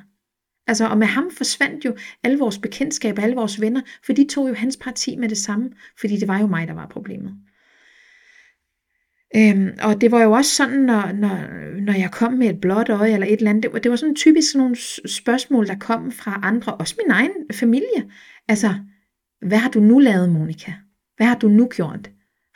Altså, 0.66 0.88
og 0.88 0.98
med 0.98 1.06
ham 1.06 1.30
forsvandt 1.30 1.84
jo 1.84 1.96
alle 2.22 2.38
vores 2.38 2.58
bekendtskaber, 2.58 3.22
alle 3.22 3.36
vores 3.36 3.60
venner, 3.60 3.80
for 4.06 4.12
de 4.12 4.26
tog 4.30 4.48
jo 4.48 4.54
hans 4.54 4.76
parti 4.76 5.16
med 5.16 5.28
det 5.28 5.38
samme, 5.38 5.70
fordi 6.00 6.16
det 6.16 6.28
var 6.28 6.38
jo 6.40 6.46
mig, 6.46 6.68
der 6.68 6.74
var 6.74 6.86
problemet. 6.86 7.34
Øhm, 9.36 9.68
og 9.82 10.00
det 10.00 10.10
var 10.10 10.22
jo 10.22 10.32
også 10.32 10.50
sådan, 10.50 10.78
når, 10.78 11.12
når, 11.12 11.36
når 11.80 11.92
jeg 11.92 12.10
kom 12.12 12.32
med 12.32 12.50
et 12.50 12.60
blåt 12.60 12.88
øje 12.88 13.12
eller 13.12 13.26
et 13.26 13.32
eller 13.32 13.50
andet, 13.50 13.62
det 13.62 13.72
var, 13.72 13.78
det 13.78 13.90
var 13.90 13.96
sådan 13.96 14.14
typisk 14.14 14.52
sådan 14.52 14.58
nogle 14.58 14.76
spørgsmål, 15.08 15.66
der 15.66 15.78
kom 15.78 16.12
fra 16.12 16.40
andre, 16.42 16.74
også 16.74 16.94
min 17.04 17.10
egen 17.10 17.32
familie. 17.52 18.10
Altså, 18.48 18.74
hvad 19.46 19.58
har 19.58 19.70
du 19.70 19.80
nu 19.80 19.98
lavet, 19.98 20.28
Monika? 20.28 20.72
Hvad 21.16 21.26
har 21.26 21.38
du 21.38 21.48
nu 21.48 21.68
gjort? 21.68 22.10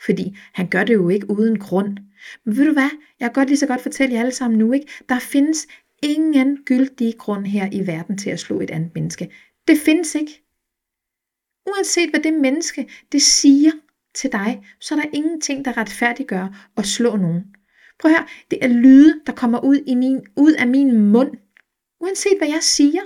Fordi 0.05 0.37
han 0.53 0.67
gør 0.67 0.83
det 0.83 0.93
jo 0.93 1.09
ikke 1.09 1.29
uden 1.29 1.59
grund. 1.59 1.97
Men 2.45 2.57
ved 2.57 2.65
du 2.65 2.73
hvad? 2.73 2.89
Jeg 3.19 3.25
kan 3.25 3.33
godt 3.33 3.47
lige 3.47 3.57
så 3.57 3.67
godt 3.67 3.81
fortælle 3.81 4.13
jer 4.13 4.19
alle 4.19 4.31
sammen 4.31 4.59
nu, 4.59 4.71
ikke? 4.71 4.87
Der 5.09 5.19
findes 5.19 5.67
ingen 6.03 6.57
gyldig 6.65 7.15
grund 7.17 7.45
her 7.45 7.69
i 7.71 7.87
verden 7.87 8.17
til 8.17 8.29
at 8.29 8.39
slå 8.39 8.61
et 8.61 8.71
andet 8.71 8.91
menneske. 8.95 9.31
Det 9.67 9.77
findes 9.77 10.15
ikke. 10.15 10.43
Uanset 11.67 12.09
hvad 12.09 12.19
det 12.19 12.33
menneske, 12.33 12.89
det 13.11 13.21
siger, 13.21 13.71
til 14.15 14.31
dig, 14.31 14.65
så 14.79 14.95
er 14.95 14.99
der 14.99 15.09
ingenting, 15.13 15.65
der 15.65 15.77
retfærdiggør 15.77 16.69
at 16.77 16.85
slå 16.85 17.15
nogen. 17.15 17.43
Prøv 17.99 18.11
her, 18.11 18.27
det 18.51 18.59
er 18.61 18.67
lyde, 18.67 19.21
der 19.27 19.33
kommer 19.33 19.59
ud, 19.59 19.83
i 19.87 19.95
min, 19.95 20.21
ud 20.35 20.53
af 20.53 20.67
min 20.67 21.11
mund. 21.11 21.31
Uanset 22.01 22.37
hvad 22.37 22.47
jeg 22.47 22.63
siger, 22.63 23.01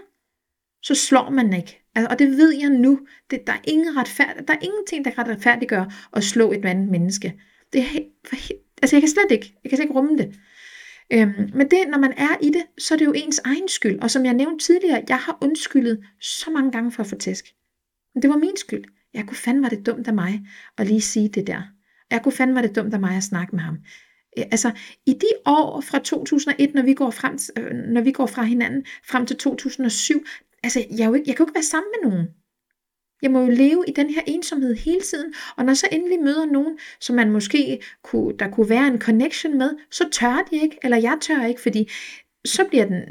så 0.84 0.96
slår 0.96 1.30
man 1.30 1.54
ikke. 1.54 1.84
Altså, 1.96 2.08
og 2.12 2.20
det 2.20 2.28
ved 2.28 2.54
jeg 2.60 2.70
nu. 2.70 3.00
Det, 3.30 3.48
der, 3.48 3.54
er 3.54 3.62
ingen 3.64 3.98
retfærd, 3.98 4.46
der 4.48 4.54
er 4.54 4.62
ingenting, 4.62 5.06
der 5.06 5.18
retfærdiggør 5.18 6.10
at 6.14 6.24
slå 6.24 6.52
et 6.52 6.66
andet 6.66 6.92
menneske. 6.92 7.42
Det 7.74 7.82
er 7.82 7.86
helt, 7.86 8.08
for, 8.26 8.36
altså 8.82 8.96
jeg 8.96 9.02
kan 9.02 9.10
slet 9.10 9.32
ikke, 9.32 9.60
jeg 9.64 9.70
kan 9.70 9.78
slet 9.78 9.86
ikke 9.86 10.00
rumme 10.00 10.18
det. 10.18 10.40
Øhm, 11.14 11.52
men 11.54 11.72
det, 11.72 11.88
når 11.90 11.98
man 11.98 12.14
er 12.18 12.38
i 12.42 12.50
det, 12.50 12.66
så 12.78 12.94
er 12.94 12.98
det 12.98 13.06
jo 13.06 13.14
ens 13.16 13.40
egen 13.40 13.68
skyld. 13.68 14.00
Og 14.00 14.12
som 14.12 14.26
jeg 14.26 14.34
nævnte 14.34 14.66
tidligere, 14.66 15.04
jeg 15.10 15.18
har 15.18 15.38
undskyldet 15.42 16.06
så 16.22 16.52
mange 16.52 16.72
gange 16.72 16.92
for 16.92 17.04
at 17.04 17.10
få 17.10 17.16
tæsk. 17.16 17.46
Men 18.14 18.22
det 18.22 18.30
var 18.30 18.38
min 18.38 18.58
skyld. 18.58 18.84
Jeg 19.14 19.26
kunne 19.28 19.38
fandme 19.38 19.64
var 19.64 19.70
det 19.70 19.86
dumt 19.86 20.08
af 20.08 20.14
mig 20.14 20.48
at 20.78 20.88
lige 20.88 21.02
sige 21.02 21.30
det 21.30 21.48
der. 21.48 21.62
Jeg 22.12 22.24
kunne 22.24 22.32
fandme 22.32 22.56
var 22.56 22.62
det 22.62 22.76
dumt 22.76 22.94
af 22.94 23.00
mig 23.00 23.18
at 23.18 23.24
snakke 23.24 23.56
med 23.56 23.64
ham. 23.64 23.78
Altså, 24.38 24.72
i 25.06 25.14
de 25.14 25.28
år 25.46 25.82
fra 25.82 26.00
2001, 26.00 26.74
når 26.74 26.82
vi 26.82 26.94
går, 26.94 27.12
frem, 27.12 27.38
øh, 27.58 27.72
når 27.74 28.02
vi 28.02 28.12
går 28.12 28.26
fra 28.26 28.44
hinanden, 28.44 28.86
frem 29.08 29.26
til 29.26 29.38
2007, 29.38 30.26
altså, 30.64 30.86
jeg, 30.98 31.08
jo 31.08 31.14
ikke, 31.14 31.26
jeg 31.28 31.36
kan 31.36 31.44
jo 31.44 31.48
ikke 31.48 31.56
være 31.56 31.64
sammen 31.64 31.92
med 31.96 32.10
nogen. 32.10 32.28
Jeg 33.22 33.32
må 33.32 33.40
jo 33.40 33.50
leve 33.50 33.84
i 33.88 33.92
den 33.92 34.10
her 34.10 34.22
ensomhed 34.28 34.76
hele 34.76 35.02
tiden, 35.02 35.34
og 35.58 35.66
når 35.66 35.74
så 35.74 35.88
endelig 35.92 36.20
møder 36.20 36.46
nogen, 36.46 36.78
som 37.00 37.16
man 37.16 37.32
måske 37.32 37.82
kunne, 38.04 38.38
der 38.38 38.50
kunne 38.50 38.70
være 38.70 38.88
en 38.88 39.02
connection 39.02 39.58
med, 39.58 39.70
så 39.92 40.10
tør 40.12 40.48
de 40.52 40.62
ikke, 40.62 40.78
eller 40.84 40.98
jeg 40.98 41.18
tør 41.22 41.46
ikke, 41.46 41.62
fordi 41.62 41.90
så 42.46 42.66
bliver, 42.70 42.86
den, 42.86 43.04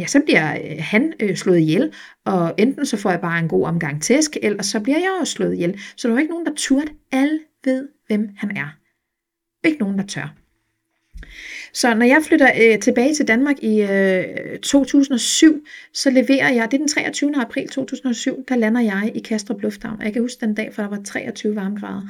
ja, 0.00 0.06
så 0.06 0.20
bliver 0.20 0.52
øh, 0.52 0.76
han 0.78 1.12
øh, 1.20 1.36
slået 1.36 1.58
ihjel, 1.58 1.92
og 2.24 2.54
enten 2.58 2.86
så 2.86 2.96
får 2.96 3.10
jeg 3.10 3.20
bare 3.20 3.38
en 3.38 3.48
god 3.48 3.66
omgang 3.66 4.02
tæsk, 4.02 4.36
eller 4.42 4.62
så 4.62 4.80
bliver 4.80 4.98
jeg 4.98 5.18
også 5.20 5.32
slået 5.32 5.54
ihjel. 5.54 5.80
Så 5.96 6.08
der 6.08 6.14
er 6.14 6.18
ikke 6.18 6.32
nogen, 6.32 6.46
der 6.46 6.54
turde. 6.56 6.92
Alle 7.12 7.40
ved, 7.64 7.88
hvem 8.06 8.28
han 8.36 8.56
er. 8.56 8.76
Ikke 9.64 9.80
nogen, 9.80 9.98
der 9.98 10.06
tør. 10.06 10.34
Så 11.72 11.94
når 11.94 12.06
jeg 12.06 12.22
flytter 12.22 12.50
øh, 12.62 12.78
tilbage 12.78 13.14
til 13.14 13.28
Danmark 13.28 13.56
i 13.62 13.82
øh, 13.82 14.58
2007, 14.58 15.64
så 15.94 16.10
leverer 16.10 16.52
jeg, 16.52 16.70
det 16.70 16.74
er 16.74 16.78
den 16.78 16.88
23. 16.88 17.36
april 17.36 17.68
2007, 17.68 18.44
der 18.48 18.56
lander 18.56 18.80
jeg 18.80 19.12
i 19.14 19.18
Kastrup 19.18 19.62
Lufthavn. 19.62 20.02
Jeg 20.02 20.12
kan 20.12 20.22
huske 20.22 20.46
den 20.46 20.54
dag, 20.54 20.74
for 20.74 20.82
der 20.82 20.88
var 20.88 21.00
23 21.04 21.56
varmegrader. 21.56 22.02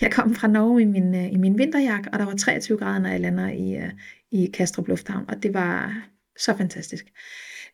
Jeg 0.00 0.12
kom 0.12 0.34
fra 0.34 0.48
Norge 0.48 0.82
i 0.82 0.84
min, 0.84 1.14
øh, 1.14 1.32
i 1.32 1.36
min 1.36 1.58
vinterjakke, 1.58 2.10
og 2.12 2.18
der 2.18 2.24
var 2.24 2.34
23 2.34 2.78
grader, 2.78 2.98
når 2.98 3.08
jeg 3.08 3.20
lander 3.20 3.48
i, 3.48 3.76
øh, 3.76 3.90
i 4.34 4.50
Kastrup 4.54 4.88
Lufthavn, 4.88 5.24
og 5.28 5.42
det 5.42 5.54
var 5.54 6.02
så 6.36 6.56
fantastisk. 6.56 7.06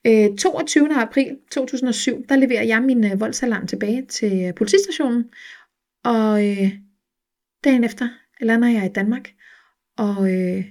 Øh, 0.06 0.36
22. 0.36 0.94
april 0.94 1.36
2007, 1.50 2.24
der 2.28 2.36
leverer 2.36 2.62
jeg 2.62 2.82
min 2.82 3.04
øh, 3.04 3.20
voldsalarm 3.20 3.66
tilbage 3.66 4.06
til 4.06 4.44
øh, 4.46 4.54
politistationen, 4.54 5.24
og 6.04 6.48
øh, 6.48 6.72
dagen 7.64 7.84
efter 7.84 8.08
lander 8.40 8.68
jeg 8.68 8.86
i 8.86 8.92
Danmark, 8.92 9.30
og 9.96 10.32
øh, 10.32 10.64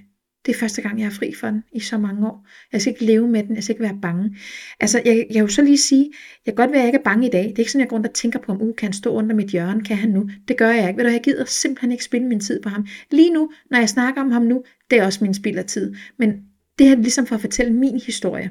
det 0.46 0.54
er 0.54 0.58
første 0.58 0.82
gang, 0.82 1.00
jeg 1.00 1.06
er 1.06 1.10
fri 1.10 1.34
for 1.40 1.46
den 1.46 1.62
i 1.72 1.80
så 1.80 1.98
mange 1.98 2.26
år. 2.26 2.46
Jeg 2.72 2.80
skal 2.80 2.92
ikke 2.92 3.04
leve 3.04 3.28
med 3.28 3.42
den, 3.42 3.54
jeg 3.54 3.64
skal 3.64 3.72
ikke 3.72 3.82
være 3.82 3.98
bange. 4.02 4.36
Altså, 4.80 5.02
jeg, 5.04 5.26
jeg 5.30 5.44
vil 5.44 5.52
så 5.52 5.62
lige 5.62 5.78
sige, 5.78 6.12
jeg 6.46 6.54
kan 6.56 6.64
godt 6.64 6.70
være, 6.70 6.78
at 6.78 6.82
jeg 6.82 6.88
ikke 6.88 6.98
er 6.98 7.02
bange 7.02 7.26
i 7.26 7.30
dag. 7.30 7.42
Det 7.42 7.54
er 7.54 7.58
ikke 7.58 7.72
sådan, 7.72 7.80
jeg 7.80 7.88
går 7.88 7.96
rundt 7.96 8.06
og 8.06 8.14
tænker 8.14 8.38
på, 8.38 8.52
om 8.52 8.62
uge 8.62 8.74
kan 8.74 8.86
han 8.86 8.92
stå 8.92 9.12
under 9.12 9.36
mit 9.36 9.48
hjørne, 9.48 9.84
kan 9.84 9.96
han 9.96 10.10
nu? 10.10 10.30
Det 10.48 10.56
gør 10.56 10.70
jeg 10.70 10.88
ikke. 10.88 10.98
Ved 10.98 11.04
du, 11.04 11.10
jeg 11.10 11.22
gider 11.22 11.44
simpelthen 11.44 11.92
ikke 11.92 12.04
spille 12.04 12.26
min 12.26 12.40
tid 12.40 12.62
på 12.62 12.68
ham. 12.68 12.86
Lige 13.10 13.30
nu, 13.30 13.50
når 13.70 13.78
jeg 13.78 13.88
snakker 13.88 14.20
om 14.20 14.30
ham 14.30 14.42
nu, 14.42 14.64
det 14.90 14.98
er 14.98 15.04
også 15.04 15.24
min 15.24 15.34
spild 15.34 15.58
af 15.58 15.64
tid. 15.64 15.94
Men 16.18 16.32
det 16.78 16.86
her 16.86 16.96
er 16.96 17.00
ligesom 17.00 17.26
for 17.26 17.34
at 17.34 17.40
fortælle 17.40 17.72
min 17.72 18.00
historie. 18.06 18.50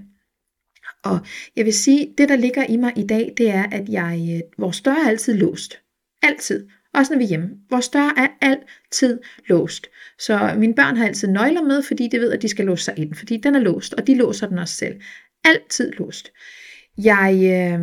Og 1.04 1.20
jeg 1.56 1.66
vil 1.66 1.74
sige, 1.74 2.14
det 2.18 2.30
der 2.30 2.36
ligger 2.36 2.66
i 2.66 2.78
mig 2.78 2.94
i 2.98 3.04
dag, 3.04 3.34
det 3.38 3.50
er, 3.50 3.64
at 3.72 3.90
jeg, 3.90 4.30
øh, 4.36 4.62
vores 4.62 4.82
dør 4.82 4.92
er 4.92 5.10
altid 5.10 5.34
låst. 5.34 5.80
Altid. 6.22 6.68
Også 7.00 7.14
når 7.14 7.18
vi 7.18 7.24
er 7.24 7.28
hjemme. 7.28 7.50
Vores 7.70 7.90
dør 7.90 8.14
er 8.18 8.28
altid 8.42 9.20
låst. 9.48 9.88
Så 10.20 10.56
mine 10.58 10.76
børn 10.76 10.98
har 10.98 11.08
altid 11.08 11.28
nøgler 11.28 11.64
med, 11.64 11.84
fordi 11.84 12.08
de 12.08 12.20
ved, 12.20 12.32
at 12.32 12.42
de 12.42 12.50
skal 12.50 12.66
låse 12.66 12.84
sig 12.84 12.94
ind. 12.98 13.14
Fordi 13.14 13.38
den 13.38 13.56
er 13.56 13.60
låst, 13.60 13.94
og 13.94 14.08
de 14.08 14.16
låser 14.16 14.48
den 14.48 14.58
også 14.58 14.76
selv. 14.76 15.02
Altid 15.44 15.92
låst. 15.92 16.32
Jeg, 16.98 17.34
øh, 17.34 17.80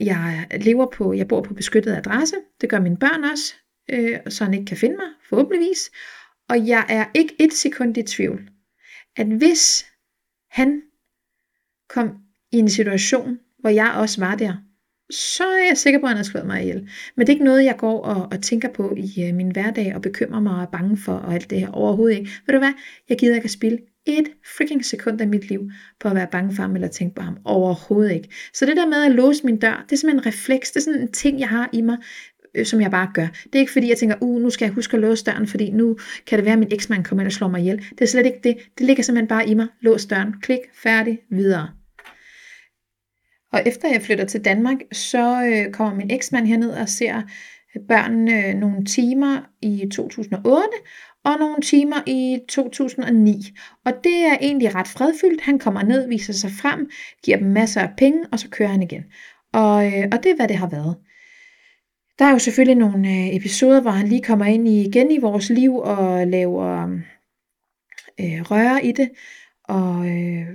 jeg 0.00 0.46
lever 0.60 0.86
på, 0.90 1.12
jeg 1.12 1.28
bor 1.28 1.42
på 1.42 1.54
beskyttet 1.54 1.96
adresse. 1.96 2.36
Det 2.60 2.68
gør 2.70 2.80
mine 2.80 2.96
børn 2.96 3.24
også, 3.24 3.54
øh, 3.90 4.18
så 4.28 4.44
han 4.44 4.54
ikke 4.54 4.66
kan 4.66 4.76
finde 4.76 4.96
mig, 4.96 5.08
forhåbentligvis. 5.28 5.90
Og 6.48 6.66
jeg 6.68 6.86
er 6.88 7.04
ikke 7.14 7.34
et 7.40 7.52
sekund 7.52 7.98
i 7.98 8.02
tvivl, 8.02 8.48
at 9.16 9.26
hvis 9.26 9.86
han 10.50 10.82
kom 11.88 12.10
i 12.52 12.58
en 12.58 12.68
situation, 12.68 13.38
hvor 13.58 13.70
jeg 13.70 13.92
også 13.96 14.20
var 14.20 14.34
der, 14.34 14.56
så 15.12 15.44
er 15.44 15.66
jeg 15.68 15.78
sikker 15.78 16.00
på, 16.00 16.06
at 16.06 16.10
han 16.10 16.16
har 16.16 16.24
slået 16.24 16.46
mig 16.46 16.62
ihjel. 16.62 16.88
Men 17.16 17.26
det 17.26 17.28
er 17.28 17.34
ikke 17.34 17.44
noget, 17.44 17.64
jeg 17.64 17.76
går 17.78 18.02
og, 18.02 18.28
og 18.32 18.42
tænker 18.42 18.68
på 18.68 18.96
i 18.96 19.24
øh, 19.28 19.34
min 19.34 19.50
hverdag 19.50 19.94
og 19.94 20.02
bekymrer 20.02 20.40
mig 20.40 20.54
og 20.56 20.62
er 20.62 20.66
bange 20.66 20.96
for 20.96 21.12
og 21.12 21.34
alt 21.34 21.50
det 21.50 21.60
her 21.60 21.70
overhovedet 21.70 22.18
ikke. 22.18 22.30
Ved 22.46 22.52
du 22.52 22.58
hvad? 22.58 22.72
Jeg 23.08 23.18
gider 23.18 23.34
ikke 23.34 23.44
at 23.44 23.50
spille 23.50 23.78
et 24.06 24.28
freaking 24.56 24.84
sekund 24.84 25.20
af 25.20 25.28
mit 25.28 25.48
liv 25.48 25.70
på 26.00 26.08
at 26.08 26.14
være 26.14 26.26
bange 26.32 26.54
for 26.54 26.62
ham 26.62 26.74
eller 26.74 26.88
tænke 26.88 27.14
på 27.14 27.22
ham. 27.22 27.36
Overhovedet 27.44 28.12
ikke. 28.12 28.28
Så 28.54 28.66
det 28.66 28.76
der 28.76 28.86
med 28.86 29.04
at 29.04 29.12
låse 29.12 29.46
min 29.46 29.58
dør, 29.58 29.84
det 29.84 29.92
er 29.92 29.96
simpelthen 29.96 30.18
en 30.18 30.26
refleks. 30.26 30.70
Det 30.70 30.76
er 30.76 30.84
sådan 30.84 31.00
en 31.00 31.12
ting, 31.12 31.40
jeg 31.40 31.48
har 31.48 31.70
i 31.72 31.80
mig, 31.80 31.96
øh, 32.54 32.66
som 32.66 32.80
jeg 32.80 32.90
bare 32.90 33.10
gør. 33.14 33.26
Det 33.44 33.54
er 33.54 33.58
ikke 33.58 33.72
fordi, 33.72 33.88
jeg 33.88 33.98
tænker, 33.98 34.16
uh, 34.20 34.42
nu 34.42 34.50
skal 34.50 34.66
jeg 34.66 34.74
huske 34.74 34.94
at 34.94 35.00
låse 35.00 35.24
døren, 35.24 35.46
fordi 35.46 35.70
nu 35.70 35.96
kan 36.26 36.38
det 36.38 36.44
være, 36.44 36.52
at 36.52 36.58
min 36.58 36.72
eksmand 36.72 37.04
kommer 37.04 37.22
ind 37.22 37.26
og 37.26 37.32
slår 37.32 37.48
mig 37.48 37.60
ihjel. 37.60 37.76
Det 37.78 38.00
er 38.00 38.06
slet 38.06 38.26
ikke 38.26 38.40
det. 38.44 38.56
Det 38.78 38.86
ligger 38.86 39.02
simpelthen 39.02 39.28
bare 39.28 39.48
i 39.48 39.54
mig. 39.54 39.66
Lås 39.80 40.06
døren. 40.06 40.34
Klik. 40.42 40.60
Færdig. 40.74 41.18
Videre. 41.30 41.81
Og 43.52 43.62
efter 43.66 43.88
jeg 43.88 44.02
flytter 44.02 44.24
til 44.24 44.44
Danmark, 44.44 44.76
så 44.92 45.44
øh, 45.44 45.72
kommer 45.72 45.94
min 45.94 46.10
eksmand 46.10 46.46
herned 46.46 46.70
og 46.70 46.88
ser 46.88 47.16
øh, 47.76 47.82
børnene 47.88 48.54
nogle 48.54 48.84
timer 48.84 49.40
i 49.62 49.88
2008 49.92 50.68
og 51.24 51.38
nogle 51.38 51.62
timer 51.62 51.96
i 52.06 52.38
2009. 52.48 53.34
Og 53.84 53.92
det 54.04 54.16
er 54.16 54.36
egentlig 54.40 54.74
ret 54.74 54.88
fredfyldt. 54.88 55.40
Han 55.40 55.58
kommer 55.58 55.82
ned, 55.82 56.08
viser 56.08 56.32
sig 56.32 56.50
frem, 56.50 56.90
giver 57.24 57.36
dem 57.36 57.46
masser 57.46 57.80
af 57.80 57.90
penge, 57.98 58.24
og 58.32 58.38
så 58.38 58.48
kører 58.48 58.68
han 58.68 58.82
igen. 58.82 59.02
Og, 59.52 59.86
øh, 59.86 60.04
og 60.12 60.22
det 60.22 60.30
er, 60.30 60.36
hvad 60.36 60.48
det 60.48 60.56
har 60.56 60.68
været. 60.68 60.96
Der 62.18 62.24
er 62.24 62.30
jo 62.30 62.38
selvfølgelig 62.38 62.76
nogle 62.76 63.08
øh, 63.08 63.36
episoder, 63.36 63.80
hvor 63.80 63.90
han 63.90 64.08
lige 64.08 64.22
kommer 64.22 64.44
ind 64.44 64.68
i, 64.68 64.86
igen 64.86 65.10
i 65.10 65.18
vores 65.18 65.50
liv 65.50 65.76
og 65.76 66.26
laver 66.26 66.82
øh, 68.20 68.42
røre 68.50 68.84
i 68.84 68.92
det, 68.92 69.10
og 69.64 70.08
øh, 70.08 70.46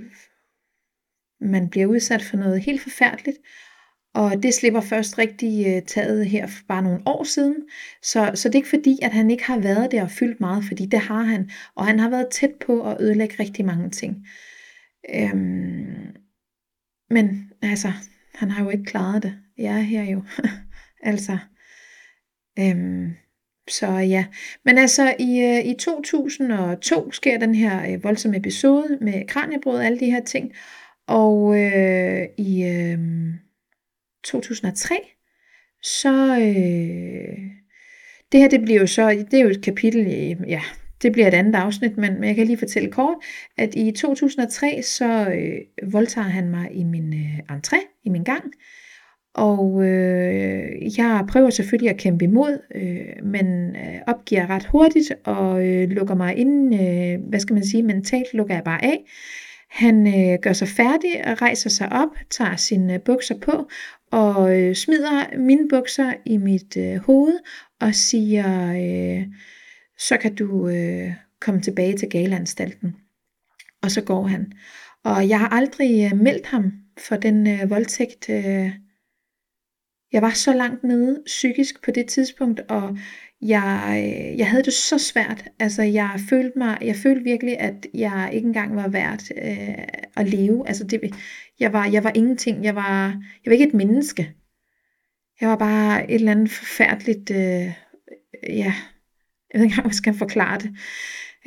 man 1.40 1.68
bliver 1.68 1.86
udsat 1.86 2.22
for 2.22 2.36
noget 2.36 2.60
helt 2.60 2.80
forfærdeligt. 2.80 3.38
Og 4.14 4.42
det 4.42 4.54
slipper 4.54 4.80
først 4.80 5.18
rigtig 5.18 5.66
øh, 5.66 5.82
taget 5.82 6.26
her 6.26 6.46
for 6.46 6.62
bare 6.68 6.82
nogle 6.82 7.02
år 7.06 7.24
siden. 7.24 7.56
Så, 8.02 8.30
så 8.34 8.48
det 8.48 8.54
er 8.54 8.58
ikke 8.58 8.68
fordi, 8.68 8.98
at 9.02 9.12
han 9.12 9.30
ikke 9.30 9.44
har 9.44 9.58
været 9.58 9.92
der 9.92 10.02
og 10.02 10.10
fyldt 10.10 10.40
meget, 10.40 10.64
fordi 10.64 10.86
det 10.86 10.98
har 11.00 11.22
han. 11.22 11.50
Og 11.74 11.86
han 11.86 11.98
har 11.98 12.10
været 12.10 12.28
tæt 12.30 12.50
på 12.66 12.90
at 12.90 12.96
ødelægge 13.00 13.36
rigtig 13.40 13.64
mange 13.64 13.90
ting. 13.90 14.26
Øhm, 15.14 16.16
men 17.10 17.50
altså, 17.62 17.92
han 18.34 18.50
har 18.50 18.64
jo 18.64 18.70
ikke 18.70 18.84
klaret 18.84 19.22
det. 19.22 19.38
Jeg 19.58 19.74
er 19.74 19.80
her 19.80 20.02
jo. 20.02 20.22
altså, 21.10 21.38
øhm, 22.58 23.10
så 23.68 23.86
ja. 23.86 24.26
Men 24.64 24.78
altså, 24.78 25.14
i, 25.18 25.40
øh, 25.40 25.64
i 25.64 25.74
2002 25.78 27.12
sker 27.12 27.38
den 27.38 27.54
her 27.54 27.92
øh, 27.92 28.04
voldsomme 28.04 28.36
episode 28.36 28.98
med 29.00 29.26
kraniebrud 29.26 29.74
og 29.74 29.86
alle 29.86 30.00
de 30.00 30.10
her 30.10 30.24
ting. 30.24 30.52
Og 31.08 31.58
øh, 31.60 32.22
i... 32.36 32.64
øh, 32.64 32.98
2003, 34.24 34.94
så 35.82 36.38
øh, 36.38 37.38
det 38.32 38.40
her 38.40 38.48
det 38.48 38.62
bliver 38.62 38.80
jo 38.80 38.86
så, 38.86 39.10
det 39.30 39.34
er 39.34 39.42
jo 39.42 39.48
et 39.48 39.62
kapitel, 39.62 40.06
i, 40.06 40.36
ja, 40.48 40.60
det 41.02 41.12
bliver 41.12 41.28
et 41.28 41.34
andet 41.34 41.54
afsnit, 41.54 41.96
men, 41.96 42.14
men 42.14 42.24
jeg 42.24 42.36
kan 42.36 42.46
lige 42.46 42.58
fortælle 42.58 42.90
kort, 42.90 43.16
at 43.58 43.74
i 43.74 43.92
2003, 43.92 44.82
så 44.82 45.30
øh, 45.30 45.92
voldtager 45.92 46.28
han 46.28 46.48
mig 46.48 46.68
i 46.72 46.84
min 46.84 47.14
øh, 47.14 47.56
entré, 47.56 48.00
i 48.04 48.08
min 48.08 48.24
gang, 48.24 48.44
og 49.34 49.84
øh, 49.84 50.98
jeg 50.98 51.24
prøver 51.28 51.50
selvfølgelig 51.50 51.90
at 51.90 51.96
kæmpe 51.96 52.24
imod, 52.24 52.58
øh, 52.74 53.26
men 53.26 53.76
øh, 53.76 54.00
opgiver 54.06 54.50
ret 54.50 54.66
hurtigt 54.66 55.12
og 55.24 55.66
øh, 55.66 55.88
lukker 55.88 56.14
mig 56.14 56.36
ind, 56.36 56.74
øh, 56.74 57.28
hvad 57.28 57.40
skal 57.40 57.54
man 57.54 57.64
sige, 57.64 57.82
mentalt 57.82 58.34
lukker 58.34 58.54
jeg 58.54 58.64
bare 58.64 58.84
af. 58.84 59.04
Han 59.70 60.06
øh, 60.06 60.38
gør 60.42 60.52
sig 60.52 60.68
færdig 60.68 61.26
og 61.26 61.42
rejser 61.42 61.70
sig 61.70 61.92
op, 61.92 62.08
tager 62.30 62.56
sine 62.56 62.94
øh, 62.94 63.00
bukser 63.00 63.38
på 63.38 63.68
og 64.10 64.60
øh, 64.60 64.74
smider 64.74 65.38
mine 65.38 65.68
bukser 65.68 66.14
i 66.26 66.36
mit 66.36 66.76
øh, 66.76 66.96
hoved 66.96 67.38
og 67.80 67.94
siger, 67.94 68.72
øh, 68.72 69.26
så 69.98 70.16
kan 70.16 70.34
du 70.34 70.68
øh, 70.68 71.12
komme 71.40 71.60
tilbage 71.60 71.96
til 71.96 72.10
galanstalten. 72.10 72.96
Og 73.82 73.90
så 73.90 74.02
går 74.02 74.26
han. 74.26 74.52
Og 75.04 75.28
jeg 75.28 75.40
har 75.40 75.48
aldrig 75.48 76.10
øh, 76.12 76.18
meldt 76.18 76.46
ham 76.46 76.72
for 77.08 77.16
den 77.16 77.46
øh, 77.46 77.70
voldtægt. 77.70 78.30
Øh. 78.30 78.72
Jeg 80.12 80.22
var 80.22 80.30
så 80.30 80.52
langt 80.52 80.84
nede 80.84 81.22
psykisk 81.26 81.84
på 81.84 81.90
det 81.90 82.06
tidspunkt, 82.06 82.60
og 82.60 82.98
jeg, 83.40 84.04
øh, 84.04 84.38
jeg 84.38 84.50
havde 84.50 84.62
det 84.62 84.72
så 84.72 84.98
svært. 84.98 85.44
Altså, 85.58 85.82
jeg 85.82 86.10
følte 86.28 86.58
mig, 86.58 86.78
jeg 86.82 86.96
følte 86.96 87.24
virkelig, 87.24 87.60
at 87.60 87.86
jeg 87.94 88.30
ikke 88.32 88.46
engang 88.46 88.76
var 88.76 88.88
værd 88.88 89.22
øh, 89.42 89.84
at 90.16 90.28
leve. 90.28 90.68
Altså, 90.68 90.84
det, 90.84 91.00
jeg 91.60 91.72
var, 91.72 91.86
jeg 91.86 92.04
var 92.04 92.12
ingenting. 92.14 92.64
Jeg 92.64 92.74
var, 92.74 93.06
jeg 93.44 93.50
var 93.50 93.52
ikke 93.52 93.68
et 93.68 93.74
menneske. 93.74 94.34
Jeg 95.40 95.48
var 95.48 95.56
bare 95.56 96.10
et 96.10 96.14
eller 96.14 96.32
andet 96.32 96.50
forfærdeligt, 96.50 97.30
øh, 97.30 97.72
ja, 98.42 98.74
jeg 99.52 99.54
ved 99.54 99.62
ikke 99.62 99.72
engang, 99.72 99.82
hvad 99.82 99.92
skal 99.92 100.14
forklare 100.14 100.58
det. 100.58 100.70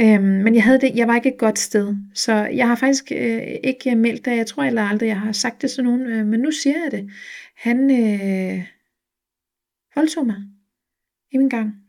Øhm, 0.02 0.24
men 0.24 0.56
jeg, 0.56 0.64
havde 0.64 0.82
det, 0.82 0.92
jeg 0.96 1.08
var 1.08 1.16
ikke 1.16 1.30
et 1.30 1.40
godt 1.40 1.60
sted. 1.60 1.96
Så 2.14 2.34
jeg 2.34 2.68
har 2.68 2.76
faktisk 2.76 3.12
øh, 3.12 3.42
ikke 3.64 3.96
meldt 3.96 4.26
det. 4.26 4.38
Jeg 4.38 4.48
tror 4.48 4.64
eller 4.64 4.84
aldrig, 4.84 5.08
jeg 5.08 5.20
har 5.20 5.32
sagt 5.32 5.62
det 5.62 5.72
til 5.72 5.84
nogen. 5.84 6.02
Øh, 6.02 6.26
men 6.26 6.40
nu 6.40 6.52
siger 6.52 6.76
jeg 6.84 6.92
det. 6.92 7.12
Han 7.58 7.92
øh, 7.92 8.66
voldtog 9.96 10.26
mig 10.26 10.38
i 11.32 11.38
min 11.38 11.50
gang 11.50 11.81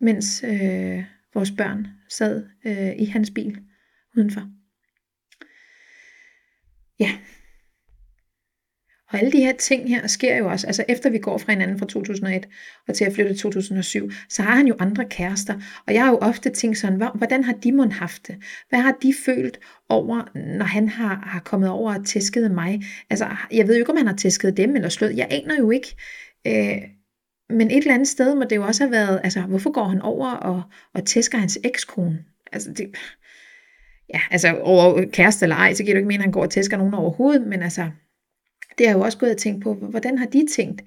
mens 0.00 0.44
øh, 0.44 1.04
vores 1.34 1.50
børn 1.50 1.86
sad 2.08 2.44
øh, 2.66 2.92
i 2.98 3.04
hans 3.04 3.30
bil 3.30 3.58
udenfor. 4.16 4.50
Ja. 7.00 7.18
Og 9.08 9.18
alle 9.18 9.32
de 9.32 9.38
her 9.38 9.52
ting 9.52 9.88
her 9.88 10.06
sker 10.06 10.36
jo 10.36 10.48
også, 10.48 10.66
altså 10.66 10.84
efter 10.88 11.10
vi 11.10 11.18
går 11.18 11.38
fra 11.38 11.52
hinanden 11.52 11.78
fra 11.78 11.86
2001 11.86 12.48
og 12.88 12.94
til 12.94 13.04
at 13.04 13.12
flytte 13.12 13.30
til 13.30 13.38
2007, 13.38 14.10
så 14.28 14.42
har 14.42 14.56
han 14.56 14.66
jo 14.66 14.76
andre 14.78 15.04
kærester. 15.04 15.54
Og 15.86 15.94
jeg 15.94 16.04
har 16.04 16.10
jo 16.10 16.18
ofte 16.18 16.50
tænkt 16.50 16.78
sådan, 16.78 17.10
hvordan 17.14 17.44
har 17.44 17.52
de 17.52 17.72
mon 17.72 17.92
haft 17.92 18.26
det? 18.26 18.36
Hvad 18.68 18.78
har 18.78 18.96
de 19.02 19.14
følt 19.24 19.58
over, 19.88 20.22
når 20.58 20.64
han 20.64 20.88
har, 20.88 21.20
har 21.26 21.40
kommet 21.40 21.68
over 21.68 21.94
og 21.94 22.06
tæsket 22.06 22.50
mig? 22.50 22.82
Altså, 23.10 23.26
jeg 23.52 23.68
ved 23.68 23.74
jo 23.74 23.78
ikke, 23.78 23.90
om 23.90 23.96
han 23.96 24.06
har 24.06 24.16
tæsket 24.16 24.56
dem 24.56 24.76
eller 24.76 24.88
slået. 24.88 25.16
Jeg 25.16 25.26
aner 25.30 25.56
jo 25.58 25.70
ikke. 25.70 25.96
Øh, 26.46 26.95
men 27.50 27.70
et 27.70 27.76
eller 27.76 27.94
andet 27.94 28.08
sted 28.08 28.34
må 28.34 28.44
det 28.44 28.56
jo 28.56 28.64
også 28.64 28.84
have 28.84 28.92
været, 28.92 29.20
altså 29.24 29.40
hvorfor 29.40 29.70
går 29.70 29.84
han 29.84 30.02
over 30.02 30.30
og, 30.30 30.62
og 30.94 31.06
tæsker 31.06 31.38
hans 31.38 31.58
ekskone? 31.64 32.24
Altså 32.52 32.72
det, 32.72 32.96
ja, 34.14 34.20
altså 34.30 34.58
over 34.60 35.04
kæreste 35.12 35.44
eller 35.44 35.56
ej, 35.56 35.74
så 35.74 35.82
giver 35.82 35.94
det 35.94 35.98
ikke 35.98 36.08
mening, 36.08 36.20
at 36.20 36.24
han 36.24 36.32
går 36.32 36.42
og 36.42 36.50
tæsker 36.50 36.76
nogen 36.76 36.94
overhovedet, 36.94 37.46
men 37.46 37.62
altså, 37.62 37.90
det 38.78 38.86
har 38.86 38.94
jeg 38.94 38.98
jo 38.98 39.04
også 39.04 39.18
gået 39.18 39.32
og 39.32 39.38
tænkt 39.38 39.62
på, 39.62 39.74
hvordan 39.74 40.18
har 40.18 40.26
de 40.26 40.46
tænkt? 40.56 40.82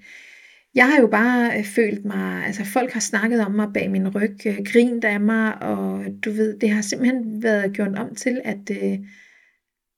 Jeg 0.74 0.90
har 0.90 1.00
jo 1.00 1.06
bare 1.06 1.58
øh, 1.58 1.64
følt 1.64 2.04
mig, 2.04 2.46
altså 2.46 2.64
folk 2.64 2.92
har 2.92 3.00
snakket 3.00 3.44
om 3.44 3.52
mig 3.52 3.68
bag 3.74 3.90
min 3.90 4.08
ryg, 4.08 4.46
øh, 4.46 4.58
grint 4.72 5.04
af 5.04 5.20
mig, 5.20 5.62
og 5.62 6.04
du 6.24 6.30
ved, 6.30 6.58
det 6.58 6.70
har 6.70 6.82
simpelthen 6.82 7.42
været 7.42 7.72
gjort 7.72 7.98
om 7.98 8.14
til, 8.14 8.40
at 8.44 8.70
øh, 8.70 8.98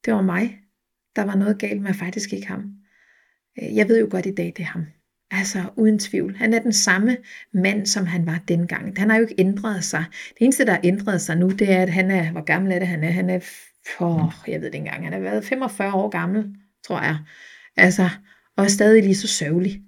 det 0.04 0.14
var 0.14 0.22
mig, 0.22 0.58
der 1.16 1.24
var 1.24 1.34
noget 1.34 1.58
galt 1.58 1.82
med, 1.82 1.94
faktisk 1.94 2.32
ikke 2.32 2.46
ham. 2.46 2.72
Øh, 3.62 3.76
jeg 3.76 3.88
ved 3.88 4.00
jo 4.00 4.08
godt 4.10 4.26
i 4.26 4.34
dag, 4.34 4.52
det 4.56 4.62
er 4.62 4.66
ham. 4.66 4.86
Altså 5.34 5.64
uden 5.76 5.98
tvivl. 5.98 6.36
Han 6.36 6.54
er 6.54 6.58
den 6.58 6.72
samme 6.72 7.16
mand, 7.52 7.86
som 7.86 8.06
han 8.06 8.26
var 8.26 8.40
dengang. 8.48 8.98
Han 8.98 9.10
har 9.10 9.16
jo 9.16 9.22
ikke 9.22 9.34
ændret 9.38 9.84
sig. 9.84 10.04
Det 10.28 10.44
eneste, 10.44 10.66
der 10.66 10.72
har 10.72 10.80
ændret 10.84 11.20
sig 11.20 11.36
nu, 11.36 11.50
det 11.50 11.72
er, 11.72 11.82
at 11.82 11.88
han 11.88 12.10
er, 12.10 12.32
hvor 12.32 12.44
gammel 12.44 12.72
er 12.72 12.78
det, 12.78 12.88
han 12.88 13.04
er? 13.04 13.10
Han 13.10 13.30
er, 13.30 13.38
for, 13.98 14.34
jeg 14.46 14.60
ved 14.60 14.66
det 14.66 14.74
ikke 14.74 14.78
engang, 14.78 15.04
han 15.04 15.12
har 15.12 15.20
været 15.20 15.44
45 15.44 15.94
år 15.94 16.08
gammel, 16.08 16.44
tror 16.86 17.00
jeg. 17.00 17.18
Altså, 17.76 18.08
og 18.56 18.64
er 18.64 18.68
stadig 18.68 19.02
lige 19.02 19.14
så 19.14 19.28
sørgelig. 19.28 19.82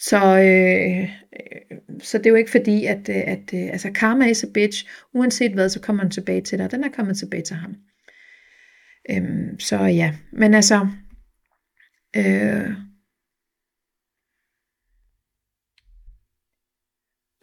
Så, 0.00 0.16
øh, 0.16 1.10
så 2.02 2.18
det 2.18 2.26
er 2.26 2.30
jo 2.30 2.36
ikke 2.36 2.50
fordi, 2.50 2.84
at, 2.84 3.08
øh, 3.08 3.16
at, 3.16 3.54
at 3.54 3.70
altså, 3.70 3.90
karma 3.90 4.26
is 4.26 4.44
a 4.44 4.46
bitch. 4.54 4.86
Uanset 5.14 5.52
hvad, 5.52 5.68
så 5.68 5.80
kommer 5.80 6.02
han 6.02 6.10
tilbage 6.10 6.40
til 6.40 6.58
dig. 6.58 6.70
Den 6.70 6.84
er 6.84 6.88
kommet 6.88 7.18
tilbage 7.18 7.42
til 7.42 7.56
ham. 7.56 7.76
Øhm, 9.10 9.60
så 9.60 9.76
ja, 9.76 10.14
men 10.32 10.54
altså, 10.54 10.88
øh, 12.16 12.85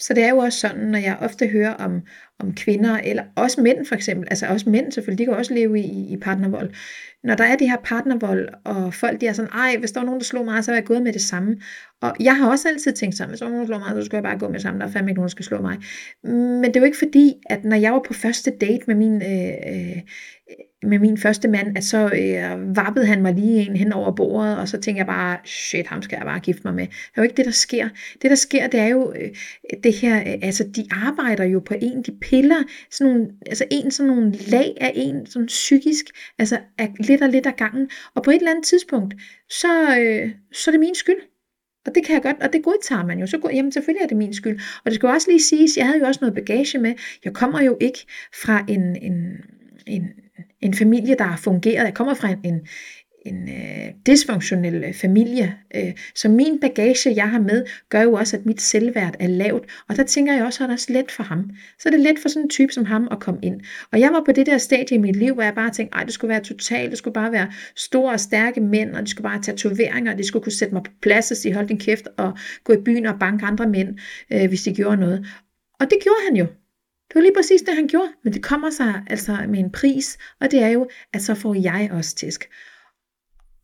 Så 0.08 0.14
det 0.14 0.24
er 0.24 0.30
jo 0.30 0.38
også 0.38 0.60
sådan, 0.60 0.86
når 0.86 1.00
jeg 1.00 1.18
ofte 1.22 1.48
hører 1.48 1.74
om, 1.74 2.02
om 2.44 2.54
kvinder, 2.54 2.98
eller 2.98 3.24
også 3.36 3.62
mænd 3.62 3.86
for 3.86 3.96
eksempel, 3.96 4.28
altså 4.30 4.48
også 4.48 4.70
mænd 4.70 4.92
selvfølgelig, 4.92 5.26
de 5.26 5.32
kan 5.32 5.38
også 5.38 5.54
leve 5.54 5.80
i, 5.80 6.14
i 6.14 6.18
partnervold. 6.22 6.70
Når 7.24 7.36
der 7.36 7.44
er 7.44 7.56
det 7.56 7.70
her 7.70 7.78
partnervold, 7.84 8.50
og 8.64 8.94
folk 8.94 9.22
de 9.22 9.28
er 9.28 9.34
sådan, 9.34 9.52
ej, 9.52 9.78
hvis 9.80 9.92
der 9.92 10.00
var 10.00 10.06
nogen, 10.06 10.20
der 10.20 10.26
slog 10.26 10.46
mig, 10.46 10.64
så 10.64 10.72
er 10.72 10.76
jeg 10.76 10.86
gået 10.86 11.02
med 11.02 11.14
det 11.14 11.22
samme. 11.22 11.58
Og 12.02 12.16
jeg 12.20 12.38
har 12.38 12.50
også 12.50 12.68
altid 12.68 12.94
tænkt 12.94 13.16
sådan, 13.16 13.30
hvis 13.30 13.40
der 13.40 13.46
var 13.46 13.52
nogen, 13.52 13.68
der 13.68 13.68
slog 13.68 13.80
mig, 13.80 13.90
så 13.96 14.06
skulle 14.06 14.18
jeg 14.18 14.24
bare 14.24 14.40
gå 14.40 14.48
med 14.48 14.54
det 14.54 14.62
samme, 14.62 14.80
der 14.80 14.86
er 14.86 14.92
fandme 14.92 15.12
ikke 15.12 15.20
nogen, 15.20 15.28
der 15.28 15.32
skal 15.32 15.46
slå 15.46 15.62
mig. 15.62 15.78
Men 16.24 16.64
det 16.64 16.76
er 16.76 16.80
jo 16.80 16.86
ikke 16.86 16.98
fordi, 16.98 17.34
at 17.46 17.66
når 17.66 17.76
jeg 17.76 17.94
var 17.94 18.04
på 18.08 18.14
første 18.14 18.52
date 18.62 18.84
med 18.88 18.96
min 18.96 19.16
øh, 19.16 19.54
øh, 19.74 20.02
med 20.86 21.00
min 21.00 21.18
første 21.18 21.48
mand, 21.48 21.78
at 21.78 21.84
så 21.84 22.06
øh, 22.06 22.76
vappede 22.76 23.06
han 23.06 23.22
mig 23.22 23.34
lige 23.34 23.70
en 23.70 23.76
hen 23.76 23.94
over 23.94 24.12
bordet, 24.12 24.58
og 24.58 24.68
så 24.68 24.78
tænkte 24.78 25.00
jeg 25.00 25.08
bare, 25.08 25.38
shit, 25.46 25.88
ham 25.88 26.02
skal 26.02 26.18
jeg 26.18 26.26
bare 26.26 26.40
gifte 26.40 26.62
mig 26.66 26.74
med. 26.74 26.84
Det 26.88 26.94
er 27.16 27.22
jo 27.22 27.24
ikke 27.24 27.38
det, 27.38 27.46
der 27.46 27.52
sker. 27.52 27.90
Det, 28.22 28.30
der 28.30 28.36
sker, 28.36 28.68
det 28.68 28.80
er 28.80 28.88
jo 28.88 29.14
øh, 29.22 29.30
det 29.84 29.94
her, 29.94 30.20
øh, 30.20 30.34
altså 30.42 30.64
de 30.76 30.86
arbejder 30.92 31.44
jo 31.44 31.60
på 31.60 31.74
en, 31.82 32.02
de 32.02 32.12
piller 32.34 32.64
sådan 32.92 33.14
nogle, 33.14 33.30
altså 33.46 33.66
en 33.72 33.92
sådan 33.92 34.08
nogle 34.08 34.32
lag 34.32 34.78
af 34.82 34.92
en, 34.96 35.26
sådan 35.26 35.46
psykisk, 35.46 36.06
altså 36.40 36.60
af 36.78 36.92
lidt 37.00 37.22
og 37.22 37.30
lidt 37.30 37.46
af 37.46 37.56
gangen, 37.56 37.90
og 38.16 38.24
på 38.24 38.32
et 38.32 38.36
eller 38.36 38.52
andet 38.52 38.66
tidspunkt, 38.66 39.14
så, 39.50 40.00
øh, 40.00 40.32
så 40.54 40.70
er 40.70 40.72
det 40.72 40.80
min 40.80 40.96
skyld. 40.96 41.22
Og 41.86 41.96
det 41.96 42.06
kan 42.06 42.14
jeg 42.14 42.22
godt, 42.22 42.44
og 42.44 42.54
det 42.54 42.64
godtager 42.64 43.06
man 43.06 43.20
jo. 43.20 43.28
Så, 43.28 43.50
jamen 43.54 43.72
selvfølgelig 43.72 44.04
er 44.04 44.08
det 44.08 44.18
min 44.18 44.34
skyld. 44.34 44.60
Og 44.86 44.92
det 44.92 44.96
skal 44.96 45.10
også 45.10 45.32
lige 45.32 45.42
siges, 45.42 45.78
jeg 45.78 45.86
havde 45.86 46.00
jo 46.00 46.06
også 46.06 46.20
noget 46.22 46.36
bagage 46.36 46.80
med. 46.80 46.94
Jeg 47.26 47.34
kommer 47.34 47.62
jo 47.62 47.78
ikke 47.82 48.00
fra 48.44 48.66
en, 48.68 48.96
en, 48.96 49.16
en, 49.88 50.04
en 50.62 50.74
familie, 50.74 51.16
der 51.16 51.24
har 51.24 51.38
fungeret. 51.38 51.84
Jeg 51.84 51.94
kommer 51.94 52.14
fra 52.14 52.30
en, 52.30 52.40
en, 52.44 52.60
en 53.26 53.50
øh, 53.50 53.94
dysfunktionel 54.08 54.84
øh, 54.84 54.94
familie. 54.94 55.58
Øh, 55.76 55.92
så 56.16 56.30
min 56.30 56.60
bagage, 56.60 57.14
jeg 57.16 57.30
har 57.30 57.40
med, 57.40 57.66
gør 57.90 58.02
jo 58.02 58.14
også, 58.14 58.38
at 58.38 58.46
mit 58.46 58.62
selvværd 58.62 59.16
er 59.20 59.28
lavt. 59.28 59.84
Og 59.90 59.96
der 59.96 60.04
tænker 60.04 60.34
jeg 60.34 60.46
også, 60.46 60.64
at 60.64 60.68
det 60.68 60.72
er 60.72 60.76
også 60.76 60.94
let 60.94 61.12
for 61.12 61.24
ham. 61.24 61.50
Så 61.80 61.90
er 61.90 61.92
det 61.92 62.00
let 62.00 62.20
for 62.22 62.30
sådan 62.30 62.44
en 62.44 62.50
type 62.50 62.74
som 62.74 62.86
ham 62.86 63.08
at 63.12 63.20
komme 63.20 63.40
ind. 63.44 63.62
Og 63.92 64.00
jeg 64.00 64.12
var 64.14 64.24
på 64.26 64.32
det 64.32 64.46
der 64.46 64.58
stadie 64.58 64.98
i 64.98 65.00
mit 65.00 65.16
liv, 65.16 65.34
hvor 65.34 65.44
jeg 65.44 65.56
bare 65.56 65.70
tænkte, 65.70 65.96
ej, 65.96 66.04
det 66.04 66.14
skulle 66.14 66.30
være 66.30 66.44
totalt, 66.44 66.92
det 66.92 66.98
skulle 66.98 67.14
bare 67.14 67.32
være 67.32 67.52
store 67.76 68.14
og 68.14 68.20
stærke 68.20 68.62
mænd, 68.62 68.96
og 68.96 69.02
de 69.02 69.08
skulle 69.08 69.24
bare 69.24 69.34
have 69.34 69.44
tatoveringer, 69.44 70.12
og 70.12 70.18
de 70.18 70.28
skulle 70.28 70.44
kunne 70.44 70.52
sætte 70.52 70.74
mig 70.74 70.84
på 70.84 70.92
plads 71.02 71.32
og 71.32 71.38
sige, 71.38 71.54
hold 71.54 71.68
din 71.68 71.80
kæft, 71.80 72.08
og 72.18 72.38
gå 72.64 72.74
i 72.74 72.82
byen 72.86 73.06
og 73.06 73.20
banke 73.20 73.46
andre 73.46 73.70
mænd, 73.70 74.00
øh, 74.34 74.48
hvis 74.48 74.62
de 74.62 74.76
gjorde 74.76 74.98
noget. 74.98 75.26
Og 75.80 75.90
det 75.90 75.98
gjorde 76.04 76.20
han 76.30 76.38
jo. 76.38 76.46
Det 77.08 77.16
var 77.16 77.22
lige 77.22 77.36
præcis 77.36 77.62
det, 77.62 77.76
han 77.76 77.88
gjorde, 77.88 78.10
men 78.24 78.34
det 78.34 78.44
kommer 78.44 78.70
sig 78.70 79.04
altså 79.08 79.38
med 79.50 79.60
en 79.60 79.72
pris, 79.72 80.18
og 80.42 80.52
det 80.52 80.60
er 80.64 80.68
jo, 80.68 80.90
at 81.14 81.22
så 81.22 81.36
får 81.36 81.54
jeg 81.54 81.90
også 81.92 82.16
tæsk. 82.16 82.50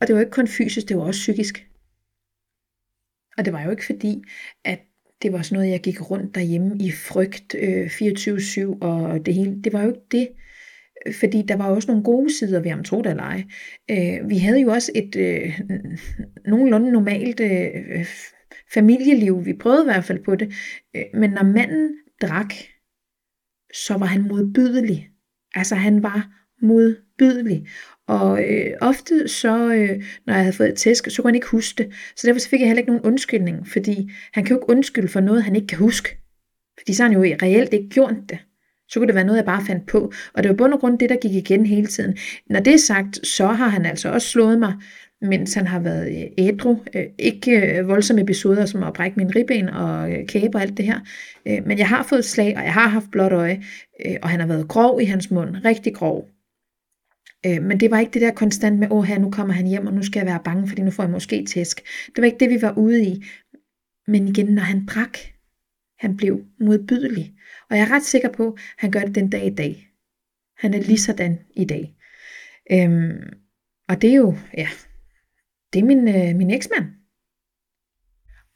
Og 0.01 0.07
det 0.07 0.15
var 0.15 0.21
ikke 0.21 0.31
kun 0.31 0.47
fysisk, 0.47 0.89
det 0.89 0.97
var 0.97 1.03
også 1.03 1.19
psykisk. 1.19 1.65
Og 3.37 3.45
det 3.45 3.53
var 3.53 3.63
jo 3.63 3.71
ikke 3.71 3.85
fordi, 3.85 4.23
at 4.65 4.79
det 5.21 5.33
var 5.33 5.41
sådan 5.41 5.55
noget, 5.55 5.71
jeg 5.71 5.81
gik 5.81 6.11
rundt 6.11 6.35
derhjemme 6.35 6.77
i 6.79 6.91
frygt 6.91 7.55
øh, 7.59 7.85
24-7 7.85 8.77
og 8.81 9.25
det 9.25 9.33
hele. 9.33 9.61
Det 9.63 9.73
var 9.73 9.83
jo 9.83 9.89
ikke 9.89 10.07
det. 10.11 10.27
Fordi 11.19 11.41
der 11.41 11.55
var 11.55 11.69
også 11.69 11.87
nogle 11.87 12.03
gode 12.03 12.37
sider 12.37 12.59
ved 12.59 12.71
om 12.71 12.83
tro 12.83 13.01
det 13.01 13.09
eller 13.09 13.23
ej. 13.23 13.43
Øh, 13.91 14.29
vi 14.29 14.37
havde 14.37 14.61
jo 14.61 14.69
også 14.69 14.91
et 14.95 15.15
øh, 15.15 15.59
nogenlunde 16.47 16.91
normalt 16.91 17.39
øh, 17.39 18.05
familieliv. 18.73 19.45
Vi 19.45 19.53
prøvede 19.53 19.83
i 19.83 19.91
hvert 19.91 20.05
fald 20.05 20.23
på 20.23 20.35
det. 20.35 20.53
Øh, 20.95 21.03
men 21.13 21.29
når 21.29 21.43
manden 21.43 21.93
drak, 22.21 22.53
så 23.73 23.97
var 23.97 24.05
han 24.05 24.21
modbydelig. 24.21 25.09
Altså 25.55 25.75
han 25.75 26.03
var 26.03 26.31
modbydelig. 26.61 27.67
Og 28.09 28.43
øh, 28.43 28.71
ofte 28.81 29.27
så, 29.27 29.73
øh, 29.73 30.03
når 30.25 30.33
jeg 30.33 30.43
havde 30.43 30.55
fået 30.55 30.69
et 30.69 30.75
tæsk, 30.75 31.09
så 31.09 31.21
kunne 31.21 31.29
han 31.29 31.35
ikke 31.35 31.47
huske 31.47 31.83
det. 31.83 31.93
Så 32.15 32.27
derfor 32.27 32.39
så 32.39 32.49
fik 32.49 32.59
jeg 32.59 32.67
heller 32.67 32.79
ikke 32.79 32.91
nogen 32.91 33.05
undskyldning, 33.05 33.67
fordi 33.67 34.11
han 34.33 34.43
kan 34.43 34.55
jo 34.55 34.61
ikke 34.61 34.69
undskylde 34.69 35.07
for 35.07 35.19
noget, 35.19 35.43
han 35.43 35.55
ikke 35.55 35.67
kan 35.67 35.77
huske. 35.77 36.17
Fordi 36.79 36.93
så 36.93 37.03
har 37.03 37.09
han 37.09 37.17
jo 37.17 37.35
reelt 37.41 37.73
ikke 37.73 37.89
gjort 37.89 38.15
det. 38.29 38.37
Så 38.89 38.99
kunne 38.99 39.07
det 39.07 39.15
være 39.15 39.23
noget, 39.23 39.37
jeg 39.37 39.45
bare 39.45 39.65
fandt 39.65 39.87
på. 39.87 40.11
Og 40.33 40.43
det 40.43 40.49
var 40.49 40.55
bund 40.55 40.73
og 40.73 40.79
grund 40.79 40.99
det, 40.99 41.09
der 41.09 41.15
gik 41.15 41.33
igen 41.33 41.65
hele 41.65 41.87
tiden. 41.87 42.17
Når 42.49 42.59
det 42.59 42.73
er 42.73 42.77
sagt, 42.77 43.27
så 43.27 43.47
har 43.47 43.67
han 43.67 43.85
altså 43.85 44.09
også 44.09 44.27
slået 44.27 44.59
mig, 44.59 44.73
mens 45.21 45.53
han 45.53 45.67
har 45.67 45.79
været 45.79 46.07
øh, 46.07 46.27
ædru. 46.37 46.77
Øh, 46.95 47.03
ikke 47.19 47.77
øh, 47.77 47.87
voldsomme 47.87 48.21
episoder, 48.21 48.65
som 48.65 48.83
at 48.83 48.93
brække 48.93 49.17
min 49.17 49.35
ribben 49.35 49.69
og 49.69 50.09
kæbe 50.27 50.55
og 50.57 50.61
alt 50.61 50.77
det 50.77 50.85
her. 50.85 50.99
Men 51.45 51.77
jeg 51.77 51.87
har 51.87 52.03
fået 52.03 52.25
slag, 52.25 52.53
og 52.57 52.63
jeg 52.63 52.73
har 52.73 52.87
haft 52.87 53.11
blåt 53.11 53.31
øje, 53.31 53.63
og 54.21 54.29
han 54.29 54.39
har 54.39 54.47
været 54.47 54.67
grov 54.67 55.01
i 55.01 55.05
hans 55.05 55.31
mund. 55.31 55.55
Rigtig 55.65 55.95
grov. 55.95 56.38
Øh, 57.45 57.63
men 57.63 57.79
det 57.79 57.91
var 57.91 57.99
ikke 57.99 58.13
det 58.13 58.21
der 58.21 58.33
konstant 58.33 58.79
med, 58.79 58.91
åh 58.91 59.03
her, 59.03 59.19
nu 59.19 59.31
kommer 59.31 59.53
han 59.53 59.67
hjem, 59.67 59.87
og 59.87 59.93
nu 59.93 60.03
skal 60.03 60.19
jeg 60.19 60.27
være 60.27 60.41
bange, 60.43 60.67
fordi 60.67 60.81
nu 60.81 60.91
får 60.91 61.03
jeg 61.03 61.11
måske 61.11 61.45
tæsk. 61.45 61.81
Det 62.05 62.17
var 62.17 62.25
ikke 62.25 62.39
det, 62.39 62.49
vi 62.49 62.61
var 62.61 62.77
ude 62.77 63.03
i. 63.03 63.25
Men 64.07 64.27
igen, 64.27 64.45
når 64.45 64.61
han 64.61 64.85
drak, 64.85 65.17
han 65.99 66.17
blev 66.17 66.45
modbydelig. 66.59 67.33
Og 67.69 67.77
jeg 67.77 67.83
er 67.83 67.91
ret 67.91 68.03
sikker 68.03 68.29
på, 68.29 68.53
at 68.53 68.59
han 68.77 68.91
gør 68.91 68.99
det 68.99 69.15
den 69.15 69.29
dag 69.29 69.45
i 69.45 69.55
dag. 69.55 69.89
Han 70.57 70.73
er 70.73 70.81
lige 70.81 70.97
sådan 70.97 71.39
i 71.55 71.65
dag. 71.65 71.95
Øhm, 72.71 73.33
og 73.89 74.01
det 74.01 74.09
er 74.09 74.15
jo, 74.15 74.35
ja, 74.57 74.67
det 75.73 75.79
er 75.79 75.83
min, 75.83 76.07
øh, 76.07 76.35
min 76.35 76.51
eksmand. 76.51 76.85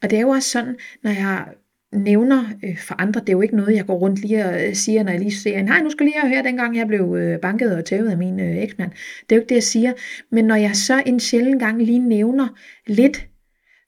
Og 0.01 0.09
det 0.09 0.17
er 0.17 0.21
jo 0.21 0.29
også 0.29 0.49
sådan, 0.49 0.77
når 1.03 1.11
jeg 1.11 1.53
nævner 1.93 2.43
øh, 2.63 2.77
for 2.77 2.95
andre. 3.01 3.21
Det 3.21 3.29
er 3.29 3.33
jo 3.33 3.41
ikke 3.41 3.55
noget, 3.55 3.75
jeg 3.75 3.85
går 3.85 3.95
rundt 3.95 4.19
lige 4.19 4.45
og 4.45 4.67
øh, 4.67 4.75
siger, 4.75 5.03
når 5.03 5.11
jeg 5.11 5.21
lige 5.21 5.35
ser, 5.35 5.59
en, 5.59 5.65
nej, 5.65 5.81
nu 5.81 5.89
skal 5.89 6.05
lige 6.05 6.27
høre, 6.27 6.43
dengang 6.43 6.77
jeg 6.77 6.87
blev 6.87 7.15
øh, 7.15 7.39
banket 7.39 7.75
og 7.75 7.85
tævet 7.85 8.09
af 8.09 8.17
min 8.17 8.39
øh, 8.39 8.57
eksmand. 8.57 8.91
Det 8.91 9.31
er 9.31 9.35
jo 9.35 9.41
ikke 9.41 9.49
det, 9.49 9.55
jeg 9.55 9.63
siger. 9.63 9.93
Men 10.31 10.45
når 10.45 10.55
jeg 10.55 10.75
så 10.75 11.03
en 11.05 11.19
sjældent 11.19 11.59
gang 11.59 11.81
lige 11.81 11.99
nævner 11.99 12.47
lidt, 12.87 13.27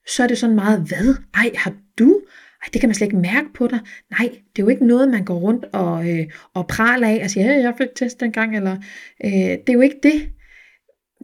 så 0.08 0.22
er 0.22 0.26
det 0.26 0.38
sådan 0.38 0.56
meget, 0.56 0.80
hvad? 0.80 1.14
Ej, 1.34 1.50
har 1.54 1.72
du? 1.98 2.20
Ej, 2.62 2.68
det 2.72 2.80
kan 2.80 2.88
man 2.88 2.94
slet 2.94 3.06
ikke 3.06 3.16
mærke 3.16 3.52
på 3.54 3.66
dig. 3.66 3.78
Nej, 4.10 4.28
det 4.28 4.62
er 4.62 4.66
jo 4.66 4.68
ikke 4.68 4.86
noget, 4.86 5.08
man 5.08 5.24
går 5.24 5.38
rundt 5.38 5.64
og, 5.72 6.10
øh, 6.10 6.26
og 6.54 6.66
praler 6.66 7.08
af 7.08 7.20
og 7.24 7.30
siger, 7.30 7.44
hey, 7.44 7.62
jeg 7.62 7.74
fik 7.78 7.88
test 7.96 8.20
dengang, 8.20 8.56
eller 8.56 8.76
øh, 9.24 9.30
det 9.30 9.68
er 9.68 9.72
jo 9.72 9.80
ikke 9.80 9.98
det 10.02 10.28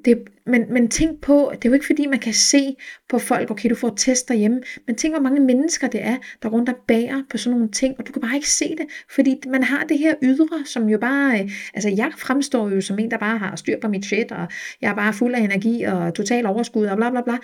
det, 0.05 0.19
men, 0.47 0.73
men 0.73 0.89
tænk 0.89 1.21
på, 1.21 1.51
det 1.53 1.65
er 1.65 1.69
jo 1.69 1.75
ikke 1.75 1.87
fordi, 1.87 2.07
man 2.07 2.19
kan 2.19 2.33
se 2.33 2.77
på 3.09 3.19
folk, 3.19 3.51
okay, 3.51 3.71
du 3.71 3.75
får 3.75 3.95
test 3.97 4.29
derhjemme, 4.29 4.63
men 4.87 4.97
tænk, 4.97 5.15
hvor 5.15 5.23
mange 5.23 5.41
mennesker 5.41 5.89
det 5.89 6.03
er, 6.03 6.17
der 6.43 6.49
rundt 6.49 6.69
og 6.69 6.77
bærer 6.89 7.23
på 7.31 7.39
sådan 7.39 7.59
nogle 7.59 7.73
ting, 7.73 7.95
og 7.99 8.07
du 8.07 8.13
kan 8.13 8.23
bare 8.23 8.35
ikke 8.35 8.51
se 8.51 8.69
det, 8.69 8.87
fordi 9.11 9.37
man 9.47 9.63
har 9.63 9.85
det 9.85 9.99
her 9.99 10.15
ydre, 10.23 10.65
som 10.65 10.89
jo 10.89 10.99
bare, 10.99 11.41
øh, 11.41 11.51
altså 11.75 11.89
jeg 11.89 12.13
fremstår 12.17 12.71
jo 12.71 12.81
som 12.81 12.99
en, 12.99 13.11
der 13.11 13.19
bare 13.19 13.39
har 13.39 13.57
styr 13.57 13.81
på 13.81 13.89
mit 13.89 14.05
shit, 14.05 14.33
og 14.33 14.47
jeg 14.81 14.91
er 14.91 14.95
bare 14.95 15.13
fuld 15.13 15.35
af 15.35 15.41
energi 15.41 15.83
og 15.83 16.15
total 16.15 16.47
overskud 16.47 16.87
og 16.87 16.97
bla 16.97 17.11
bla 17.11 17.23
bla, 17.23 17.39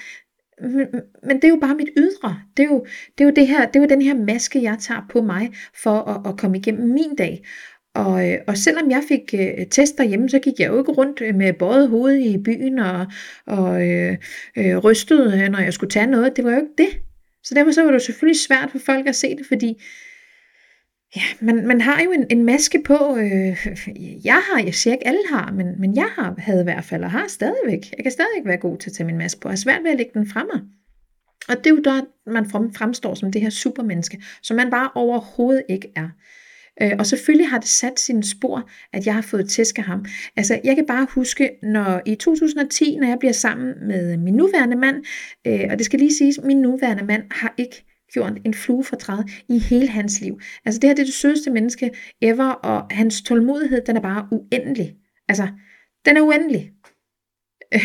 men, 0.60 0.86
men 1.22 1.36
det 1.36 1.44
er 1.44 1.48
jo 1.48 1.58
bare 1.60 1.74
mit 1.74 1.88
ydre. 1.96 2.40
Det 2.56 2.62
er 2.62 2.66
jo, 2.66 2.86
det 3.18 3.24
er 3.24 3.28
jo, 3.28 3.32
det 3.36 3.46
her, 3.46 3.66
det 3.66 3.76
er 3.76 3.80
jo 3.80 3.88
den 3.88 4.02
her 4.02 4.14
maske, 4.14 4.62
jeg 4.62 4.76
tager 4.80 5.06
på 5.10 5.20
mig 5.22 5.50
for 5.82 6.00
at, 6.00 6.30
at 6.32 6.38
komme 6.38 6.58
igennem 6.58 6.88
min 6.88 7.16
dag. 7.18 7.44
Og, 7.98 8.30
øh, 8.30 8.38
og 8.46 8.56
selvom 8.56 8.90
jeg 8.90 9.02
fik 9.08 9.34
øh, 9.34 9.66
test 9.66 9.98
derhjemme, 9.98 10.28
så 10.28 10.38
gik 10.38 10.54
jeg 10.58 10.68
jo 10.68 10.78
ikke 10.78 10.92
rundt 10.92 11.20
øh, 11.20 11.34
med 11.34 11.52
både 11.52 11.88
hoved 11.88 12.14
i 12.14 12.38
byen 12.38 12.78
og, 12.78 13.06
og 13.46 13.88
øh, 13.88 14.16
øh, 14.56 14.76
rystede, 14.76 15.42
øh, 15.42 15.48
når 15.48 15.58
jeg 15.58 15.72
skulle 15.72 15.90
tage 15.90 16.06
noget. 16.06 16.36
Det 16.36 16.44
var 16.44 16.50
jo 16.50 16.56
ikke 16.56 16.78
det. 16.78 16.88
Så 17.44 17.54
derfor 17.54 17.70
så 17.70 17.84
var 17.84 17.90
det 17.90 18.02
selvfølgelig 18.02 18.40
svært 18.40 18.70
for 18.70 18.78
folk 18.78 19.06
at 19.06 19.16
se 19.16 19.36
det, 19.36 19.46
fordi 19.46 19.82
ja, 21.16 21.22
man, 21.40 21.66
man 21.66 21.80
har 21.80 22.02
jo 22.02 22.12
en, 22.12 22.26
en 22.30 22.44
maske 22.44 22.82
på. 22.84 23.16
Øh, 23.16 23.66
jeg 24.24 24.40
har, 24.50 24.62
jeg 24.64 24.74
siger 24.74 24.94
ikke 24.94 25.06
alle 25.06 25.22
har, 25.30 25.52
men, 25.52 25.80
men 25.80 25.96
jeg 25.96 26.08
har, 26.14 26.34
havde 26.38 26.60
i 26.60 26.64
hvert 26.64 26.84
fald, 26.84 27.04
og 27.04 27.10
har 27.10 27.28
stadigvæk. 27.28 27.94
Jeg 27.96 28.02
kan 28.02 28.12
stadigvæk 28.12 28.46
være 28.46 28.56
god 28.56 28.78
til 28.78 28.90
at 28.90 28.94
tage 28.94 29.06
min 29.06 29.18
maske 29.18 29.40
på. 29.40 29.48
Jeg 29.48 29.52
har 29.52 29.56
svært 29.56 29.84
ved 29.84 29.90
at 29.90 29.96
lægge 29.96 30.12
den 30.14 30.28
fra 30.28 30.44
mig. 30.54 30.62
Og 31.48 31.56
det 31.56 31.66
er 31.66 31.70
jo 31.70 31.82
der, 31.82 32.02
man 32.30 32.50
fremstår 32.50 33.14
som 33.14 33.32
det 33.32 33.42
her 33.42 33.50
supermenneske, 33.50 34.22
som 34.42 34.56
man 34.56 34.70
bare 34.70 34.90
overhovedet 34.94 35.62
ikke 35.68 35.92
er. 35.96 36.08
Øh, 36.82 36.92
og 36.98 37.06
selvfølgelig 37.06 37.48
har 37.48 37.58
det 37.58 37.68
sat 37.68 38.00
sine 38.00 38.24
spor, 38.24 38.70
at 38.92 39.06
jeg 39.06 39.14
har 39.14 39.22
fået 39.22 39.48
tæsk 39.48 39.78
af 39.78 39.84
ham. 39.84 40.04
Altså, 40.36 40.60
jeg 40.64 40.76
kan 40.76 40.86
bare 40.86 41.06
huske, 41.10 41.50
når 41.62 42.00
i 42.06 42.14
2010, 42.14 42.96
når 42.96 43.08
jeg 43.08 43.18
bliver 43.18 43.32
sammen 43.32 43.74
med 43.88 44.16
min 44.16 44.34
nuværende 44.34 44.76
mand, 44.76 45.04
øh, 45.46 45.60
og 45.70 45.78
det 45.78 45.86
skal 45.86 45.98
lige 45.98 46.14
siges, 46.14 46.40
min 46.44 46.60
nuværende 46.60 47.04
mand 47.04 47.22
har 47.30 47.54
ikke 47.58 47.84
gjort 48.12 48.32
en 48.44 48.54
flue 48.54 48.84
for 48.84 48.96
træet 48.96 49.30
i 49.48 49.58
hele 49.58 49.88
hans 49.88 50.20
liv. 50.20 50.40
Altså, 50.64 50.80
det 50.80 50.88
her 50.90 50.94
det 50.94 51.02
er 51.02 51.06
det 51.06 51.14
sødeste 51.14 51.50
menneske 51.50 51.90
ever, 52.22 52.50
og 52.50 52.86
hans 52.90 53.22
tålmodighed, 53.22 53.82
den 53.86 53.96
er 53.96 54.00
bare 54.00 54.28
uendelig. 54.32 54.94
Altså, 55.28 55.48
den 56.04 56.16
er 56.16 56.20
uendelig. 56.20 56.72
Øh, 57.74 57.80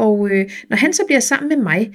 og 0.00 0.30
øh, 0.30 0.50
når 0.68 0.76
han 0.76 0.92
så 0.92 1.02
bliver 1.06 1.20
sammen 1.20 1.48
med 1.48 1.56
mig, 1.56 1.92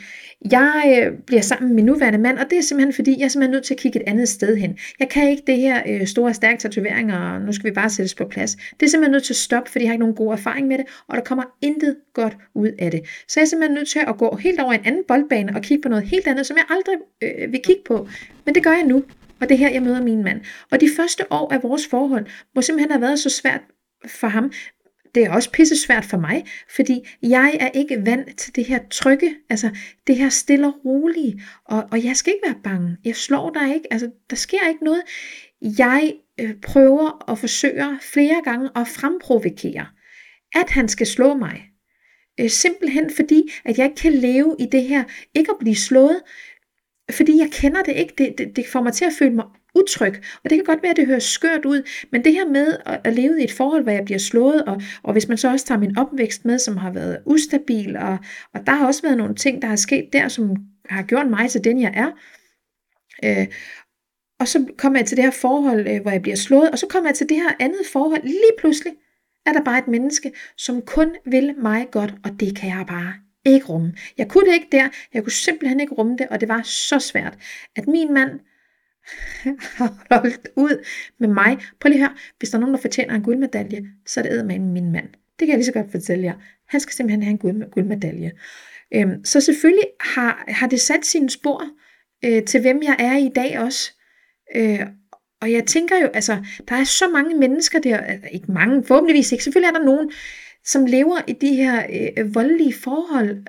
jeg 0.51 1.03
øh, 1.06 1.18
bliver 1.28 1.41
sammen 1.41 1.68
med 1.68 1.76
min 1.76 1.86
nuværende 1.86 2.20
mand, 2.20 2.38
og 2.38 2.45
det 2.49 2.58
er 2.58 2.62
simpelthen 2.62 2.93
fordi, 2.93 3.16
jeg 3.20 3.26
er 3.26 3.30
simpelthen 3.30 3.51
nødt 3.51 3.64
til 3.64 3.74
at 3.74 3.80
kigge 3.80 3.99
et 4.01 4.08
andet 4.08 4.30
sted 4.30 4.58
hen. 4.58 4.78
Jeg 4.99 5.10
kan 5.10 5.30
ikke 5.30 5.43
det 5.47 5.58
her 5.58 5.82
øh, 5.88 6.08
store, 6.08 6.34
stærke 6.34 6.58
tatoveringer, 6.58 7.20
og 7.20 7.41
nu 7.41 7.51
skal 7.51 7.70
vi 7.70 7.74
bare 7.74 7.89
sættes 7.89 8.16
på 8.16 8.26
plads. 8.26 8.56
Det 8.56 8.86
er 8.86 8.89
simpelthen 8.89 9.12
nødt 9.12 9.24
til 9.24 9.34
at 9.34 9.38
stoppe, 9.38 9.72
fordi 9.72 9.84
jeg 9.84 9.89
har 9.89 9.93
ikke 9.93 9.99
nogen 9.99 10.16
god 10.16 10.32
erfaring 10.32 10.68
med 10.68 10.78
det, 10.78 10.86
og 11.08 11.18
der 11.18 11.24
kommer 11.24 11.43
intet 11.62 11.95
godt 12.14 12.38
ud 12.56 12.72
af 12.80 12.91
det. 12.91 13.01
Så 13.28 13.39
jeg 13.39 13.45
er 13.45 13.49
simpelthen 13.49 13.76
nødt 13.76 13.88
til 13.88 13.99
at 14.08 14.18
gå 14.18 14.36
helt 14.36 14.60
over 14.60 14.74
en 14.74 14.86
anden 14.86 15.03
boldbane 15.08 15.56
og 15.56 15.62
kigge 15.62 15.82
på 15.82 15.89
noget 15.89 16.06
helt 16.06 16.28
andet, 16.28 16.45
som 16.45 16.58
jeg 16.58 16.66
aldrig 16.70 16.95
øh, 17.24 17.51
vil 17.51 17.62
kigge 17.64 17.82
på. 17.86 18.08
Men 18.45 18.56
det 18.56 18.64
gør 18.64 18.72
jeg 18.72 18.86
nu, 18.86 19.03
og 19.41 19.49
det 19.49 19.51
er 19.51 19.60
her, 19.60 19.70
jeg 19.70 19.84
møder 19.84 20.01
min 20.01 20.24
mand. 20.24 20.41
Og 20.72 20.82
de 20.82 20.89
første 20.97 21.24
år 21.32 21.53
af 21.53 21.64
vores 21.64 21.88
forhold 21.88 22.26
må 22.56 22.62
simpelthen 22.62 22.91
have 22.91 23.01
været 23.01 23.20
så 23.20 23.30
svært 23.30 23.62
for 24.08 24.28
ham, 24.28 24.51
det 25.16 25.24
er 25.24 25.32
også 25.32 25.51
pisse 25.51 25.76
svært 25.76 26.05
for 26.05 26.18
mig, 26.18 26.45
fordi 26.76 27.07
jeg 27.22 27.57
er 27.59 27.70
ikke 27.70 28.05
vant 28.05 28.38
til 28.38 28.55
det 28.55 28.66
her 28.66 28.80
trygge, 28.91 29.36
altså 29.49 29.70
det 30.07 30.16
her 30.18 30.30
stille 30.30 30.68
og 30.68 30.86
rolige, 30.86 31.41
og, 31.66 31.84
og 31.91 32.03
jeg 32.03 32.16
skal 32.16 32.34
ikke 32.34 32.47
være 32.47 32.61
bange. 32.63 32.97
Jeg 33.05 33.16
slår 33.16 33.49
dig 33.49 33.76
ikke, 33.76 33.93
altså 33.93 34.11
der 34.30 34.36
sker 34.36 34.68
ikke 34.70 34.84
noget. 34.84 35.01
Jeg 35.61 36.13
øh, 36.39 36.53
prøver 36.61 37.09
og 37.09 37.39
forsøger 37.39 37.97
flere 38.01 38.41
gange 38.43 38.70
at 38.76 38.88
fremprovokere, 38.88 39.86
at 40.55 40.70
han 40.70 40.88
skal 40.88 41.07
slå 41.07 41.34
mig. 41.34 41.63
Øh, 42.39 42.49
simpelthen 42.49 43.11
fordi, 43.16 43.51
at 43.66 43.78
jeg 43.78 43.86
ikke 43.86 44.01
kan 44.01 44.13
leve 44.13 44.55
i 44.59 44.66
det 44.72 44.84
her, 44.84 45.03
ikke 45.36 45.51
at 45.51 45.57
blive 45.59 45.76
slået, 45.76 46.22
fordi 47.11 47.38
jeg 47.38 47.49
kender 47.51 47.84
det 47.84 47.95
ikke. 47.95 48.13
Det, 48.18 48.36
det, 48.38 48.55
det 48.55 48.68
får 48.68 48.82
mig 48.82 48.93
til 48.93 49.05
at 49.05 49.13
føle 49.20 49.36
mig 49.36 49.45
utryg. 49.76 50.13
Og 50.43 50.49
det 50.49 50.57
kan 50.57 50.65
godt 50.65 50.84
være, 50.84 50.91
at 50.91 50.97
det 50.97 51.07
høres 51.07 51.23
skørt 51.23 51.65
ud, 51.65 51.84
men 52.11 52.23
det 52.23 52.34
her 52.34 52.47
med 52.47 52.78
at, 52.86 53.01
at 53.03 53.13
leve 53.13 53.41
i 53.41 53.43
et 53.43 53.51
forhold, 53.51 53.84
hvor 53.84 53.91
jeg 53.91 54.05
bliver 54.05 54.17
slået, 54.17 54.63
og, 54.63 54.82
og 55.03 55.13
hvis 55.13 55.28
man 55.28 55.38
så 55.38 55.51
også 55.51 55.65
tager 55.65 55.80
min 55.80 55.97
opvækst 55.97 56.45
med, 56.45 56.59
som 56.59 56.78
har 56.78 56.91
været 56.91 57.17
ustabil, 57.26 57.97
og, 57.97 58.17
og 58.53 58.67
der 58.67 58.71
har 58.71 58.88
også 58.88 59.01
været 59.01 59.17
nogle 59.17 59.36
ting, 59.36 59.61
der 59.61 59.67
er 59.67 59.76
sket 59.76 60.09
der, 60.13 60.28
som 60.28 60.55
har 60.89 61.03
gjort 61.03 61.28
mig 61.28 61.49
til 61.49 61.63
den, 61.63 61.82
jeg 61.82 61.93
er. 61.95 62.11
Øh, 63.23 63.47
og 64.39 64.47
så 64.47 64.65
kommer 64.78 64.99
jeg 64.99 65.07
til 65.07 65.17
det 65.17 65.23
her 65.26 65.32
forhold, 65.32 65.88
øh, 65.88 66.01
hvor 66.01 66.11
jeg 66.11 66.21
bliver 66.21 66.36
slået, 66.36 66.71
og 66.71 66.80
så 66.80 66.88
kommer 66.88 67.09
jeg 67.09 67.15
til 67.15 67.30
det 67.30 67.38
her 67.38 67.51
andet 67.59 67.82
forhold. 67.91 68.23
Lige 68.23 68.55
pludselig 68.59 68.93
er 69.45 69.53
der 69.53 69.63
bare 69.63 69.80
et 69.80 69.88
menneske, 69.88 70.32
som 70.57 70.82
kun 70.82 71.15
vil 71.26 71.55
mig 71.57 71.88
godt, 71.91 72.13
og 72.23 72.39
det 72.39 72.57
kan 72.57 72.69
jeg 72.69 72.86
bare 72.88 73.13
ikke 73.45 73.65
rumme. 73.65 73.93
Jeg 74.17 74.28
kunne 74.28 74.45
det 74.45 74.53
ikke 74.53 74.67
der, 74.71 74.89
jeg 75.13 75.23
kunne 75.23 75.32
simpelthen 75.32 75.80
ikke 75.80 75.93
rumme 75.93 76.17
det, 76.17 76.28
og 76.28 76.41
det 76.41 76.49
var 76.49 76.61
så 76.61 76.99
svært, 76.99 77.38
at 77.76 77.88
min 77.88 78.13
mand 78.13 78.39
har 79.78 80.06
holdt 80.12 80.47
ud 80.56 80.86
med 81.20 81.28
mig. 81.28 81.58
Prøv 81.80 81.89
lige 81.89 82.03
at 82.03 82.08
høre, 82.10 82.18
hvis 82.39 82.49
der 82.49 82.58
er 82.58 82.60
nogen, 82.60 82.76
der 82.76 82.82
fortjener 82.82 83.16
en 83.16 83.24
guldmedalje, 83.24 83.86
så 84.06 84.20
er 84.20 84.24
det 84.24 84.45
med 84.45 84.60
min 84.60 84.91
mand. 84.91 85.08
Det 85.39 85.47
kan 85.47 85.49
jeg 85.49 85.58
lige 85.58 85.66
så 85.66 85.72
godt 85.72 85.91
fortælle 85.91 86.24
jer. 86.24 86.34
Han 86.68 86.80
skal 86.80 86.93
simpelthen 86.93 87.24
have 87.24 87.32
en 87.32 87.38
guld, 87.38 87.72
guldmedalje. 87.72 88.32
Øhm, 88.93 89.26
så 89.26 89.41
selvfølgelig 89.41 89.88
har, 89.99 90.43
har 90.47 90.68
det 90.68 90.82
sat 90.82 91.06
sine 91.06 91.30
spor 91.30 91.64
øh, 92.26 92.43
til, 92.43 92.62
hvem 92.62 92.84
jeg 92.84 92.95
er 92.99 93.18
i 93.18 93.32
dag 93.36 93.60
også. 93.60 93.91
Øh, 94.56 94.80
og 95.41 95.51
jeg 95.51 95.66
tænker 95.66 95.95
jo, 96.01 96.08
altså, 96.08 96.45
der 96.70 96.76
er 96.76 96.84
så 96.84 97.08
mange 97.08 97.36
mennesker 97.38 97.80
der, 97.80 97.97
altså, 97.97 98.30
ikke 98.32 98.51
mange, 98.51 98.84
forhåbentligvis 98.84 99.32
ikke, 99.32 99.43
selvfølgelig 99.43 99.68
er 99.68 99.80
der 99.80 99.86
nogen, 99.86 100.12
som 100.64 100.86
lever 100.86 101.18
i 101.28 101.34
de 101.34 101.56
her 101.56 101.86
øh, 102.18 102.36
voldelige 102.36 102.74
forhold. 102.74 103.43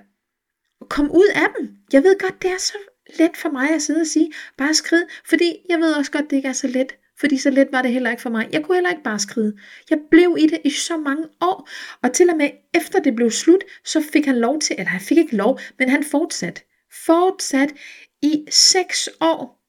Kom 0.91 1.11
ud 1.11 1.29
af 1.35 1.49
dem. 1.59 1.77
Jeg 1.93 2.03
ved 2.03 2.19
godt, 2.19 2.43
det 2.43 2.51
er 2.51 2.59
så 2.59 2.79
let 3.19 3.37
for 3.37 3.49
mig 3.49 3.71
at 3.71 3.83
sidde 3.83 4.01
og 4.01 4.07
sige, 4.07 4.33
bare 4.59 4.75
skrid, 4.75 5.03
fordi 5.29 5.57
jeg 5.69 5.79
ved 5.79 5.93
også 5.93 6.11
godt, 6.11 6.31
det 6.31 6.37
ikke 6.37 6.49
er 6.49 6.53
så 6.53 6.67
let 6.67 6.97
fordi 7.21 7.39
så 7.39 7.51
let 7.51 7.69
var 7.73 7.83
det 7.83 7.93
heller 7.93 8.11
ikke 8.11 8.23
for 8.23 8.31
mig. 8.31 8.49
Jeg 8.53 8.63
kunne 8.63 8.77
heller 8.77 8.91
ikke 8.91 9.03
bare 9.03 9.19
skride. 9.19 9.57
Jeg 9.91 9.99
blev 10.11 10.37
i 10.39 10.47
det 10.47 10.61
i 10.65 10.71
så 10.71 10.97
mange 10.97 11.29
år, 11.41 11.69
og 12.03 12.13
til 12.13 12.31
og 12.31 12.37
med 12.37 12.51
efter 12.75 13.01
det 13.01 13.17
blev 13.17 13.31
slut, 13.31 13.65
så 13.85 14.03
fik 14.13 14.27
han 14.27 14.39
lov 14.39 14.61
til, 14.61 14.77
eller 14.79 14.91
han 14.91 15.01
fik 15.01 15.19
ikke 15.19 15.37
lov, 15.37 15.61
men 15.79 15.89
han 15.89 16.05
fortsat. 16.05 16.65
Fortsat 17.07 17.75
i 18.23 18.47
seks 18.51 19.09
år 19.21 19.63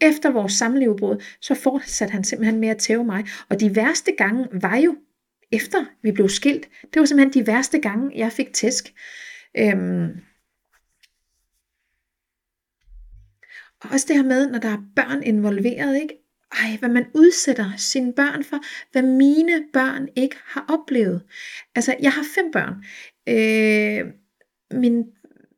efter 0.00 0.30
vores 0.30 0.52
samlevebrud, 0.52 1.24
så 1.40 1.54
fortsatte 1.54 2.12
han 2.12 2.24
simpelthen 2.24 2.60
med 2.60 2.68
at 2.68 2.78
tæve 2.78 3.04
mig. 3.04 3.24
Og 3.48 3.60
de 3.60 3.76
værste 3.76 4.12
gange 4.12 4.48
var 4.52 4.76
jo, 4.76 4.96
efter 5.52 5.84
vi 6.02 6.12
blev 6.12 6.28
skilt, 6.28 6.68
det 6.94 7.00
var 7.00 7.06
simpelthen 7.06 7.42
de 7.42 7.46
værste 7.46 7.78
gange, 7.78 8.10
jeg 8.16 8.32
fik 8.32 8.52
tæsk. 8.52 8.92
Øhm, 9.58 10.10
og 13.82 13.90
også 13.92 14.06
det 14.08 14.16
her 14.16 14.24
med, 14.24 14.50
når 14.50 14.58
der 14.58 14.68
er 14.68 14.82
børn 14.96 15.22
involveret, 15.22 16.00
ikke? 16.00 16.22
ej, 16.60 16.76
hvad 16.78 16.88
man 16.88 17.06
udsætter 17.14 17.70
sine 17.76 18.12
børn 18.12 18.44
for, 18.44 18.58
hvad 18.92 19.02
mine 19.02 19.64
børn 19.72 20.08
ikke 20.16 20.36
har 20.44 20.64
oplevet. 20.68 21.22
Altså, 21.74 21.94
jeg 22.02 22.12
har 22.12 22.24
fem 22.34 22.50
børn. 22.52 22.74
Øh, 23.28 24.12
min 24.80 25.04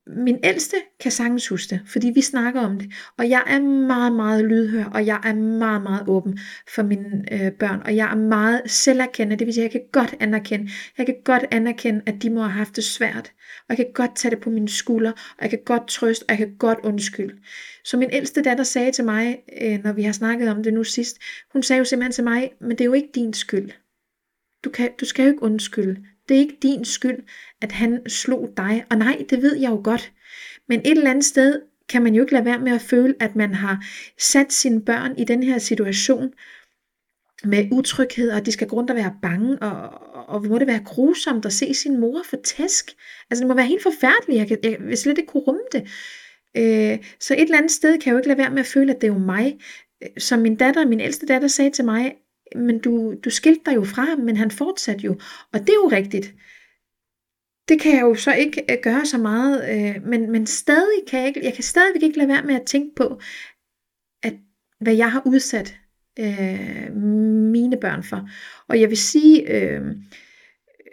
min 0.06 0.38
ældste 0.44 0.76
kan 1.00 1.10
sagtens 1.10 1.48
huske 1.48 1.70
det, 1.70 1.80
fordi 1.86 2.10
vi 2.14 2.20
snakker 2.20 2.60
om 2.60 2.78
det, 2.78 2.92
og 3.18 3.28
jeg 3.28 3.42
er 3.46 3.60
meget, 3.60 4.12
meget 4.12 4.44
lydhør, 4.44 4.84
og 4.84 5.06
jeg 5.06 5.20
er 5.24 5.34
meget, 5.34 5.82
meget 5.82 6.08
åben 6.08 6.38
for 6.74 6.82
mine 6.82 7.32
øh, 7.32 7.52
børn, 7.52 7.82
og 7.84 7.96
jeg 7.96 8.10
er 8.10 8.16
meget 8.16 8.62
selverkendende, 8.66 9.38
det 9.38 9.46
vil 9.46 9.54
sige, 9.54 9.64
at 9.64 9.74
jeg 9.74 9.80
kan 9.80 9.88
godt 9.92 10.14
anerkende, 10.20 10.70
jeg 10.98 11.06
kan 11.06 11.16
godt 11.24 11.44
anerkende, 11.50 12.02
at 12.06 12.14
de 12.22 12.30
må 12.30 12.40
have 12.40 12.50
haft 12.50 12.76
det 12.76 12.84
svært, 12.84 13.32
og 13.58 13.64
jeg 13.68 13.76
kan 13.76 13.92
godt 13.94 14.16
tage 14.16 14.34
det 14.34 14.40
på 14.40 14.50
mine 14.50 14.68
skuldre, 14.68 15.12
og 15.12 15.42
jeg 15.42 15.50
kan 15.50 15.62
godt 15.64 15.88
trøste, 15.88 16.24
og 16.24 16.30
jeg 16.30 16.38
kan 16.38 16.56
godt 16.58 16.78
undskylde. 16.82 17.34
Så 17.84 17.96
min 17.96 18.10
ældste 18.12 18.42
datter 18.42 18.64
sagde 18.64 18.92
til 18.92 19.04
mig, 19.04 19.38
øh, 19.62 19.84
når 19.84 19.92
vi 19.92 20.02
har 20.02 20.12
snakket 20.12 20.48
om 20.48 20.62
det 20.62 20.74
nu 20.74 20.84
sidst, 20.84 21.18
hun 21.52 21.62
sagde 21.62 21.78
jo 21.78 21.84
simpelthen 21.84 22.12
til 22.12 22.24
mig, 22.24 22.50
men 22.60 22.70
det 22.70 22.80
er 22.80 22.84
jo 22.84 22.92
ikke 22.92 23.10
din 23.14 23.32
skyld. 23.32 23.70
Du, 24.64 24.70
kan, 24.70 24.90
du 25.00 25.04
skal 25.04 25.22
jo 25.22 25.28
ikke 25.28 25.42
undskylde. 25.42 25.96
Det 26.28 26.34
er 26.34 26.38
ikke 26.38 26.58
din 26.62 26.84
skyld, 26.84 27.18
at 27.60 27.72
han 27.72 28.08
slog 28.08 28.50
dig. 28.56 28.84
Og 28.90 28.98
nej, 28.98 29.24
det 29.30 29.42
ved 29.42 29.56
jeg 29.56 29.70
jo 29.70 29.80
godt. 29.84 30.12
Men 30.68 30.80
et 30.80 30.90
eller 30.90 31.10
andet 31.10 31.24
sted 31.24 31.62
kan 31.88 32.02
man 32.02 32.14
jo 32.14 32.22
ikke 32.22 32.32
lade 32.32 32.44
være 32.44 32.58
med 32.58 32.72
at 32.72 32.80
føle, 32.80 33.14
at 33.20 33.36
man 33.36 33.54
har 33.54 33.84
sat 34.18 34.52
sine 34.52 34.82
børn 34.82 35.18
i 35.18 35.24
den 35.24 35.42
her 35.42 35.58
situation 35.58 36.32
med 37.44 37.68
utryghed, 37.72 38.30
og 38.30 38.46
de 38.46 38.52
skal 38.52 38.68
grund 38.68 38.90
og 38.90 38.96
være 38.96 39.16
bange, 39.22 39.58
og, 39.58 39.90
og, 40.14 40.28
og 40.28 40.46
må 40.46 40.58
det 40.58 40.66
være 40.66 40.84
grusomt 40.84 41.46
at 41.46 41.52
se 41.52 41.74
sin 41.74 42.00
mor 42.00 42.22
få 42.24 42.36
tæsk. 42.44 42.90
Altså 43.30 43.42
det 43.42 43.48
må 43.48 43.54
være 43.54 43.66
helt 43.66 43.82
forfærdeligt, 43.82 44.38
jeg, 44.38 44.48
kan, 44.48 44.58
jeg 44.62 44.76
vil 44.80 44.96
slet 44.96 45.18
ikke 45.18 45.32
kunne 45.32 45.42
rumme 45.42 45.62
det. 45.72 45.82
Øh, 46.56 46.98
så 47.20 47.34
et 47.34 47.40
eller 47.40 47.58
andet 47.58 47.72
sted 47.72 47.98
kan 47.98 48.06
jeg 48.06 48.12
jo 48.12 48.18
ikke 48.18 48.28
lade 48.28 48.38
være 48.38 48.50
med 48.50 48.60
at 48.60 48.66
føle, 48.66 48.94
at 48.94 49.00
det 49.00 49.08
er 49.08 49.12
jo 49.12 49.18
mig. 49.18 49.58
Øh, 50.02 50.08
som 50.18 50.38
min 50.38 50.56
datter, 50.56 50.86
min 50.86 51.00
ældste 51.00 51.26
datter 51.26 51.48
sagde 51.48 51.70
til 51.70 51.84
mig, 51.84 52.14
men 52.54 52.78
du, 52.78 53.14
du 53.24 53.30
skilte 53.30 53.60
dig 53.66 53.74
jo 53.74 53.84
fra 53.84 54.02
ham, 54.02 54.18
men 54.18 54.36
han 54.36 54.50
fortsatte 54.50 55.04
jo. 55.04 55.12
Og 55.52 55.60
det 55.60 55.68
er 55.68 55.74
jo 55.74 55.88
rigtigt. 55.92 56.34
Det 57.68 57.80
kan 57.80 57.94
jeg 57.94 58.02
jo 58.02 58.14
så 58.14 58.32
ikke 58.32 58.64
øh, 58.70 58.76
gøre 58.82 59.06
så 59.06 59.18
meget, 59.18 59.70
øh, 59.70 60.02
men, 60.02 60.30
men 60.30 60.46
stadig 60.46 61.02
kan 61.08 61.20
jeg 61.20 61.28
ikke, 61.28 61.44
jeg 61.44 61.54
kan 61.54 61.64
stadigvæk 61.64 62.02
ikke 62.02 62.18
lade 62.18 62.28
være 62.28 62.42
med 62.42 62.54
at 62.54 62.66
tænke 62.66 62.94
på, 62.94 63.20
at 64.22 64.34
hvad 64.80 64.94
jeg 64.94 65.12
har 65.12 65.22
udsat 65.26 65.78
øh, 66.18 66.96
mine 67.52 67.76
børn 67.80 68.02
for. 68.02 68.28
Og 68.68 68.80
jeg 68.80 68.88
vil 68.88 68.98
sige, 68.98 69.52
øh, 69.52 69.82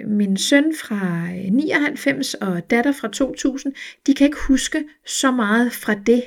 min 0.08 0.38
søn 0.38 0.76
fra 0.76 1.24
øh, 1.24 1.52
99 1.52 2.34
og 2.34 2.70
datter 2.70 2.92
fra 2.92 3.08
2000, 3.08 3.74
de 4.08 4.14
kan 4.14 4.26
ikke 4.26 4.48
huske 4.48 4.84
så 5.06 5.32
meget 5.32 5.74
fra 5.74 5.96
det. 5.96 6.24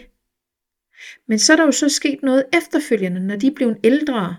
Men 1.29 1.39
så 1.39 1.53
er 1.53 1.57
der 1.57 1.65
jo 1.65 1.73
så 1.73 1.89
sket 1.89 2.23
noget 2.23 2.45
efterfølgende, 2.53 3.27
når 3.27 3.37
de 3.37 3.47
er 3.47 3.55
blevet 3.55 3.79
ældre, 3.85 4.37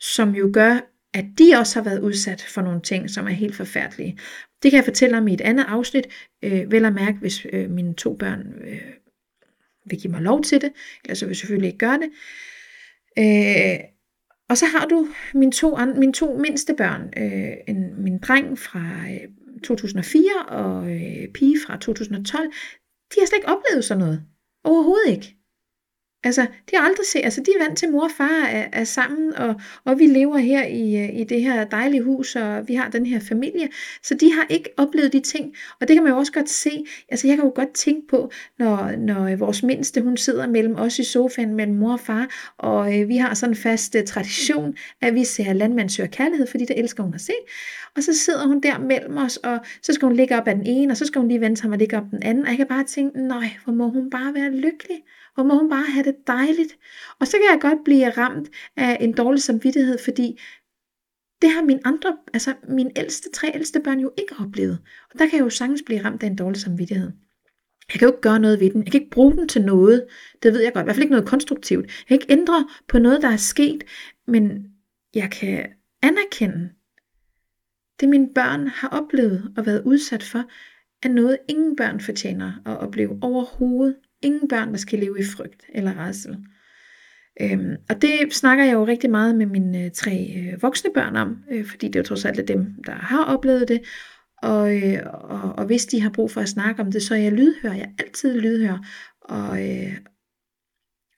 som 0.00 0.34
jo 0.34 0.50
gør, 0.52 0.80
at 1.14 1.24
de 1.38 1.54
også 1.58 1.78
har 1.82 1.90
været 1.90 2.00
udsat 2.00 2.42
for 2.42 2.62
nogle 2.62 2.80
ting, 2.80 3.10
som 3.10 3.26
er 3.26 3.30
helt 3.30 3.56
forfærdelige. 3.56 4.18
Det 4.62 4.70
kan 4.70 4.76
jeg 4.76 4.84
fortælle 4.84 5.18
om 5.18 5.28
i 5.28 5.34
et 5.34 5.40
andet 5.40 5.64
afsnit, 5.68 6.06
øh, 6.42 6.72
vel 6.72 6.84
at 6.84 6.92
mærke, 6.92 7.18
hvis 7.18 7.46
øh, 7.52 7.70
mine 7.70 7.94
to 7.94 8.16
børn 8.16 8.40
øh, 8.64 8.80
vil 9.86 10.00
give 10.00 10.10
mig 10.10 10.22
lov 10.22 10.42
til 10.42 10.60
det, 10.60 10.72
ellers 11.04 11.22
vil 11.22 11.28
jeg 11.28 11.36
selvfølgelig 11.36 11.66
ikke 11.66 11.78
gøre 11.78 11.98
det. 11.98 12.10
Øh, 13.18 13.78
og 14.48 14.58
så 14.58 14.66
har 14.66 14.86
du 14.86 15.08
mine 15.34 15.52
to, 15.52 15.76
mine 15.96 16.12
to 16.12 16.38
mindste 16.38 16.74
børn, 16.74 17.12
øh, 17.16 17.52
en, 17.68 18.02
min 18.02 18.18
dreng 18.18 18.58
fra 18.58 18.80
øh, 19.10 19.28
2004 19.64 20.46
og 20.48 20.90
øh, 20.90 21.28
pige 21.34 21.56
fra 21.66 21.76
2012, 21.76 22.52
de 23.14 23.20
har 23.20 23.26
slet 23.26 23.38
ikke 23.38 23.48
oplevet 23.48 23.84
sådan 23.84 24.04
noget. 24.04 24.22
Overhovedet 24.64 25.10
ikke. 25.10 25.37
Altså, 26.24 26.42
de 26.42 26.76
har 26.76 26.84
aldrig 26.84 27.06
set, 27.06 27.20
altså 27.24 27.40
de 27.40 27.50
er 27.58 27.64
vant 27.64 27.78
til, 27.78 27.86
at 27.86 27.92
mor 27.92 28.04
og 28.04 28.10
far 28.10 28.46
er, 28.46 28.66
er 28.72 28.84
sammen, 28.84 29.34
og, 29.34 29.54
og 29.84 29.98
vi 29.98 30.06
lever 30.06 30.38
her 30.38 30.66
i, 30.66 30.96
øh, 30.96 31.20
i 31.20 31.24
det 31.24 31.42
her 31.42 31.64
dejlige 31.64 32.02
hus, 32.02 32.36
og 32.36 32.68
vi 32.68 32.74
har 32.74 32.90
den 32.90 33.06
her 33.06 33.20
familie, 33.20 33.68
så 34.02 34.14
de 34.14 34.32
har 34.32 34.46
ikke 34.50 34.70
oplevet 34.76 35.12
de 35.12 35.20
ting, 35.20 35.54
og 35.80 35.88
det 35.88 35.96
kan 35.96 36.02
man 36.02 36.12
jo 36.12 36.18
også 36.18 36.32
godt 36.32 36.50
se, 36.50 36.84
altså 37.08 37.28
jeg 37.28 37.36
kan 37.36 37.44
jo 37.44 37.52
godt 37.54 37.74
tænke 37.74 38.06
på, 38.08 38.30
når, 38.58 38.96
når 38.96 39.24
øh, 39.24 39.40
vores 39.40 39.62
mindste, 39.62 40.00
hun 40.00 40.16
sidder 40.16 40.46
mellem 40.46 40.74
os 40.76 40.98
i 40.98 41.04
sofaen, 41.04 41.54
mellem 41.54 41.76
mor 41.76 41.92
og 41.92 42.00
far, 42.00 42.54
og 42.58 43.00
øh, 43.00 43.08
vi 43.08 43.16
har 43.16 43.34
sådan 43.34 43.52
en 43.52 43.56
fast 43.56 43.94
uh, 43.94 44.04
tradition, 44.06 44.74
at 45.00 45.14
vi 45.14 45.24
ser 45.24 45.52
landmand 45.52 45.88
søger 45.88 46.08
kærlighed, 46.08 46.46
fordi 46.46 46.64
der 46.64 46.74
elsker 46.74 47.02
hun 47.02 47.14
at 47.14 47.20
se, 47.20 47.32
og 47.96 48.02
så 48.02 48.18
sidder 48.18 48.46
hun 48.46 48.60
der 48.60 48.78
mellem 48.78 49.16
os, 49.16 49.36
og 49.36 49.58
så 49.82 49.92
skal 49.92 50.06
hun 50.06 50.16
ligge 50.16 50.36
op 50.36 50.48
af 50.48 50.54
den 50.54 50.66
ene, 50.66 50.92
og 50.92 50.96
så 50.96 51.06
skal 51.06 51.20
hun 51.20 51.28
lige 51.28 51.40
vente 51.40 51.60
sig 51.60 51.70
og 51.70 51.78
ligge 51.78 51.96
op 51.96 52.10
den 52.10 52.22
anden, 52.22 52.44
og 52.44 52.48
jeg 52.48 52.56
kan 52.56 52.66
bare 52.66 52.84
tænke, 52.84 53.20
nej, 53.20 53.50
hvor 53.64 53.72
må 53.72 53.88
hun 53.88 54.10
bare 54.10 54.34
være 54.34 54.50
lykkelig, 54.50 54.96
hvor 55.38 55.44
må 55.44 55.58
hun 55.58 55.70
bare 55.70 55.84
have 55.84 56.04
det 56.04 56.16
dejligt. 56.26 56.78
Og 57.20 57.26
så 57.26 57.32
kan 57.32 57.46
jeg 57.52 57.60
godt 57.60 57.84
blive 57.84 58.10
ramt 58.10 58.48
af 58.76 58.96
en 59.00 59.12
dårlig 59.12 59.42
samvittighed, 59.42 59.98
fordi 60.04 60.40
det 61.42 61.50
har 61.50 61.62
min 61.62 61.80
andre, 61.84 62.16
altså 62.34 62.54
mine 62.68 62.90
ældste, 62.96 63.30
tre 63.30 63.50
ældste 63.54 63.80
børn 63.80 64.00
jo 64.00 64.12
ikke 64.18 64.34
oplevet. 64.40 64.78
Og 65.12 65.18
der 65.18 65.26
kan 65.26 65.38
jeg 65.38 65.44
jo 65.44 65.50
sagtens 65.50 65.82
blive 65.86 66.04
ramt 66.04 66.22
af 66.22 66.26
en 66.26 66.36
dårlig 66.36 66.60
samvittighed. 66.60 67.12
Jeg 67.92 68.00
kan 68.00 68.08
jo 68.08 68.12
ikke 68.12 68.20
gøre 68.20 68.40
noget 68.40 68.60
ved 68.60 68.70
den. 68.70 68.82
Jeg 68.82 68.92
kan 68.92 69.00
ikke 69.00 69.14
bruge 69.14 69.36
den 69.36 69.48
til 69.48 69.62
noget. 69.62 70.06
Det 70.42 70.52
ved 70.52 70.62
jeg 70.62 70.72
godt. 70.72 70.84
I 70.84 70.86
hvert 70.86 70.96
fald 70.96 71.04
ikke 71.04 71.14
noget 71.14 71.28
konstruktivt. 71.28 71.86
Jeg 71.86 72.06
kan 72.08 72.14
ikke 72.14 72.32
ændre 72.32 72.68
på 72.88 72.98
noget, 72.98 73.22
der 73.22 73.28
er 73.28 73.36
sket. 73.36 73.84
Men 74.26 74.72
jeg 75.14 75.30
kan 75.30 75.66
anerkende, 76.02 76.70
det 78.00 78.08
mine 78.08 78.28
børn 78.34 78.66
har 78.66 78.88
oplevet 78.88 79.52
og 79.56 79.66
været 79.66 79.82
udsat 79.84 80.22
for, 80.22 80.44
er 81.02 81.08
noget, 81.08 81.38
ingen 81.48 81.76
børn 81.76 82.00
fortjener 82.00 82.52
at 82.66 82.78
opleve 82.78 83.18
overhovedet. 83.22 83.96
Ingen 84.22 84.48
børn, 84.48 84.70
der 84.70 84.76
skal 84.76 84.98
leve 84.98 85.20
i 85.20 85.24
frygt 85.24 85.64
eller 85.74 85.94
rædsel. 85.94 86.36
Øhm, 87.40 87.76
og 87.88 88.02
det 88.02 88.34
snakker 88.34 88.64
jeg 88.64 88.72
jo 88.72 88.86
rigtig 88.86 89.10
meget 89.10 89.36
med 89.36 89.46
mine 89.46 89.84
øh, 89.84 89.90
tre 89.90 90.34
øh, 90.36 90.62
voksne 90.62 90.90
børn 90.94 91.16
om, 91.16 91.36
øh, 91.50 91.66
fordi 91.66 91.86
det 91.86 91.96
er 91.96 92.00
jo 92.00 92.04
trods 92.04 92.24
alt 92.24 92.48
dem, 92.48 92.66
der 92.86 92.92
har 92.92 93.24
oplevet 93.24 93.68
det. 93.68 93.80
Og, 94.42 94.76
øh, 94.76 94.98
og, 95.12 95.52
og 95.58 95.66
hvis 95.66 95.86
de 95.86 96.00
har 96.00 96.10
brug 96.10 96.30
for 96.30 96.40
at 96.40 96.48
snakke 96.48 96.82
om 96.82 96.92
det, 96.92 97.02
så 97.02 97.14
er 97.14 97.18
jeg 97.18 97.32
lydhør. 97.32 97.72
Jeg 97.72 97.82
er 97.98 98.02
altid 98.04 98.40
lydhør. 98.40 98.86
Og, 99.20 99.68
øh, 99.68 99.96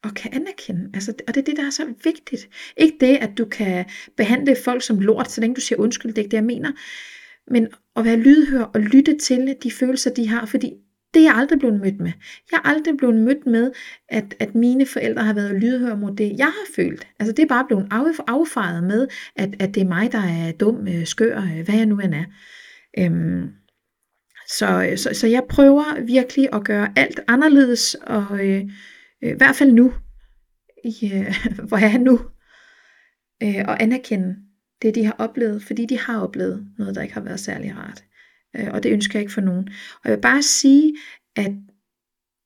og 0.04 0.14
kan 0.14 0.30
anerkende. 0.34 0.90
Altså, 0.94 1.14
og 1.28 1.34
det 1.34 1.40
er 1.40 1.44
det, 1.44 1.56
der 1.56 1.66
er 1.66 1.70
så 1.70 1.94
vigtigt. 2.04 2.48
Ikke 2.76 2.96
det, 3.00 3.16
at 3.16 3.30
du 3.38 3.44
kan 3.44 3.84
behandle 4.16 4.56
folk 4.64 4.82
som 4.82 5.00
lort, 5.00 5.30
så 5.30 5.40
længe 5.40 5.54
du 5.54 5.60
siger 5.60 5.78
undskyld, 5.78 6.12
det 6.12 6.18
er 6.18 6.22
ikke 6.22 6.30
det, 6.30 6.36
jeg 6.36 6.44
mener. 6.44 6.72
Men 7.50 7.68
at 7.96 8.04
være 8.04 8.16
lydhør 8.16 8.62
og 8.62 8.80
lytte 8.80 9.18
til 9.18 9.56
de 9.62 9.70
følelser, 9.70 10.14
de 10.14 10.28
har, 10.28 10.46
fordi 10.46 10.72
det 11.14 11.20
er 11.20 11.24
jeg 11.24 11.34
aldrig 11.34 11.58
blevet 11.58 11.80
mødt 11.80 12.00
med. 12.00 12.12
Jeg 12.52 12.60
er 12.64 12.68
aldrig 12.68 12.96
blevet 12.96 13.14
mødt 13.14 13.46
med, 13.46 13.72
at, 14.08 14.34
at 14.40 14.54
mine 14.54 14.86
forældre 14.86 15.24
har 15.24 15.34
været 15.34 15.60
lydhøre 15.60 15.96
mod 15.96 16.16
det, 16.16 16.38
jeg 16.38 16.46
har 16.46 16.66
følt. 16.76 17.06
Altså 17.18 17.32
det 17.32 17.42
er 17.42 17.46
bare 17.46 17.64
blevet 17.68 17.88
af, 17.90 18.04
affaret 18.26 18.84
med, 18.84 19.08
at, 19.36 19.54
at 19.60 19.74
det 19.74 19.80
er 19.80 19.88
mig, 19.88 20.12
der 20.12 20.18
er 20.18 20.52
dum, 20.52 20.88
øh, 20.88 21.06
skør, 21.06 21.36
øh, 21.42 21.64
hvad 21.64 21.74
jeg 21.74 21.86
nu 21.86 21.98
end 21.98 22.14
er. 22.14 22.24
Øhm, 22.98 23.48
så, 24.48 24.92
så, 24.96 25.10
så 25.14 25.26
jeg 25.26 25.42
prøver 25.48 26.04
virkelig 26.04 26.48
at 26.52 26.64
gøre 26.64 26.92
alt 26.96 27.20
anderledes, 27.28 27.94
og 27.94 28.46
øh, 28.46 28.62
øh, 29.24 29.30
i 29.30 29.36
hvert 29.36 29.56
fald 29.56 29.72
nu, 29.72 29.92
i, 30.84 31.12
øh, 31.14 31.34
hvor 31.68 31.78
jeg 31.78 31.94
er 31.94 31.98
nu, 31.98 32.20
øh, 33.42 33.64
og 33.68 33.82
anerkende 33.82 34.36
det, 34.82 34.94
de 34.94 35.04
har 35.04 35.16
oplevet, 35.18 35.62
fordi 35.62 35.86
de 35.86 35.98
har 35.98 36.20
oplevet 36.20 36.68
noget, 36.78 36.94
der 36.94 37.02
ikke 37.02 37.14
har 37.14 37.20
været 37.20 37.40
særlig 37.40 37.76
rart. 37.76 38.04
Øh, 38.56 38.68
og 38.70 38.82
det 38.82 38.92
ønsker 38.92 39.18
jeg 39.18 39.22
ikke 39.22 39.32
for 39.32 39.40
nogen. 39.40 39.68
Og 39.68 40.00
jeg 40.04 40.12
vil 40.12 40.20
bare 40.20 40.42
sige, 40.42 40.96
at 41.36 41.52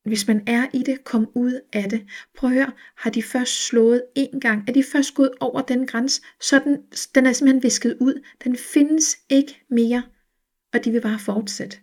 hvis 0.05 0.29
man 0.29 0.43
er 0.47 0.67
i 0.75 0.83
det, 0.83 1.05
kom 1.05 1.31
ud 1.35 1.61
af 1.73 1.91
det. 1.91 2.07
Prøv 2.37 2.51
at 2.51 2.57
høre, 2.57 2.73
har 2.97 3.11
de 3.11 3.23
først 3.23 3.67
slået 3.67 4.03
en 4.17 4.41
gang? 4.41 4.69
Er 4.69 4.73
de 4.73 4.85
først 4.93 5.15
gået 5.15 5.31
over 5.41 5.63
den 5.63 5.87
grænse? 5.87 6.23
Så 6.41 6.59
den, 6.65 6.79
den 7.15 7.27
er 7.27 7.33
simpelthen 7.33 7.63
visket 7.63 7.97
ud. 8.01 8.23
Den 8.45 8.57
findes 8.57 9.19
ikke 9.31 9.65
mere. 9.71 10.03
og 10.73 10.85
de 10.85 10.91
vil 10.91 11.01
bare 11.01 11.19
fortsætte. 11.19 11.79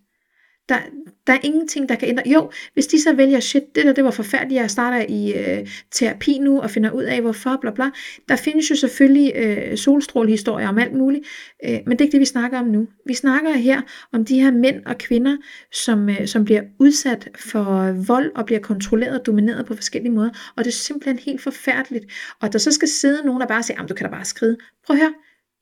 Der, 0.71 0.79
der 1.27 1.33
er 1.33 1.37
ingenting, 1.43 1.89
der 1.89 1.95
kan 1.95 2.09
ændre. 2.09 2.23
Jo, 2.25 2.51
hvis 2.73 2.87
de 2.87 3.01
så 3.01 3.13
vælger, 3.13 3.39
shit, 3.39 3.75
det 3.75 3.85
der, 3.85 3.93
det 3.93 4.03
var 4.03 4.11
forfærdeligt, 4.11 4.61
jeg 4.61 4.71
starter 4.71 5.05
i 5.09 5.33
øh, 5.33 5.67
terapi 5.91 6.39
nu, 6.39 6.61
og 6.61 6.69
finder 6.69 6.91
ud 6.91 7.03
af, 7.03 7.21
hvorfor, 7.21 7.57
bla 7.61 7.71
bla. 7.71 7.85
Der 8.29 8.35
findes 8.35 8.69
jo 8.69 8.75
selvfølgelig 8.75 9.33
øh, 9.35 9.77
solstrålehistorier 9.77 10.67
om 10.67 10.77
alt 10.77 10.93
muligt, 10.93 11.25
øh, 11.65 11.79
men 11.87 11.91
det 11.91 12.01
er 12.01 12.05
ikke 12.05 12.11
det, 12.11 12.19
vi 12.19 12.25
snakker 12.25 12.59
om 12.59 12.65
nu. 12.65 12.87
Vi 13.07 13.13
snakker 13.13 13.53
her 13.53 13.81
om 14.13 14.25
de 14.25 14.41
her 14.41 14.51
mænd 14.51 14.85
og 14.85 14.97
kvinder, 14.97 15.37
som, 15.73 16.09
øh, 16.09 16.27
som 16.27 16.45
bliver 16.45 16.61
udsat 16.79 17.29
for 17.35 18.03
vold, 18.07 18.31
og 18.35 18.45
bliver 18.45 18.61
kontrolleret 18.61 19.19
og 19.19 19.25
domineret 19.25 19.65
på 19.65 19.75
forskellige 19.75 20.13
måder, 20.13 20.29
og 20.55 20.63
det 20.63 20.71
er 20.71 20.75
simpelthen 20.75 21.19
helt 21.19 21.41
forfærdeligt. 21.41 22.05
Og 22.41 22.53
der 22.53 22.59
så 22.59 22.71
skal 22.71 22.87
sidde 22.87 23.25
nogen, 23.25 23.41
der 23.41 23.47
bare 23.47 23.63
siger, 23.63 23.85
du 23.85 23.93
kan 23.93 24.05
da 24.05 24.11
bare 24.11 24.25
skride. 24.25 24.57
Prøv 24.85 24.95
at 24.95 25.01
høre, 25.01 25.13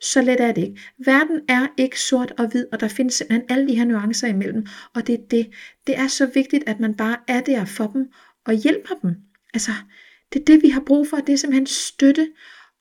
så 0.02 0.22
let 0.22 0.40
er 0.40 0.52
det 0.52 0.62
ikke. 0.62 0.82
Verden 0.98 1.42
er 1.50 1.68
ikke 1.78 2.00
sort 2.00 2.34
og 2.38 2.48
hvid, 2.48 2.66
og 2.72 2.80
der 2.80 2.88
findes 2.88 3.14
simpelthen 3.14 3.52
alle 3.52 3.68
de 3.68 3.76
her 3.76 3.86
nuancer 3.86 4.28
imellem, 4.28 4.66
og 4.96 5.08
det 5.08 5.16
er 5.16 5.24
det. 5.32 5.50
Det 5.88 5.98
er 5.98 6.08
så 6.08 6.26
vigtigt, 6.26 6.64
at 6.68 6.80
man 6.80 6.94
bare 6.94 7.18
er 7.28 7.42
der 7.42 7.66
for 7.66 7.88
dem 7.88 8.12
og 8.46 8.54
hjælper 8.54 8.96
dem. 9.02 9.16
Altså, 9.54 9.72
det 10.34 10.40
er 10.40 10.46
det, 10.46 10.64
vi 10.64 10.70
har 10.70 10.84
brug 10.86 11.08
for. 11.08 11.18
Det 11.18 11.34
er 11.34 11.38
simpelthen 11.38 11.68
støtte 11.68 12.32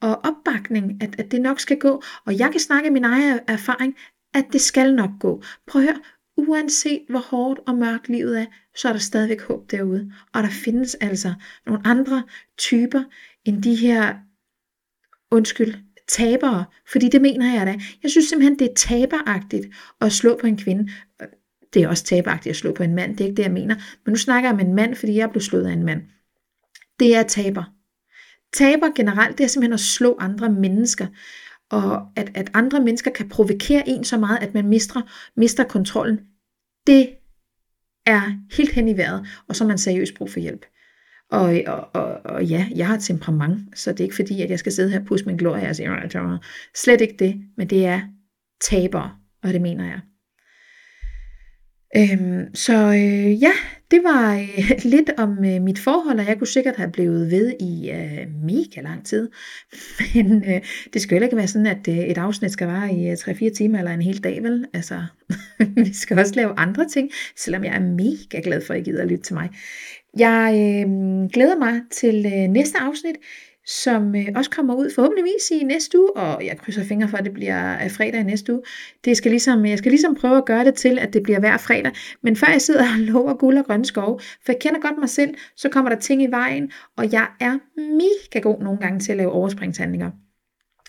og 0.01 0.21
opbakning, 0.25 1.03
at, 1.03 1.21
at 1.21 1.31
det 1.31 1.41
nok 1.41 1.61
skal 1.61 1.79
gå. 1.79 2.03
Og 2.25 2.39
jeg 2.39 2.51
kan 2.51 2.61
snakke 2.61 2.91
min 2.91 3.05
egen 3.05 3.41
erfaring, 3.49 3.97
at 4.35 4.45
det 4.53 4.61
skal 4.61 4.95
nok 4.95 5.11
gå. 5.21 5.43
Prøv 5.67 5.83
at 5.83 5.89
høre, 5.89 6.01
uanset 6.37 7.05
hvor 7.09 7.19
hårdt 7.19 7.61
og 7.67 7.75
mørkt 7.75 8.09
livet 8.09 8.41
er, 8.41 8.47
så 8.77 8.89
er 8.89 8.93
der 8.93 9.01
stadigvæk 9.01 9.43
håb 9.43 9.71
derude. 9.71 10.13
Og 10.35 10.43
der 10.43 10.51
findes 10.51 10.95
altså 10.95 11.35
nogle 11.67 11.83
andre 11.85 12.23
typer 12.59 13.03
end 13.45 13.63
de 13.63 13.75
her, 13.75 14.15
undskyld, 15.31 15.75
tabere, 16.09 16.65
fordi 16.91 17.09
det 17.09 17.23
mener 17.23 17.55
jeg 17.55 17.67
da. 17.67 17.81
Jeg 18.03 18.11
synes 18.11 18.27
simpelthen, 18.27 18.59
det 18.59 18.71
er 18.71 18.75
taberagtigt 18.75 19.67
at 20.01 20.13
slå 20.13 20.39
på 20.41 20.47
en 20.47 20.57
kvinde. 20.57 20.93
Det 21.75 21.83
er 21.83 21.89
også 21.89 22.05
taberagtigt 22.05 22.51
at 22.51 22.57
slå 22.57 22.73
på 22.73 22.83
en 22.83 22.95
mand, 22.95 23.17
det 23.17 23.21
er 23.21 23.29
ikke 23.29 23.37
det, 23.37 23.43
jeg 23.43 23.53
mener. 23.53 23.75
Men 24.05 24.13
nu 24.13 24.17
snakker 24.17 24.49
jeg 24.49 24.55
om 24.55 24.61
en 24.61 24.75
mand, 24.75 24.95
fordi 24.95 25.15
jeg 25.15 25.31
blev 25.31 25.43
slået 25.43 25.67
af 25.67 25.73
en 25.73 25.85
mand. 25.85 26.03
Det 26.99 27.17
er 27.17 27.23
taber. 27.23 27.65
Taber 28.53 28.95
generelt, 28.97 29.39
det 29.39 29.45
er 29.45 29.49
simpelthen 29.49 29.73
at 29.73 29.81
slå 29.81 30.17
andre 30.21 30.53
mennesker. 30.53 31.07
Og 31.71 32.09
at, 32.17 32.31
at 32.35 32.51
andre 32.55 32.81
mennesker 32.81 33.11
kan 33.11 33.29
provokere 33.29 33.89
en 33.89 34.05
så 34.05 34.19
meget, 34.19 34.39
at 34.39 34.55
man 34.55 34.69
mister, 34.69 35.03
mister 35.37 35.65
kontrollen. 35.65 36.21
Det 36.87 37.09
er 38.07 38.23
helt 38.53 38.73
hen 38.73 38.89
i 38.89 38.97
vejret, 38.97 39.27
og 39.49 39.57
så 39.57 39.65
er 39.65 39.69
man 39.69 39.79
seriøst 39.79 40.15
brug 40.15 40.31
for 40.31 40.41
hjælp. 40.41 40.67
Og, 41.31 41.61
og, 41.67 41.89
og, 41.95 42.21
og 42.25 42.45
ja, 42.45 42.67
jeg 42.75 42.87
har 42.87 42.99
temperament, 42.99 43.79
så 43.79 43.93
det 43.93 44.01
er 44.01 44.05
ikke 44.05 44.17
fordi, 44.17 44.43
at 44.43 44.51
jeg 44.51 44.59
skal 44.59 44.73
sidde 44.73 44.91
her 44.91 45.01
og 45.01 45.07
pusse 45.07 45.27
min 45.27 45.37
glorie 45.37 45.69
og 45.69 45.77
sige, 45.77 45.91
slet 46.75 47.01
ikke 47.01 47.17
det, 47.19 47.45
men 47.57 47.71
det 47.71 47.87
er 47.87 48.01
taber, 48.61 49.21
og 49.43 49.53
det 49.53 49.61
mener 49.61 49.85
jeg. 49.85 50.01
Øhm, 51.97 52.55
så 52.55 52.73
øh, 52.73 53.43
ja, 53.43 53.53
det 53.91 54.01
var 54.05 54.35
øh, 54.35 54.71
lidt 54.95 55.11
om 55.19 55.45
øh, 55.45 55.63
mit 55.63 55.79
forhold, 55.79 56.21
og 56.21 56.27
jeg 56.27 56.39
kunne 56.39 56.47
sikkert 56.47 56.77
have 56.77 56.93
blevet 56.93 57.31
ved 57.31 57.55
i 57.61 57.91
øh, 57.91 58.27
mega 58.45 58.81
lang 58.81 59.07
tid. 59.07 59.29
Men 60.15 60.45
øh, 60.45 60.61
det 60.93 61.03
skal 61.03 61.15
heller 61.15 61.27
ikke 61.27 61.37
være 61.37 61.49
sådan, 61.49 61.67
at 61.67 61.89
øh, 61.89 61.99
et 61.99 62.19
afsnit 62.19 62.53
skal 62.53 62.67
vare 62.67 62.93
i 62.93 63.09
øh, 63.09 63.13
3-4 63.13 63.55
timer 63.55 63.79
eller 63.79 63.91
en 63.91 64.03
hel 64.03 64.25
dag, 64.25 64.43
vel? 64.43 64.67
Altså, 64.73 65.05
vi 65.85 65.93
skal 65.93 66.19
også 66.19 66.35
lave 66.35 66.55
andre 66.57 66.89
ting, 66.89 67.11
selvom 67.37 67.65
jeg 67.65 67.75
er 67.75 67.81
mega 67.81 68.41
glad 68.45 68.63
for, 68.67 68.75
at 68.75 68.81
I 68.81 68.83
gider 68.83 69.03
at 69.03 69.09
lytte 69.09 69.25
til 69.25 69.35
mig. 69.35 69.51
Jeg 70.19 70.53
øh, 70.55 70.91
glæder 71.33 71.59
mig 71.59 71.81
til 71.91 72.27
øh, 72.27 72.49
næste 72.49 72.79
afsnit, 72.79 73.17
som 73.69 74.15
øh, 74.15 74.27
også 74.35 74.51
kommer 74.51 74.75
ud 74.75 74.91
forhåbentligvis 74.95 75.51
i 75.51 75.65
næste 75.65 75.99
uge, 75.99 76.17
og 76.17 76.47
jeg 76.47 76.59
krydser 76.59 76.85
fingre 76.85 77.09
for, 77.09 77.17
at 77.17 77.25
det 77.25 77.33
bliver 77.33 77.85
øh, 77.85 77.91
fredag 77.91 78.21
i 78.21 78.23
næste 78.23 78.53
uge. 78.53 78.63
Det 79.05 79.17
skal 79.17 79.31
ligesom, 79.31 79.65
øh, 79.65 79.71
jeg 79.71 79.79
skal 79.79 79.93
ligesom 79.93 80.15
prøve 80.15 80.37
at 80.37 80.45
gøre 80.45 80.65
det 80.65 80.75
til, 80.75 80.99
at 80.99 81.13
det 81.13 81.23
bliver 81.23 81.41
hver 81.41 81.57
fredag, 81.57 81.93
men 82.23 82.37
før 82.37 82.47
jeg 82.51 82.63
sidder 82.63 82.83
og 82.83 82.99
lover 83.13 83.35
guld 83.35 83.59
og 83.59 83.65
grønne 83.65 83.85
skove, 83.85 84.21
for 84.21 84.53
jeg 84.53 84.59
kender 84.61 84.81
godt 84.81 84.99
mig 84.99 85.09
selv, 85.09 85.35
så 85.57 85.69
kommer 85.69 85.91
der 85.91 85.99
ting 85.99 86.23
i 86.23 86.27
vejen, 86.31 86.71
og 86.97 87.13
jeg 87.13 87.29
er 87.41 87.59
mega 87.77 88.41
god 88.43 88.63
nogle 88.63 88.79
gange 88.79 89.01
til 89.01 89.13
at 89.13 89.19
lave 89.19 89.33
overspringshandlinger. 89.33 90.11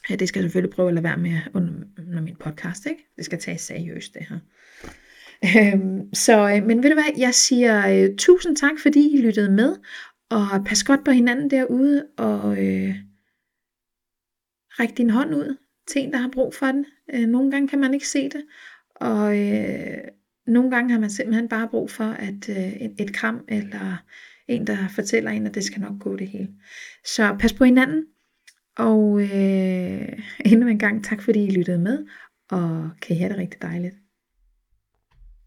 Ja, 0.10 0.16
det 0.16 0.28
skal 0.28 0.40
jeg 0.40 0.44
selvfølgelig 0.44 0.76
prøve 0.76 0.88
at 0.88 0.94
lade 0.94 1.04
være 1.04 1.18
med 1.18 1.40
under, 1.54 1.74
under 2.08 2.22
min 2.22 2.36
podcast, 2.36 2.86
ikke? 2.86 3.04
Det 3.16 3.26
skal 3.26 3.40
tages 3.40 3.62
seriøst, 3.62 4.14
det 4.14 4.26
her. 4.30 4.38
Øhm, 5.44 6.14
så, 6.14 6.50
øh, 6.56 6.68
men 6.68 6.84
ved 6.84 6.90
du 6.90 6.94
hvad, 6.94 7.14
jeg 7.18 7.34
siger 7.34 7.88
øh, 7.90 8.16
tusind 8.18 8.56
tak, 8.56 8.80
fordi 8.82 9.18
I 9.18 9.22
lyttede 9.22 9.52
med, 9.52 9.76
og 10.30 10.66
pas 10.66 10.84
godt 10.84 11.06
på 11.06 11.12
hinanden 11.12 11.50
derude, 11.50 12.08
og 12.18 12.66
øh, 12.66 12.96
ræk 14.80 14.98
din 14.98 15.10
hånd 15.10 15.36
ud 15.36 15.58
til 15.88 16.02
en, 16.02 16.14
der 16.14 16.18
har 16.18 16.30
brug 16.34 16.54
for 16.54 16.66
den. 16.66 16.86
Øh, 17.14 17.28
nogle 17.28 17.52
gange 17.52 17.68
kan 17.68 17.80
man 17.80 17.94
ikke 17.94 18.08
se 18.08 18.30
det, 18.30 18.46
og 18.96 19.40
øh, 19.40 19.98
nogle 20.48 20.72
gange 20.72 20.92
har 20.92 21.00
man 21.00 21.10
simpelthen 21.10 21.50
bare 21.50 21.68
brug 21.68 21.92
for 21.92 22.04
at 22.04 22.50
øh, 22.50 22.74
et, 22.74 22.96
et 23.00 23.14
kram, 23.14 23.46
eller 23.48 24.04
en, 24.48 24.68
der 24.68 24.88
fortæller 24.88 25.32
en, 25.32 25.48
at 25.48 25.56
det 25.56 25.64
skal 25.64 25.82
nok 25.82 26.00
gå 26.00 26.16
det 26.16 26.28
hele. 26.28 26.50
Så 27.06 27.38
pas 27.40 27.54
på 27.54 27.64
hinanden, 27.64 28.06
og 28.78 29.22
øh, 29.22 30.20
endnu 30.52 30.68
en 30.68 30.80
gang 30.80 31.04
tak, 31.04 31.22
fordi 31.22 31.46
I 31.46 31.52
lyttede 31.52 31.80
med, 31.80 32.06
og 32.50 32.90
kan 33.02 33.16
I 33.16 33.20
have 33.20 33.30
det 33.30 33.38
rigtig 33.38 33.62
dejligt. 33.62 33.96